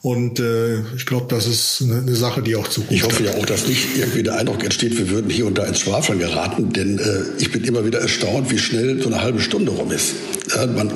Und 0.00 0.38
äh, 0.38 0.80
ich 0.96 1.06
glaube, 1.06 1.26
das 1.28 1.48
ist 1.48 1.82
eine, 1.82 1.98
eine, 1.98 2.14
Sache, 2.14 2.40
die 2.40 2.54
auch 2.54 2.68
Zukunft 2.68 2.92
Ich 2.92 3.02
hoffe 3.02 3.24
ja 3.24 3.32
auch, 3.32 3.44
dass 3.44 3.66
nicht 3.66 3.96
irgendwie 3.96 4.22
der 4.22 4.36
Eindruck 4.36 4.62
entsteht, 4.62 4.96
wir 4.96 5.10
würden 5.10 5.28
hier 5.28 5.46
und 5.46 5.58
da 5.58 5.64
ins 5.64 5.80
Schwafeln 5.80 6.20
geraten, 6.20 6.72
denn 6.72 7.00
äh, 7.00 7.24
ich 7.38 7.50
bin 7.50 7.64
immer 7.64 7.84
wieder 7.84 8.00
erstaunt, 8.00 8.50
wie 8.52 8.58
schnell 8.58 9.02
so 9.02 9.08
eine 9.08 9.20
halbe 9.20 9.40
Stunde 9.40 9.72
rum 9.72 9.90
ist. 9.90 10.14
Ja, 10.54 10.66
man 10.66 10.90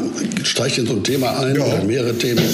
steigt 0.45 0.79
in 0.79 0.87
so 0.87 0.95
ein 0.95 1.05
Thema 1.05 1.39
ein 1.41 1.57
ja. 1.57 1.65
oder 1.65 1.85
mehrere 1.85 2.17
Themen 2.17 2.45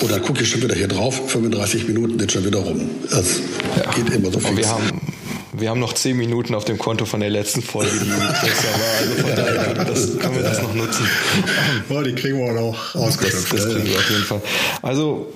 und 0.00 0.10
dann 0.10 0.22
gucke 0.22 0.42
ich 0.42 0.48
schon 0.48 0.62
wieder 0.62 0.74
hier 0.74 0.88
drauf, 0.88 1.30
35 1.30 1.88
Minuten 1.88 2.18
sind 2.18 2.32
schon 2.32 2.44
wieder 2.44 2.58
rum. 2.58 2.88
Das 3.10 3.40
ja. 3.76 3.90
geht 3.92 4.14
immer 4.14 4.32
so 4.32 4.40
fix. 4.40 4.56
Wir 4.56 4.68
haben 4.68 5.00
wir 5.52 5.70
haben 5.70 5.80
noch 5.80 5.94
zehn 5.94 6.16
Minuten 6.16 6.54
auf 6.54 6.64
dem 6.64 6.78
Konto 6.78 7.06
von 7.06 7.20
der 7.20 7.30
letzten 7.30 7.62
Folge, 7.62 7.90
die 7.92 8.08
besser 8.08 8.68
war. 8.68 8.98
Also 8.98 9.14
von 9.22 9.36
daher 9.36 9.84
das, 9.84 10.18
können 10.18 10.34
wir 10.36 10.42
das 10.42 10.62
noch 10.62 10.74
nutzen. 10.74 11.06
Ja, 11.88 12.02
die 12.02 12.14
kriegen 12.14 12.38
wir 12.38 12.50
auch 12.50 12.72
noch 12.72 12.94
ausgeschöpft. 12.94 13.52
Das, 13.52 13.64
das 13.64 13.74
kriegen 13.74 13.88
wir 13.88 13.96
auf 13.96 14.10
jeden 14.10 14.24
Fall. 14.24 14.42
Also 14.82 15.32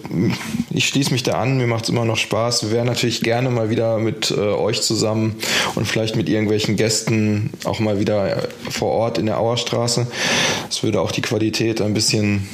ich 0.70 0.86
schließe 0.86 1.10
mich 1.12 1.24
da 1.24 1.40
an. 1.40 1.58
Mir 1.58 1.66
macht 1.66 1.84
es 1.84 1.90
immer 1.90 2.04
noch 2.04 2.16
Spaß. 2.16 2.64
Wir 2.64 2.70
wären 2.70 2.86
natürlich 2.86 3.22
gerne 3.22 3.50
mal 3.50 3.70
wieder 3.70 3.98
mit 3.98 4.30
äh, 4.30 4.34
euch 4.34 4.82
zusammen 4.82 5.36
und 5.74 5.86
vielleicht 5.86 6.14
mit 6.16 6.28
irgendwelchen 6.28 6.76
Gästen 6.76 7.50
auch 7.64 7.80
mal 7.80 7.98
wieder 7.98 8.48
vor 8.70 8.92
Ort 8.92 9.18
in 9.18 9.26
der 9.26 9.38
Auerstraße. 9.38 10.06
Das 10.68 10.82
würde 10.82 11.00
auch 11.00 11.10
die 11.10 11.22
Qualität 11.22 11.80
ein 11.80 11.94
bisschen 11.94 12.48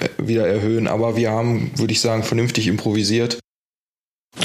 äh, 0.00 0.08
wieder 0.18 0.46
erhöhen. 0.46 0.86
Aber 0.86 1.16
wir 1.16 1.30
haben, 1.30 1.70
würde 1.76 1.92
ich 1.92 2.00
sagen, 2.00 2.22
vernünftig 2.24 2.66
improvisiert. 2.66 3.38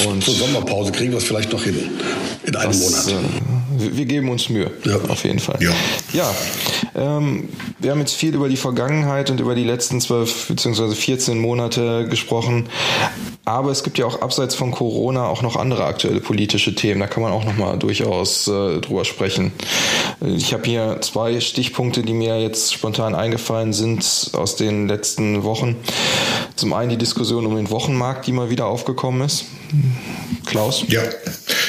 Und 0.06 0.24
Zur 0.24 0.34
Sommerpause 0.34 0.92
kriegen 0.92 1.12
wir 1.12 1.20
es 1.20 1.24
vielleicht 1.24 1.52
noch 1.52 1.64
hin. 1.64 1.76
In 2.46 2.56
einem 2.56 2.72
das, 2.72 3.08
Monat. 3.10 3.24
Äh, 3.24 3.98
wir 3.98 4.06
geben 4.06 4.30
uns 4.30 4.50
Mühe, 4.50 4.72
ja. 4.86 4.98
auf 5.10 5.24
jeden 5.24 5.40
Fall. 5.40 5.58
Ja, 5.62 5.72
ja 6.14 6.36
ähm, 6.96 7.50
wir 7.80 7.92
haben 7.92 8.00
jetzt 8.00 8.16
viel 8.16 8.34
über 8.34 8.48
die 8.48 8.58
Vergangenheit 8.58 9.30
und 9.30 9.40
über 9.40 9.56
die 9.56 9.64
letzten 9.64 10.00
zwölf 10.00 10.48
bzw. 10.48 10.96
14 10.96 11.38
Monate 11.38 12.08
gesprochen. 12.08 12.70
Aber 13.44 13.72
es 13.72 13.84
gibt 13.84 13.98
ja 13.98 14.06
auch 14.06 14.22
abseits 14.22 14.56
von 14.56 14.72
Corona 14.72 15.28
auch 15.28 15.42
noch 15.42 15.56
andere 15.56 15.86
aktuelle 15.86 16.20
politische 16.20 16.74
Themen. 16.74 17.00
Da 17.00 17.08
kann 17.08 17.22
man 17.22 17.32
auch 17.32 17.44
noch 17.44 17.58
mal 17.58 17.78
durchaus 17.78 18.48
äh, 18.48 18.80
drüber 18.80 19.06
sprechen. 19.06 19.52
Ich 20.22 20.54
habe 20.54 20.64
hier 20.66 21.00
zwei 21.02 21.40
Stichpunkte, 21.40 22.02
die 22.02 22.14
mir 22.14 22.42
jetzt 22.42 22.74
spontan 22.74 23.14
eingefallen 23.14 23.74
sind 23.74 24.32
aus 24.34 24.56
den 24.56 24.88
letzten 24.88 25.44
Wochen. 25.44 25.76
Zum 26.56 26.74
einen 26.74 26.90
die 26.90 26.98
Diskussion 26.98 27.46
um 27.46 27.56
den 27.56 27.70
Wochenmarkt, 27.70 28.26
die 28.26 28.32
mal 28.32 28.50
wieder 28.50 28.66
aufgekommen 28.68 29.22
ist. 29.22 29.46
Klaus? 30.46 30.86
Ja. 30.88 31.02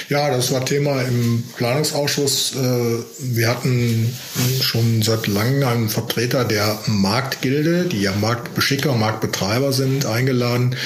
Ja, 0.09 0.31
das 0.31 0.53
war 0.53 0.65
Thema 0.65 1.03
im 1.03 1.43
Planungsausschuss. 1.57 2.55
Äh, 2.55 2.99
wir 3.19 3.49
hatten 3.49 4.17
schon 4.61 5.03
seit 5.03 5.27
langem 5.27 5.67
einen 5.67 5.89
Vertreter 5.89 6.45
der 6.45 6.79
Marktgilde, 6.87 7.87
die 7.87 8.03
ja 8.03 8.13
Marktbeschicker, 8.13 8.95
Marktbetreiber 8.95 9.73
sind, 9.73 10.07
eingeladen, 10.07 10.77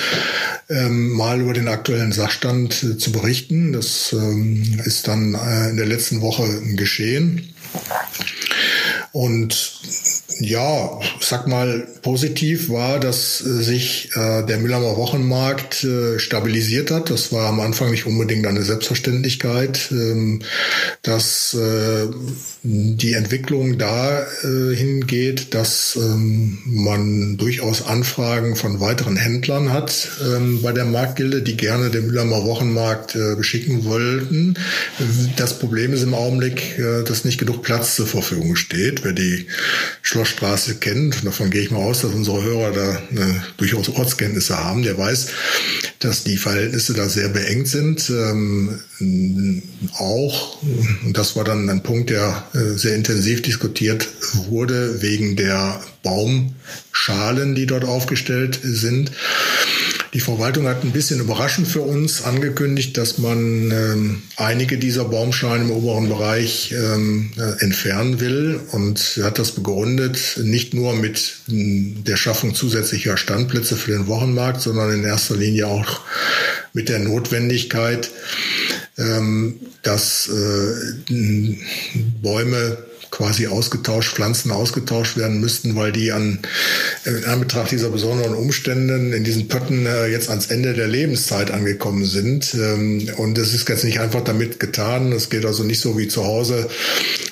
ähm, 0.71 1.11
mal 1.11 1.41
über 1.41 1.53
den 1.53 1.69
aktuellen 1.69 2.13
Sachstand 2.13 2.83
äh, 2.83 2.97
zu 2.97 3.13
berichten. 3.13 3.73
Das 3.73 4.15
ähm, 4.15 4.81
ist 4.85 5.07
dann 5.07 5.35
äh, 5.35 5.69
in 5.69 5.77
der 5.77 5.87
letzten 5.87 6.23
Woche 6.23 6.63
geschehen. 6.77 7.53
Und 9.13 9.81
ja, 10.39 11.01
sag 11.21 11.49
mal, 11.49 11.87
positiv 12.03 12.71
war, 12.71 13.01
dass 13.01 13.39
sich 13.39 14.11
äh, 14.15 14.45
der 14.47 14.59
Müllermer 14.59 14.97
Wochenmarkt 14.97 15.85
äh, 15.85 16.19
stabilisiert 16.19 16.91
hat. 16.91 17.11
Das 17.11 17.33
war 17.33 17.49
am 17.49 17.61
Anfang 17.61 17.91
nicht 17.91 18.07
unbedingt 18.07 18.47
eine 18.47 18.63
Selbstverständlichkeit, 18.63 19.89
ähm, 19.91 20.43
dass 21.03 21.55
äh, 21.55 22.07
die 22.63 23.15
Entwicklung 23.15 23.79
dahin 23.79 25.07
geht, 25.07 25.55
dass 25.55 25.97
ähm, 25.97 26.59
man 26.67 27.39
durchaus 27.39 27.87
Anfragen 27.87 28.55
von 28.55 28.81
weiteren 28.81 29.17
Händlern 29.17 29.73
hat 29.73 30.11
ähm, 30.23 30.61
bei 30.61 30.73
der 30.73 30.85
Marktgilde, 30.85 31.41
die 31.41 31.57
gerne 31.57 31.89
den 31.89 32.07
Müllermer 32.07 32.45
Wochenmarkt 32.45 33.17
äh, 33.17 33.35
beschicken 33.35 33.87
wollten. 33.87 34.59
Das 35.37 35.59
Problem 35.59 35.95
ist 35.95 36.03
im 36.03 36.13
Augenblick, 36.13 36.79
äh, 36.79 37.03
dass 37.03 37.25
nicht 37.25 37.39
genug 37.39 37.63
Platz 37.63 37.97
zur 37.97 38.07
Verfügung 38.07 38.57
steht. 38.57 39.05
Wer 39.05 39.13
die 39.13 39.47
Schlossstraße 40.03 40.75
kennt, 40.75 41.25
davon 41.25 41.49
gehe 41.49 41.63
ich 41.63 41.71
mal 41.71 41.79
aus, 41.79 42.03
dass 42.03 42.13
unsere 42.13 42.43
Hörer 42.43 42.73
da 42.73 42.95
äh, 42.97 43.35
durchaus 43.57 43.89
Ortskenntnisse 43.89 44.63
haben, 44.63 44.83
der 44.83 44.99
weiß, 44.99 45.29
dass 46.01 46.25
die 46.25 46.37
Verhältnisse 46.37 46.93
da 46.93 47.09
sehr 47.09 47.31
beengt 47.31 47.69
sind. 47.69 48.11
Ähm, 48.11 48.81
auch, 49.97 50.63
und 50.63 51.17
das 51.17 51.37
war 51.37 51.45
dann 51.45 51.71
ein 51.71 51.83
Punkt, 51.83 52.11
der 52.11 52.45
äh, 52.50 52.50
sehr 52.53 52.97
intensiv 52.97 53.43
diskutiert 53.43 54.09
wurde, 54.49 55.03
wegen 55.03 55.37
der 55.37 55.81
Baumschalen, 56.03 57.55
die 57.55 57.67
dort 57.67 57.85
aufgestellt 57.85 58.59
sind. 58.63 59.13
Die 60.13 60.21
Verwaltung 60.21 60.67
hat 60.67 60.83
ein 60.83 60.91
bisschen 60.91 61.21
überraschend 61.21 61.69
für 61.69 61.83
uns 61.83 62.25
angekündigt, 62.25 62.97
dass 62.99 63.19
man 63.19 63.71
ähm, 63.71 64.23
einige 64.37 64.77
dieser 64.77 65.05
Baumschalen 65.05 65.63
im 65.63 65.71
oberen 65.71 66.09
Bereich 66.09 66.73
ähm, 66.73 67.31
äh, 67.37 67.63
entfernen 67.63 68.19
will 68.19 68.59
und 68.73 69.21
hat 69.23 69.39
das 69.39 69.53
begründet 69.53 70.41
nicht 70.43 70.75
nur 70.75 70.95
mit 70.95 71.37
äh, 71.49 71.95
der 72.03 72.17
Schaffung 72.17 72.57
zusätzlicher 72.57 73.17
Standplätze 73.17 73.77
für 73.77 73.93
den 73.93 74.09
Wochenmarkt, 74.09 74.61
sondern 74.61 74.93
in 74.93 75.05
erster 75.05 75.37
Linie 75.37 75.69
auch 75.69 76.01
mit 76.73 76.89
der 76.89 76.99
Notwendigkeit, 76.99 78.11
dass 79.83 80.29
äh, 80.29 81.55
Bäume 82.23 82.79
quasi 83.11 83.47
ausgetauscht, 83.47 84.15
Pflanzen 84.15 84.51
ausgetauscht 84.51 85.17
werden 85.17 85.41
müssten, 85.41 85.77
weil 85.77 85.93
die 85.93 86.13
an, 86.13 86.41
in 87.05 87.25
Anbetracht 87.25 87.71
dieser 87.71 87.91
besonderen 87.91 88.35
Umständen 88.35 89.13
in 89.13 89.25
diesen 89.25 89.49
Pötten 89.49 89.87
äh, 89.87 90.07
jetzt 90.07 90.29
ans 90.29 90.47
Ende 90.47 90.75
der 90.75 90.89
Lebenszeit 90.89 91.51
angekommen 91.51 92.05
sind. 92.05 92.55
Ähm, 92.55 93.11
und 93.17 93.37
es 93.39 93.53
ist 93.53 93.69
jetzt 93.69 93.85
nicht 93.85 94.01
einfach 94.01 94.23
damit 94.23 94.61
getan. 94.61 95.13
Es 95.13 95.31
geht 95.31 95.45
also 95.45 95.65
nicht 95.65 95.81
so 95.81 95.99
wie 95.99 96.09
zu 96.09 96.25
Hause. 96.25 96.69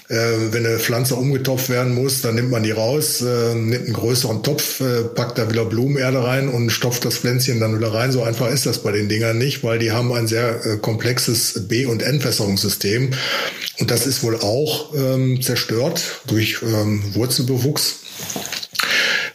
Äh, 0.09 0.53
wenn 0.53 0.67
eine 0.67 0.79
Pflanze 0.79 1.17
umgetopft 1.17 1.69
werden 1.69 1.95
muss, 1.95 2.23
dann 2.23 2.35
nimmt 2.35 2.51
man 2.51 2.63
die 2.63 2.71
raus, 2.71 3.21
äh, 3.21 3.55
nimmt 3.55 3.85
einen 3.85 3.93
größeren 3.93 4.43
Topf, 4.43 4.81
äh, 4.81 5.05
packt 5.05 5.39
da 5.39 5.51
wieder 5.51 5.67
Blumenerde 5.67 6.25
rein 6.25 6.49
und 6.49 6.71
stopft 6.71 7.05
das 7.05 7.19
Pflänzchen 7.19 7.61
dann 7.61 7.77
wieder 7.77 7.93
rein. 7.93 8.11
So 8.11 8.23
einfach 8.23 8.51
ist 8.51 8.65
das 8.67 8.83
bei 8.83 8.91
den 8.91 9.09
Dingern 9.09 9.37
nicht, 9.37 9.63
weil 9.63 9.79
die 9.79 9.93
haben 9.93 10.13
ein 10.13 10.27
sehr 10.27 10.65
äh, 10.65 10.77
komplexes 10.79 11.69
B- 11.69 11.87
und 11.87 12.03
Entwässerungssystem. 12.03 13.11
Und 13.81 13.91
das 13.91 14.07
ist 14.07 14.23
wohl 14.23 14.37
auch 14.37 14.95
ähm, 14.95 15.41
zerstört 15.43 15.68
durch 16.27 16.63
ähm, 16.63 17.15
Wurzelbewuchs. 17.15 18.01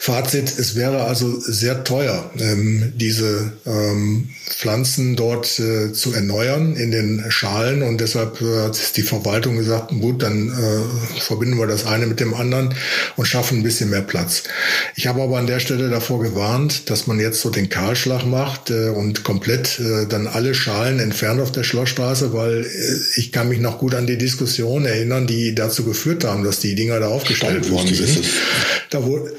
Fazit, 0.03 0.59
es 0.59 0.75
wäre 0.75 1.05
also 1.05 1.39
sehr 1.39 1.85
teuer, 1.85 2.29
ähm, 2.37 2.91
diese 2.97 3.53
ähm, 3.65 4.27
Pflanzen 4.49 5.15
dort 5.15 5.57
äh, 5.59 5.93
zu 5.93 6.11
erneuern 6.11 6.75
in 6.75 6.91
den 6.91 7.23
Schalen 7.29 7.83
und 7.83 8.01
deshalb 8.01 8.41
äh, 8.41 8.63
hat 8.63 8.97
die 8.97 9.01
Verwaltung 9.01 9.55
gesagt, 9.55 9.91
gut, 9.91 10.21
dann 10.21 10.49
äh, 10.49 11.21
verbinden 11.21 11.57
wir 11.57 11.67
das 11.67 11.85
eine 11.85 12.05
mit 12.05 12.19
dem 12.19 12.33
anderen 12.33 12.75
und 13.15 13.25
schaffen 13.27 13.59
ein 13.59 13.63
bisschen 13.63 13.91
mehr 13.91 14.01
Platz. 14.01 14.43
Ich 14.97 15.07
habe 15.07 15.21
aber 15.21 15.37
an 15.37 15.47
der 15.47 15.61
Stelle 15.61 15.89
davor 15.89 16.21
gewarnt, 16.21 16.89
dass 16.89 17.07
man 17.07 17.21
jetzt 17.21 17.39
so 17.39 17.49
den 17.49 17.69
Kahlschlag 17.69 18.25
macht 18.25 18.71
äh, 18.71 18.89
und 18.89 19.23
komplett 19.23 19.79
äh, 19.79 20.05
dann 20.05 20.27
alle 20.27 20.53
Schalen 20.53 20.99
entfernt 20.99 21.39
auf 21.39 21.53
der 21.53 21.63
Schlossstraße, 21.63 22.33
weil 22.33 22.65
äh, 22.65 23.19
ich 23.19 23.31
kann 23.31 23.47
mich 23.47 23.61
noch 23.61 23.79
gut 23.79 23.95
an 23.95 24.05
die 24.05 24.17
Diskussion 24.17 24.83
erinnern, 24.83 25.27
die 25.27 25.55
dazu 25.55 25.85
geführt 25.85 26.25
haben, 26.25 26.43
dass 26.43 26.59
die 26.59 26.75
Dinger 26.75 26.99
da 26.99 27.07
aufgestellt 27.07 27.71
worden 27.71 27.95
sind. 27.95 28.25
Da 28.89 29.05
wurde, 29.05 29.33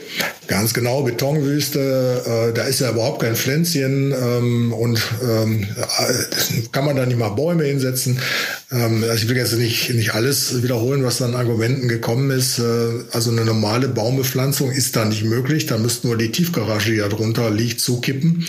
Ganz 0.55 0.73
genau, 0.73 1.03
Betonwüste, 1.03 2.23
äh, 2.25 2.53
da 2.55 2.63
ist 2.63 2.79
ja 2.79 2.93
überhaupt 2.93 3.23
kein 3.23 3.35
Pflänzchen 3.35 4.13
ähm, 4.13 4.73
und 4.73 5.03
ähm, 5.21 5.65
äh, 5.65 6.69
kann 6.71 6.85
man 6.85 6.95
da 6.95 7.05
nicht 7.05 7.19
mal 7.19 7.31
Bäume 7.31 7.65
hinsetzen. 7.65 8.21
Ähm, 8.75 9.05
also 9.05 9.25
ich 9.25 9.29
will 9.29 9.37
jetzt 9.37 9.57
nicht, 9.57 9.95
nicht 9.95 10.15
alles 10.15 10.63
wiederholen, 10.63 11.05
was 11.05 11.23
an 11.23 11.35
Argumenten 11.35 11.89
gekommen 11.89 12.31
ist. 12.31 12.59
Äh, 12.59 12.63
also 13.13 13.31
eine 13.31 13.45
normale 13.45 13.89
Baumbepflanzung 13.89 14.71
ist 14.71 14.97
da 14.97 15.05
nicht 15.05 15.25
möglich. 15.25 15.67
Da 15.67 15.79
müssten 15.79 16.09
wir 16.09 16.17
die 16.17 16.33
Tiefgarage, 16.33 16.91
die 16.91 16.99
da 16.99 17.09
drunter 17.09 17.51
liegt, 17.51 17.81
zukippen, 17.81 18.47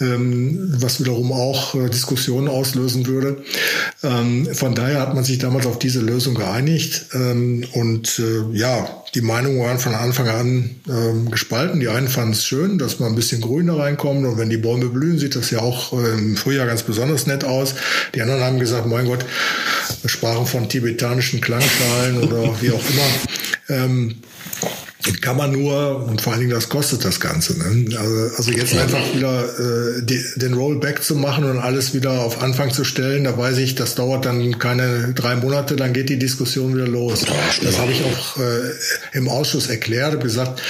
ähm, 0.00 0.74
was 0.78 1.00
wiederum 1.00 1.32
auch 1.32 1.74
äh, 1.74 1.88
Diskussionen 1.88 2.48
auslösen 2.48 3.06
würde. 3.06 3.38
Ähm, 4.04 4.48
von 4.54 4.74
daher 4.74 5.00
hat 5.00 5.14
man 5.14 5.24
sich 5.24 5.38
damals 5.38 5.66
auf 5.66 5.78
diese 5.78 6.00
Lösung 6.00 6.34
geeinigt. 6.34 7.06
Und 7.12 8.18
äh, 8.18 8.56
ja, 8.56 9.02
die 9.14 9.20
Meinungen 9.20 9.60
waren 9.60 9.78
von 9.78 9.94
Anfang 9.94 10.28
an 10.28 10.70
gespalten. 11.30 11.80
Die 11.80 11.88
einen 11.88 12.08
fanden 12.08 12.32
es 12.32 12.44
schön, 12.44 12.78
dass 12.78 13.00
man 13.00 13.10
ein 13.10 13.14
bisschen 13.14 13.40
Grün 13.40 13.68
da 13.68 13.76
reinkommt 13.76 14.26
und 14.26 14.36
wenn 14.36 14.50
die 14.50 14.56
Bäume 14.58 14.86
blühen, 14.86 15.18
sieht 15.18 15.36
das 15.36 15.50
ja 15.50 15.60
auch 15.60 15.92
im 15.92 16.36
Frühjahr 16.36 16.66
ganz 16.66 16.82
besonders 16.82 17.26
nett 17.26 17.44
aus. 17.44 17.74
Die 18.14 18.20
anderen 18.20 18.42
haben 18.42 18.58
gesagt, 18.58 18.86
mein 18.86 19.06
Gott, 19.06 19.24
sprachen 20.06 20.46
von 20.46 20.68
tibetanischen 20.68 21.40
Klangschalen 21.40 22.22
oder 22.22 22.60
wie 22.60 22.70
auch 22.70 22.82
immer. 22.90 23.84
Ähm, 23.84 24.16
kann 25.22 25.36
man 25.36 25.52
nur, 25.52 26.04
und 26.06 26.20
vor 26.20 26.32
allen 26.32 26.40
Dingen 26.40 26.52
das 26.52 26.68
kostet 26.68 27.04
das 27.04 27.20
Ganze. 27.20 27.58
Ne? 27.58 27.96
Also, 27.96 28.36
also 28.36 28.52
jetzt 28.52 28.76
einfach 28.76 29.14
wieder 29.14 29.44
äh, 29.44 30.02
die, 30.02 30.22
den 30.36 30.54
Rollback 30.54 31.02
zu 31.02 31.14
machen 31.16 31.44
und 31.44 31.58
alles 31.58 31.94
wieder 31.94 32.20
auf 32.20 32.42
Anfang 32.42 32.72
zu 32.72 32.84
stellen, 32.84 33.24
da 33.24 33.36
weiß 33.36 33.58
ich, 33.58 33.74
das 33.74 33.94
dauert 33.94 34.24
dann 34.26 34.58
keine 34.58 35.12
drei 35.14 35.36
Monate, 35.36 35.76
dann 35.76 35.92
geht 35.92 36.08
die 36.08 36.18
Diskussion 36.18 36.74
wieder 36.74 36.86
los. 36.86 37.24
Das 37.62 37.78
habe 37.78 37.92
ich 37.92 38.02
auch 38.02 38.38
äh, 38.38 39.16
im 39.16 39.28
Ausschuss 39.28 39.68
erklärt, 39.68 40.12
habe 40.12 40.22
gesagt, 40.22 40.62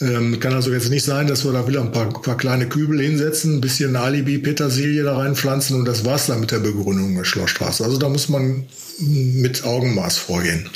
ähm, 0.00 0.40
kann 0.40 0.52
also 0.54 0.72
jetzt 0.72 0.90
nicht 0.90 1.04
sein, 1.04 1.26
dass 1.26 1.44
wir 1.44 1.52
da 1.52 1.66
wieder 1.68 1.80
ein 1.80 1.92
paar, 1.92 2.12
paar 2.22 2.36
kleine 2.36 2.68
Kübel 2.68 3.00
hinsetzen, 3.00 3.56
ein 3.56 3.60
bisschen 3.60 3.96
Alibi, 3.96 4.38
Petersilie 4.38 5.02
da 5.02 5.16
reinpflanzen 5.16 5.76
und 5.76 5.86
das 5.86 6.04
war's 6.04 6.26
dann 6.26 6.40
mit 6.40 6.50
der 6.50 6.58
Begrünung 6.58 7.16
der 7.16 7.24
Schlossstraße. 7.24 7.84
Also 7.84 7.96
da 7.96 8.08
muss 8.08 8.28
man 8.28 8.66
mit 8.98 9.64
Augenmaß 9.64 10.18
vorgehen. 10.18 10.68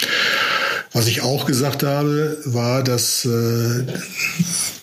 Was 0.93 1.07
ich 1.07 1.23
auch 1.23 1.47
gesagt 1.47 1.85
habe, 1.85 2.39
war, 2.45 2.83
dass 2.83 3.25
äh, 3.25 3.85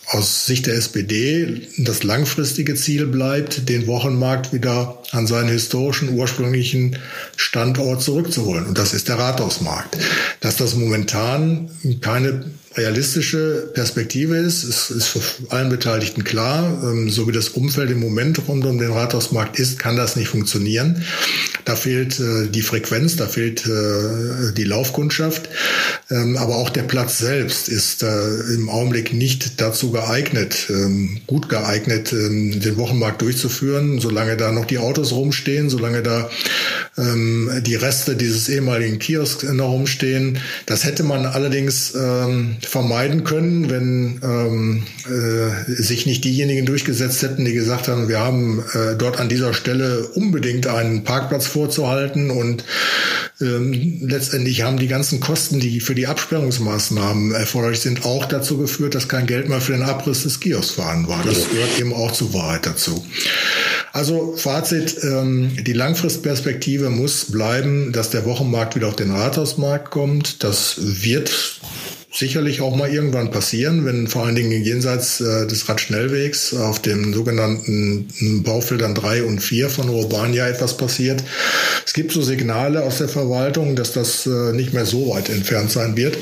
aus 0.08 0.46
Sicht 0.46 0.68
der 0.68 0.76
SPD 0.76 1.68
das 1.78 2.04
langfristige 2.04 2.76
Ziel 2.76 3.08
bleibt, 3.08 3.68
den 3.68 3.88
Wochenmarkt 3.88 4.54
wieder 4.54 5.04
an 5.12 5.28
seinen 5.28 5.50
historischen 5.50 6.10
ursprünglichen 6.18 6.98
Standort 7.36 8.02
zurückzuholen. 8.02 8.66
Und 8.68 8.78
das 8.78 8.94
ist 8.94 9.10
der 9.10 9.20
Rathausmarkt. 9.20 9.98
Dass 10.40 10.56
das 10.56 10.76
momentan 10.76 11.70
keine 12.00 12.46
realistische 12.78 13.70
Perspektive 13.74 14.38
ist, 14.38 14.64
ist, 14.64 14.92
ist 14.92 15.08
für 15.08 15.22
allen 15.50 15.70
Beteiligten 15.70 16.24
klar. 16.24 16.82
Ähm, 16.84 17.10
so 17.10 17.28
wie 17.28 17.32
das 17.32 17.50
Umfeld 17.50 17.90
im 17.92 18.00
Moment 18.00 18.40
rund 18.48 18.66
um 18.66 18.78
den 18.78 18.92
Rathausmarkt 18.92 19.60
ist, 19.60 19.80
kann 19.80 19.96
das 19.96 20.16
nicht 20.16 20.30
funktionieren. 20.30 21.04
Da 21.66 21.76
fehlt 21.76 22.20
äh, 22.20 22.48
die 22.48 22.62
Frequenz, 22.62 23.18
da 23.18 23.28
fehlt 23.28 23.66
äh, 23.66 24.54
die 24.56 24.64
Laufkundschaft. 24.64 25.50
Ähm, 26.10 26.38
aber 26.38 26.56
auch 26.56 26.70
der 26.70 26.84
Platz 26.84 27.18
selbst 27.18 27.68
ist 27.68 28.04
äh, 28.04 28.54
im 28.54 28.70
Augenblick 28.70 29.12
nicht 29.12 29.60
dazu 29.60 29.92
geeignet, 29.92 30.68
ähm, 30.70 31.20
gut 31.28 31.50
geeignet, 31.50 32.12
den 32.12 32.78
Wochenmarkt 32.78 33.22
durchzuführen, 33.22 34.00
solange 34.00 34.38
da 34.38 34.52
noch 34.52 34.66
die 34.66 34.78
Autos 34.78 35.12
rumstehen, 35.12 35.70
solange 35.70 36.04
da 36.04 36.30
die 36.98 37.76
Reste 37.76 38.16
dieses 38.16 38.50
ehemaligen 38.50 38.98
Kiosks 38.98 39.44
noch 39.44 39.70
rumstehen. 39.70 40.40
Das 40.66 40.84
hätte 40.84 41.04
man 41.04 41.26
allerdings 41.26 41.94
vermeiden 42.68 43.24
können, 43.24 43.70
wenn 43.70 44.20
ähm, 44.24 44.84
äh, 45.06 45.72
sich 45.72 46.06
nicht 46.06 46.24
diejenigen 46.24 46.66
durchgesetzt 46.66 47.22
hätten, 47.22 47.46
die 47.46 47.54
gesagt 47.54 47.88
haben, 47.88 48.08
wir 48.08 48.20
haben 48.20 48.64
äh, 48.74 48.96
dort 48.98 49.20
an 49.20 49.30
dieser 49.30 49.54
Stelle 49.54 50.08
unbedingt 50.10 50.68
einen 50.68 51.04
Parkplatz 51.04 51.48
vorzuhalten 51.48 52.30
und 52.30 52.64
ähm, 53.40 54.00
letztendlich 54.02 54.64
haben 54.64 54.78
die 54.78 54.88
ganzen 54.88 55.20
Kosten, 55.20 55.60
die 55.60 55.80
für 55.80 55.96
die 55.96 56.08
Absperrungsmaßnahmen 56.08 57.34
erforderlich 57.34 57.80
sind, 57.80 58.04
auch 58.06 58.26
dazu 58.26 58.58
geführt, 58.58 58.96
dass 58.96 59.08
kein 59.08 59.28
Geld 59.28 59.48
mehr 59.48 59.62
für 59.62 59.74
den 59.74 59.84
Abriss 59.84 60.24
des 60.24 60.40
Kiosks 60.40 60.72
vorhanden 60.72 61.08
war. 61.08 61.24
Das 61.24 61.50
gehört 61.50 61.80
eben 61.80 61.94
auch 61.94 62.12
zur 62.12 62.34
Wahrheit 62.34 62.66
dazu. 62.66 63.06
Also 63.94 64.36
Fazit, 64.36 64.98
ähm, 65.04 65.52
die 65.64 65.74
Langfristperspektive 65.74 66.90
muss 66.90 67.32
bleiben, 67.32 67.94
dass 67.94 68.10
der 68.10 68.26
Wochenmarkt 68.26 68.76
wieder 68.76 68.88
auf 68.88 68.96
den 68.96 69.12
Rathausmarkt 69.12 69.90
kommt. 69.90 70.44
Das 70.44 70.76
wird 70.80 71.32
sicherlich 72.18 72.62
auch 72.62 72.76
mal 72.76 72.90
irgendwann 72.90 73.30
passieren, 73.30 73.86
wenn 73.86 74.08
vor 74.08 74.26
allen 74.26 74.36
Dingen 74.36 74.64
jenseits 74.64 75.22
äh, 75.22 75.46
des 75.46 75.70
Radschnellwegs 75.70 76.54
auf 76.54 76.82
dem 76.82 77.14
sogenannten 77.14 78.44
Baufeldern 78.44 78.96
3 78.96 79.24
und 79.24 79.40
4 79.40 79.70
von 79.70 79.90
Urbania 79.90 80.48
etwas 80.48 80.78
passiert. 80.78 81.24
Es 81.86 81.94
gibt 81.94 82.12
so 82.12 82.22
Signale 82.22 82.84
aus 82.84 82.98
der 82.98 83.08
Verwaltung, 83.08 83.76
dass 83.76 83.94
das 83.94 84.26
äh, 84.26 84.54
nicht 84.54 84.74
mehr 84.74 84.86
so 84.86 85.10
weit 85.10 85.30
entfernt 85.30 85.72
sein 85.72 85.96
wird. 85.96 86.18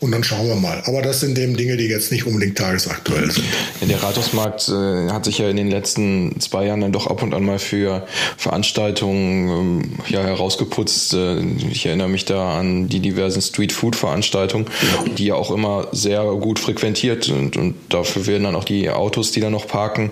Und 0.00 0.12
dann 0.12 0.22
schauen 0.22 0.46
wir 0.46 0.54
mal. 0.54 0.80
Aber 0.86 1.02
das 1.02 1.20
sind 1.20 1.36
eben 1.38 1.56
Dinge, 1.56 1.76
die 1.76 1.86
jetzt 1.86 2.12
nicht 2.12 2.24
unbedingt 2.24 2.56
tagesaktuell 2.56 3.30
sind. 3.30 3.44
Ja, 3.80 3.86
der 3.88 4.02
Rathausmarkt 4.02 4.68
äh, 4.68 5.10
hat 5.10 5.24
sich 5.24 5.38
ja 5.38 5.48
in 5.48 5.56
den 5.56 5.70
letzten 5.70 6.38
zwei 6.40 6.66
Jahren 6.66 6.80
dann 6.80 6.92
doch 6.92 7.08
ab 7.08 7.22
und 7.22 7.34
an 7.34 7.44
mal 7.44 7.58
für 7.58 8.06
Veranstaltungen 8.36 9.48
ähm, 9.48 9.92
ja, 10.08 10.22
herausgeputzt. 10.22 11.14
Äh, 11.14 11.40
ich 11.72 11.84
erinnere 11.86 12.08
mich 12.08 12.24
da 12.24 12.58
an 12.58 12.88
die 12.88 13.00
diversen 13.00 13.42
Street-Food-Veranstaltungen, 13.42 14.66
ja. 14.66 15.12
die 15.14 15.24
ja 15.26 15.34
auch 15.34 15.50
immer 15.50 15.88
sehr 15.90 16.22
gut 16.22 16.60
frequentiert 16.60 17.24
sind. 17.24 17.56
Und 17.56 17.74
dafür 17.88 18.26
werden 18.28 18.44
dann 18.44 18.54
auch 18.54 18.64
die 18.64 18.88
Autos, 18.90 19.32
die 19.32 19.40
da 19.40 19.50
noch 19.50 19.66
parken, 19.66 20.10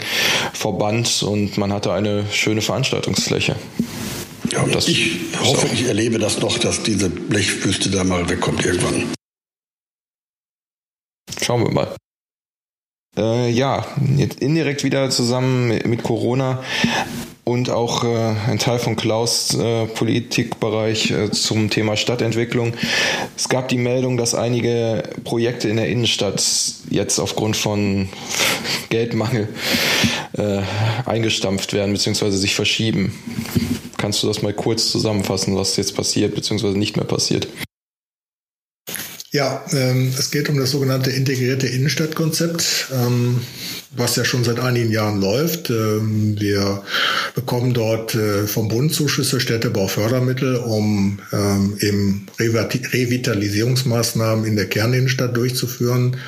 verbannt 0.52 1.22
und 1.22 1.58
man 1.58 1.72
hatte 1.72 1.92
eine 1.92 2.24
schöne 2.32 2.60
Veranstaltungsfläche. 2.60 3.54
Ja, 4.50 4.64
ich 4.86 5.16
hoffe, 5.40 5.68
ich 5.72 5.86
erlebe 5.86 6.18
das 6.18 6.40
noch, 6.40 6.58
dass 6.58 6.82
diese 6.82 7.08
Blechwüste 7.08 7.90
da 7.90 8.04
mal 8.04 8.28
wegkommt 8.28 8.64
irgendwann. 8.64 9.16
Schauen 11.46 11.62
wir 11.62 11.70
mal. 11.70 11.94
Äh, 13.16 13.50
ja, 13.50 13.86
jetzt 14.16 14.40
indirekt 14.40 14.82
wieder 14.82 15.10
zusammen 15.10 15.68
mit 15.84 16.02
Corona 16.02 16.60
und 17.44 17.70
auch 17.70 18.02
äh, 18.02 18.34
ein 18.48 18.58
Teil 18.58 18.80
von 18.80 18.96
Klaus 18.96 19.54
äh, 19.54 19.86
Politikbereich 19.86 21.12
äh, 21.12 21.30
zum 21.30 21.70
Thema 21.70 21.96
Stadtentwicklung. 21.96 22.72
Es 23.36 23.48
gab 23.48 23.68
die 23.68 23.78
Meldung, 23.78 24.16
dass 24.16 24.34
einige 24.34 25.04
Projekte 25.22 25.68
in 25.68 25.76
der 25.76 25.86
Innenstadt 25.86 26.42
jetzt 26.90 27.20
aufgrund 27.20 27.56
von 27.56 28.08
Geldmangel 28.88 29.48
äh, 30.32 30.62
eingestampft 31.04 31.74
werden 31.74 31.92
bzw. 31.92 32.30
sich 32.30 32.56
verschieben. 32.56 33.16
Kannst 33.98 34.20
du 34.24 34.26
das 34.26 34.42
mal 34.42 34.52
kurz 34.52 34.90
zusammenfassen, 34.90 35.54
was 35.54 35.76
jetzt 35.76 35.94
passiert 35.94 36.34
bzw. 36.34 36.70
nicht 36.70 36.96
mehr 36.96 37.06
passiert? 37.06 37.46
Ja, 39.32 39.64
ähm, 39.72 40.14
es 40.16 40.30
geht 40.30 40.48
um 40.48 40.56
das 40.56 40.70
sogenannte 40.70 41.10
integrierte 41.10 41.66
Innenstadtkonzept, 41.66 42.92
ähm, 42.92 43.40
was 43.90 44.14
ja 44.14 44.24
schon 44.24 44.44
seit 44.44 44.60
einigen 44.60 44.92
Jahren 44.92 45.20
läuft. 45.20 45.68
Ähm, 45.68 46.38
wir 46.38 46.84
bekommen 47.34 47.74
dort 47.74 48.14
äh, 48.14 48.46
vom 48.46 48.68
Bund 48.68 48.94
Zuschüsse, 48.94 49.40
Städtebaufördermittel, 49.40 50.54
um 50.56 51.18
ähm, 51.32 51.76
eben 51.80 52.28
Revitalisierungsmaßnahmen 52.38 54.44
in 54.44 54.54
der 54.54 54.68
Kerninnenstadt 54.68 55.36
durchzuführen. 55.36 56.18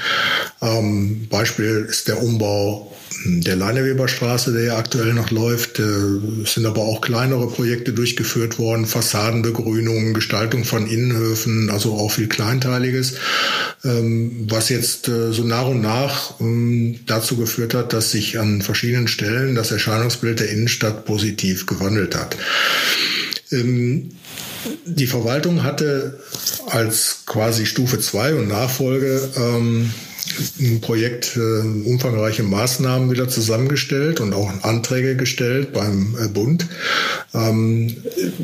Ähm, 0.61 1.29
Beispiel 1.31 1.87
ist 1.89 2.09
der 2.09 2.21
Umbau 2.21 2.93
der 3.25 3.57
Leineweberstraße, 3.57 4.53
der 4.53 4.63
ja 4.63 4.77
aktuell 4.77 5.13
noch 5.13 5.31
läuft. 5.31 5.79
Es 5.79 6.55
sind 6.55 6.67
aber 6.67 6.83
auch 6.83 7.01
kleinere 7.01 7.49
Projekte 7.49 7.93
durchgeführt 7.93 8.59
worden, 8.59 8.87
Fassadenbegrünung, 8.87 10.15
Gestaltung 10.15 10.65
von 10.65 10.87
Innenhöfen, 10.87 11.71
also 11.71 11.95
auch 11.95 12.11
viel 12.11 12.29
Kleinteiliges, 12.29 13.15
ähm, 13.85 14.47
was 14.49 14.69
jetzt 14.69 15.09
äh, 15.09 15.33
so 15.33 15.45
nach 15.45 15.67
und 15.67 15.81
nach 15.81 16.41
ähm, 16.41 17.01
dazu 17.07 17.37
geführt 17.37 17.75
hat, 17.75 17.93
dass 17.93 18.11
sich 18.11 18.39
an 18.39 18.63
verschiedenen 18.63 19.09
Stellen 19.09 19.55
das 19.55 19.71
Erscheinungsbild 19.71 20.41
der 20.41 20.51
Innenstadt 20.51 21.05
positiv 21.05 21.67
gewandelt 21.67 22.17
hat. 22.17 22.37
Ähm, 23.51 24.11
die 24.85 25.07
Verwaltung 25.07 25.63
hatte 25.63 26.19
als 26.67 27.23
quasi 27.27 27.67
Stufe 27.67 28.01
2 28.01 28.35
und 28.35 28.49
Nachfolge 28.49 29.31
ein 30.61 30.81
Projekt 30.81 31.37
äh, 31.37 31.41
umfangreiche 31.89 32.43
Maßnahmen 32.43 33.11
wieder 33.11 33.29
zusammengestellt 33.29 34.21
und 34.21 34.33
auch 34.33 34.51
Anträge 34.63 35.17
gestellt 35.17 35.73
beim 35.73 36.17
äh, 36.23 36.29
Bund. 36.29 36.67
Ähm, 37.35 37.97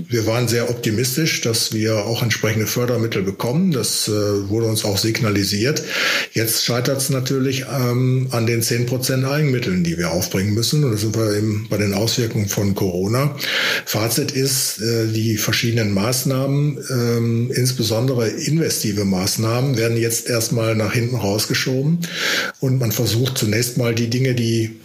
wir 0.08 0.26
waren 0.26 0.48
sehr 0.48 0.70
optimistisch, 0.70 1.40
dass 1.42 1.72
wir 1.72 2.04
auch 2.04 2.22
entsprechende 2.22 2.66
Fördermittel 2.66 3.22
bekommen. 3.22 3.72
Das 3.72 4.08
äh, 4.08 4.48
wurde 4.48 4.66
uns 4.66 4.84
auch 4.84 4.98
signalisiert. 4.98 5.82
Jetzt 6.32 6.64
scheitert 6.64 6.98
es 6.98 7.10
natürlich 7.10 7.64
ähm, 7.72 8.28
an 8.30 8.46
den 8.46 8.62
10 8.62 8.86
Prozent 8.86 9.24
Eigenmitteln, 9.24 9.84
die 9.84 9.98
wir 9.98 10.10
aufbringen 10.10 10.54
müssen. 10.54 10.84
Und 10.84 10.92
da 10.92 10.96
sind 10.96 11.16
wir 11.16 11.36
eben 11.36 11.66
bei 11.70 11.76
den 11.76 11.94
Auswirkungen 11.94 12.48
von 12.48 12.74
Corona. 12.74 13.36
Fazit 13.84 14.32
ist, 14.32 14.80
äh, 14.80 15.06
die 15.06 15.36
verschiedenen 15.36 15.92
Maßnahmen, 15.94 16.78
ähm, 16.90 17.50
insbesondere 17.54 18.28
investive 18.28 19.04
Maßnahmen, 19.04 19.76
werden 19.76 19.96
jetzt 19.96 20.28
erstmal 20.28 20.74
nach 20.74 20.92
hinten 20.92 21.16
rausgeschoben 21.16 21.83
geschoben. 21.84 21.98
Und 22.60 22.78
man 22.78 22.92
versucht 22.92 23.38
zunächst 23.38 23.78
mal 23.78 23.94
die 23.94 24.10
Dinge, 24.10 24.34
die 24.34 24.80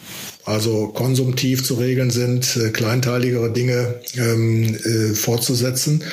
also 0.45 0.87
konsumtiv 0.87 1.63
zu 1.63 1.75
regeln 1.75 2.09
sind, 2.09 2.57
äh, 2.57 2.69
kleinteiligere 2.69 3.51
Dinge 3.51 3.99
ähm, 4.17 4.75
äh, 4.83 5.13
fortzusetzen. 5.13 6.03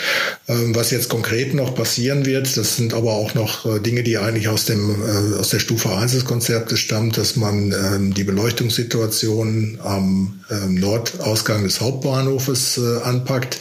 Ähm, 0.47 0.75
was 0.75 0.91
jetzt 0.91 1.09
konkret 1.09 1.55
noch 1.55 1.75
passieren 1.75 2.27
wird, 2.27 2.55
das 2.57 2.77
sind 2.77 2.93
aber 2.93 3.13
auch 3.13 3.35
noch 3.35 3.65
äh, 3.65 3.81
Dinge, 3.81 4.03
die 4.03 4.19
eigentlich 4.19 4.49
aus 4.49 4.67
dem 4.67 4.91
äh, 4.91 5.39
aus 5.39 5.51
der 5.51 5.61
Stufe 5.61 5.91
1 5.91 6.13
des 6.13 6.27
Konzeptes 6.27 6.81
stammt, 6.81 7.17
dass 7.17 7.37
man 7.37 7.73
ähm, 7.73 8.15
die 8.15 8.25
Beleuchtungssituation 8.25 9.79
am 9.83 10.41
ähm, 10.51 10.75
Nordausgang 10.75 11.63
des 11.63 11.81
Hauptbahnhofes 11.81 12.79
äh, 12.79 13.03
anpackt 13.05 13.61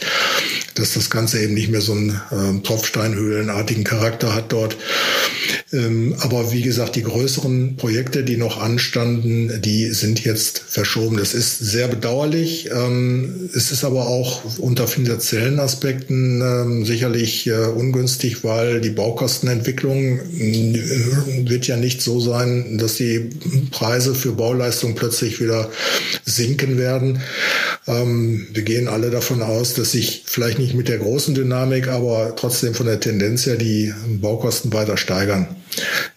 dass 0.78 0.94
das 0.94 1.10
Ganze 1.10 1.40
eben 1.42 1.54
nicht 1.54 1.70
mehr 1.70 1.80
so 1.80 1.92
einen 1.92 2.10
äh, 2.30 2.62
Tropfsteinhöhlenartigen 2.62 3.84
Charakter 3.84 4.34
hat 4.34 4.52
dort. 4.52 4.76
Ähm, 5.72 6.14
aber 6.20 6.52
wie 6.52 6.62
gesagt, 6.62 6.96
die 6.96 7.02
größeren 7.02 7.76
Projekte, 7.76 8.22
die 8.22 8.36
noch 8.36 8.60
anstanden, 8.60 9.60
die 9.62 9.90
sind 9.92 10.24
jetzt 10.24 10.58
verschoben. 10.58 11.16
Das 11.16 11.34
ist 11.34 11.58
sehr 11.58 11.88
bedauerlich. 11.88 12.70
Ähm, 12.72 13.50
es 13.54 13.72
ist 13.72 13.84
aber 13.84 14.06
auch 14.06 14.42
unter 14.58 14.86
finanziellen 14.86 15.58
Aspekten 15.58 16.40
ähm, 16.40 16.84
sicherlich 16.84 17.46
äh, 17.46 17.66
ungünstig, 17.66 18.44
weil 18.44 18.80
die 18.80 18.90
Baukostenentwicklung 18.90 20.20
äh, 20.20 21.48
wird 21.48 21.66
ja 21.66 21.76
nicht 21.76 22.02
so 22.02 22.20
sein, 22.20 22.78
dass 22.78 22.96
die 22.96 23.30
Preise 23.70 24.14
für 24.14 24.32
Bauleistung 24.32 24.94
plötzlich 24.94 25.40
wieder 25.40 25.70
sinken 26.24 26.78
werden. 26.78 27.20
Ähm, 27.86 28.46
wir 28.52 28.62
gehen 28.62 28.88
alle 28.88 29.10
davon 29.10 29.42
aus, 29.42 29.74
dass 29.74 29.92
sich 29.92 30.22
vielleicht 30.26 30.58
nicht 30.58 30.65
mit 30.74 30.88
der 30.88 30.98
großen 30.98 31.34
Dynamik, 31.34 31.88
aber 31.88 32.34
trotzdem 32.36 32.74
von 32.74 32.86
der 32.86 33.00
Tendenz 33.00 33.46
her 33.46 33.56
die 33.56 33.92
Baukosten 34.20 34.72
weiter 34.72 34.96
steigern 34.96 35.48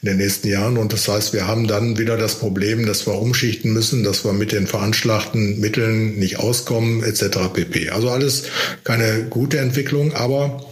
in 0.02 0.10
den 0.10 0.18
nächsten 0.18 0.48
Jahren. 0.48 0.78
Und 0.78 0.94
das 0.94 1.08
heißt, 1.08 1.34
wir 1.34 1.48
haben 1.48 1.68
dann 1.68 1.98
wieder 1.98 2.18
das 2.18 2.36
Problem, 2.36 2.86
dass 2.86 3.06
wir 3.06 3.20
umschichten 3.20 3.74
müssen, 3.74 4.04
dass 4.04 4.24
wir 4.24 4.34
mit 4.34 4.52
den 4.52 4.68
veranschlagten 4.68 5.60
Mitteln 5.60 6.18
nicht 6.18 6.40
auskommen, 6.40 7.04
etc. 7.04 7.54
pp. 7.54 7.90
Also 7.90 8.10
alles 8.10 8.44
keine 8.84 9.26
gute 9.30 9.60
Entwicklung, 9.60 10.14
aber 10.14 10.66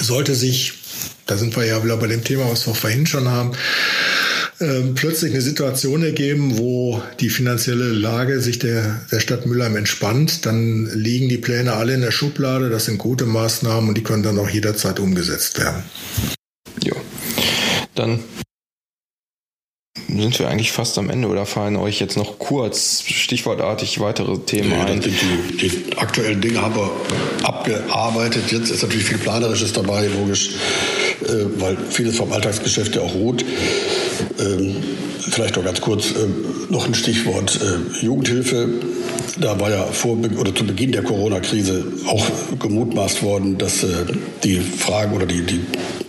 sollte 0.00 0.34
sich, 0.34 0.72
da 1.26 1.36
sind 1.36 1.56
wir 1.56 1.64
ja 1.64 1.82
wieder 1.84 1.96
bei 1.96 2.06
dem 2.06 2.24
Thema, 2.24 2.50
was 2.50 2.66
wir 2.66 2.74
vorhin 2.74 3.06
schon 3.06 3.28
haben, 3.28 3.52
ähm, 4.60 4.94
plötzlich 4.94 5.32
eine 5.32 5.40
Situation 5.40 6.02
ergeben, 6.02 6.58
wo 6.58 7.02
die 7.20 7.28
finanzielle 7.28 7.88
Lage 7.88 8.40
sich 8.40 8.58
der, 8.58 9.00
der 9.10 9.20
Stadt 9.20 9.46
Mülheim 9.46 9.76
entspannt, 9.76 10.46
dann 10.46 10.86
liegen 10.94 11.28
die 11.28 11.38
Pläne 11.38 11.74
alle 11.74 11.94
in 11.94 12.00
der 12.00 12.12
Schublade. 12.12 12.70
Das 12.70 12.84
sind 12.84 12.98
gute 12.98 13.26
Maßnahmen 13.26 13.88
und 13.88 13.96
die 13.96 14.02
können 14.02 14.22
dann 14.22 14.38
auch 14.38 14.48
jederzeit 14.48 15.00
umgesetzt 15.00 15.58
werden. 15.58 15.82
Ja, 16.82 16.94
dann 17.94 18.20
sind 20.08 20.38
wir 20.38 20.48
eigentlich 20.48 20.72
fast 20.72 20.98
am 20.98 21.10
Ende 21.10 21.28
oder 21.28 21.46
fallen 21.46 21.76
euch 21.76 22.00
jetzt 22.00 22.16
noch 22.16 22.38
kurz 22.38 23.02
stichwortartig 23.02 24.00
weitere 24.00 24.38
Themen 24.38 24.70
nee, 24.70 24.76
ein? 24.76 25.00
Die, 25.00 25.10
die, 25.56 25.96
aktuellen 25.96 26.40
Dinge 26.40 26.62
haben 26.62 26.76
wir 26.76 26.90
abgearbeitet. 27.42 28.52
Jetzt 28.52 28.70
ist 28.70 28.82
natürlich 28.82 29.04
viel 29.04 29.18
Planerisches 29.18 29.72
dabei, 29.72 30.06
logisch, 30.06 30.50
weil 31.58 31.76
vieles 31.90 32.16
vom 32.16 32.32
Alltagsgeschäft 32.32 32.96
ja 32.96 33.02
auch 33.02 33.14
ruht. 33.14 33.44
Ähm, 34.38 34.76
vielleicht 35.30 35.56
noch 35.56 35.64
ganz 35.64 35.80
kurz 35.80 36.10
äh, 36.10 36.72
noch 36.72 36.86
ein 36.86 36.94
Stichwort 36.94 37.60
äh, 37.62 38.04
Jugendhilfe. 38.04 38.68
Da 39.40 39.58
war 39.58 39.70
ja 39.70 39.84
vor 39.84 40.16
oder 40.38 40.54
zu 40.54 40.64
Beginn 40.64 40.92
der 40.92 41.02
Corona-Krise 41.02 41.84
auch 42.06 42.24
gemutmaßt 42.58 43.22
worden, 43.22 43.58
dass 43.58 43.82
äh, 43.82 43.86
die 44.44 44.60
Fragen 44.60 45.14
oder 45.14 45.26
die, 45.26 45.42
die 45.42 45.60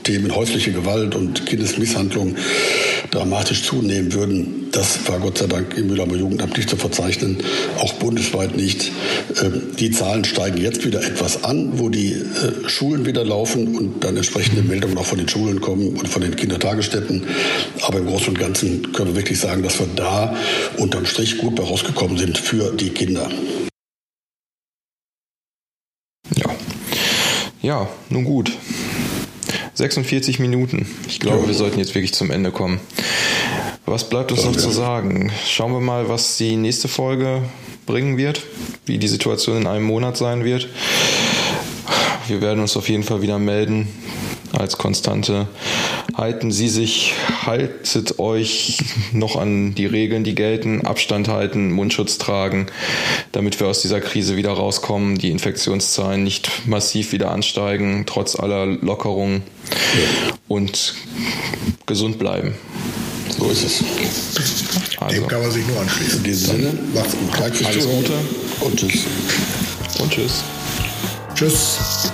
Themen 0.04 0.36
häusliche 0.36 0.72
Gewalt 0.72 1.16
und 1.16 1.46
Kindesmisshandlung 1.46 2.36
dramatisch 3.12 3.64
zunehmen 3.64 4.14
würden. 4.14 4.65
Das 4.76 5.08
war 5.08 5.20
Gott 5.20 5.38
sei 5.38 5.48
Dank 5.48 5.78
im 5.78 5.88
Mühlheimer 5.88 6.16
Jugendamt 6.16 6.58
nicht 6.58 6.70
zu 6.70 6.76
verzeichnen, 6.76 7.38
auch 7.80 7.94
bundesweit 7.94 8.58
nicht. 8.58 8.92
Ähm, 9.42 9.72
die 9.80 9.90
Zahlen 9.90 10.26
steigen 10.26 10.58
jetzt 10.58 10.84
wieder 10.86 11.02
etwas 11.02 11.46
an, 11.46 11.80
wo 11.80 11.88
die 11.88 12.12
äh, 12.12 12.68
Schulen 12.68 13.06
wieder 13.06 13.24
laufen 13.24 13.78
und 13.78 14.04
dann 14.04 14.18
entsprechende 14.18 14.64
Meldungen 14.64 14.98
auch 14.98 15.06
von 15.06 15.18
den 15.18 15.30
Schulen 15.30 15.62
kommen 15.62 15.96
und 15.96 16.10
von 16.10 16.22
den 16.22 16.36
Kindertagesstätten. 16.36 17.24
Aber 17.84 18.00
im 18.00 18.08
Großen 18.08 18.28
und 18.28 18.38
Ganzen 18.38 18.92
können 18.92 19.12
wir 19.12 19.16
wirklich 19.16 19.40
sagen, 19.40 19.64
dass 19.64 19.80
wir 19.80 19.88
da 19.96 20.36
unterm 20.76 21.06
Strich 21.06 21.38
gut 21.38 21.56
bei 21.56 21.64
rausgekommen 21.64 22.18
sind 22.18 22.38
für 22.38 22.74
die 22.74 22.90
Kinder. 22.90 23.30
Ja. 26.36 26.54
Ja, 27.62 27.90
nun 28.10 28.26
gut. 28.26 28.52
46 29.76 30.40
Minuten. 30.40 30.86
Ich 31.08 31.22
glaube, 31.22 31.44
ja. 31.44 31.48
wir 31.48 31.54
sollten 31.54 31.80
jetzt 31.80 31.96
wirklich 31.96 32.14
zum 32.14 32.30
Ende 32.30 32.52
kommen. 32.52 32.82
Was 33.88 34.10
bleibt 34.10 34.32
uns 34.32 34.44
noch 34.44 34.56
zu 34.56 34.72
sagen? 34.72 35.32
Schauen 35.48 35.72
wir 35.72 35.80
mal, 35.80 36.10
was 36.10 36.38
die 36.38 36.56
nächste 36.56 36.88
Folge 36.88 37.44
bringen 37.86 38.18
wird, 38.18 38.42
wie 38.88 38.98
die 38.98 39.08
Situation 39.08 39.58
in 39.58 39.68
einem 39.68 39.86
Monat 39.86 40.18
sein 40.18 40.44
wird. 40.44 40.68
Wir 42.28 42.42
werden 42.42 42.62
uns 42.62 42.76
auf 42.76 42.90
jeden 42.90 43.04
Fall 43.04 43.22
wieder 43.22 43.38
melden 43.38 43.88
als 44.54 44.80
Konstante. 44.80 45.48
Halten 46.16 46.52
Sie 46.52 46.68
sich, 46.68 47.14
haltet 47.46 48.18
euch 48.18 48.80
noch 49.12 49.36
an 49.36 49.76
die 49.76 49.86
Regeln, 49.86 50.24
die 50.24 50.34
gelten, 50.34 50.88
Abstand 50.88 51.28
halten, 51.28 51.72
Mundschutz 51.72 52.18
tragen, 52.18 52.66
damit 53.34 53.60
wir 53.60 53.68
aus 53.68 53.84
dieser 53.84 54.02
Krise 54.02 54.36
wieder 54.36 54.54
rauskommen, 54.54 55.20
die 55.20 55.30
Infektionszahlen 55.30 56.24
nicht 56.24 56.66
massiv 56.66 57.12
wieder 57.12 57.30
ansteigen, 57.30 58.06
trotz 58.08 58.36
aller 58.36 58.66
Lockerungen 58.66 59.44
und 60.48 60.96
gesund 61.86 62.18
bleiben. 62.18 62.56
So 63.38 63.50
ist 63.50 63.64
es. 63.64 63.84
Also, 65.00 65.16
Dem 65.16 65.28
kann 65.28 65.42
man 65.42 65.52
sich 65.52 65.66
nur 65.68 65.80
anschließen. 65.80 66.18
In 66.18 66.24
diesem 66.24 66.56
Sinne, 66.56 66.74
macht's 66.94 67.16
gut. 67.16 67.42
Alles 67.42 67.86
Gute. 67.86 68.14
Und 68.62 68.78
tschüss. 68.78 69.04
Und 70.00 70.12
tschüss. 70.12 70.44
Tschüss. 71.36 72.12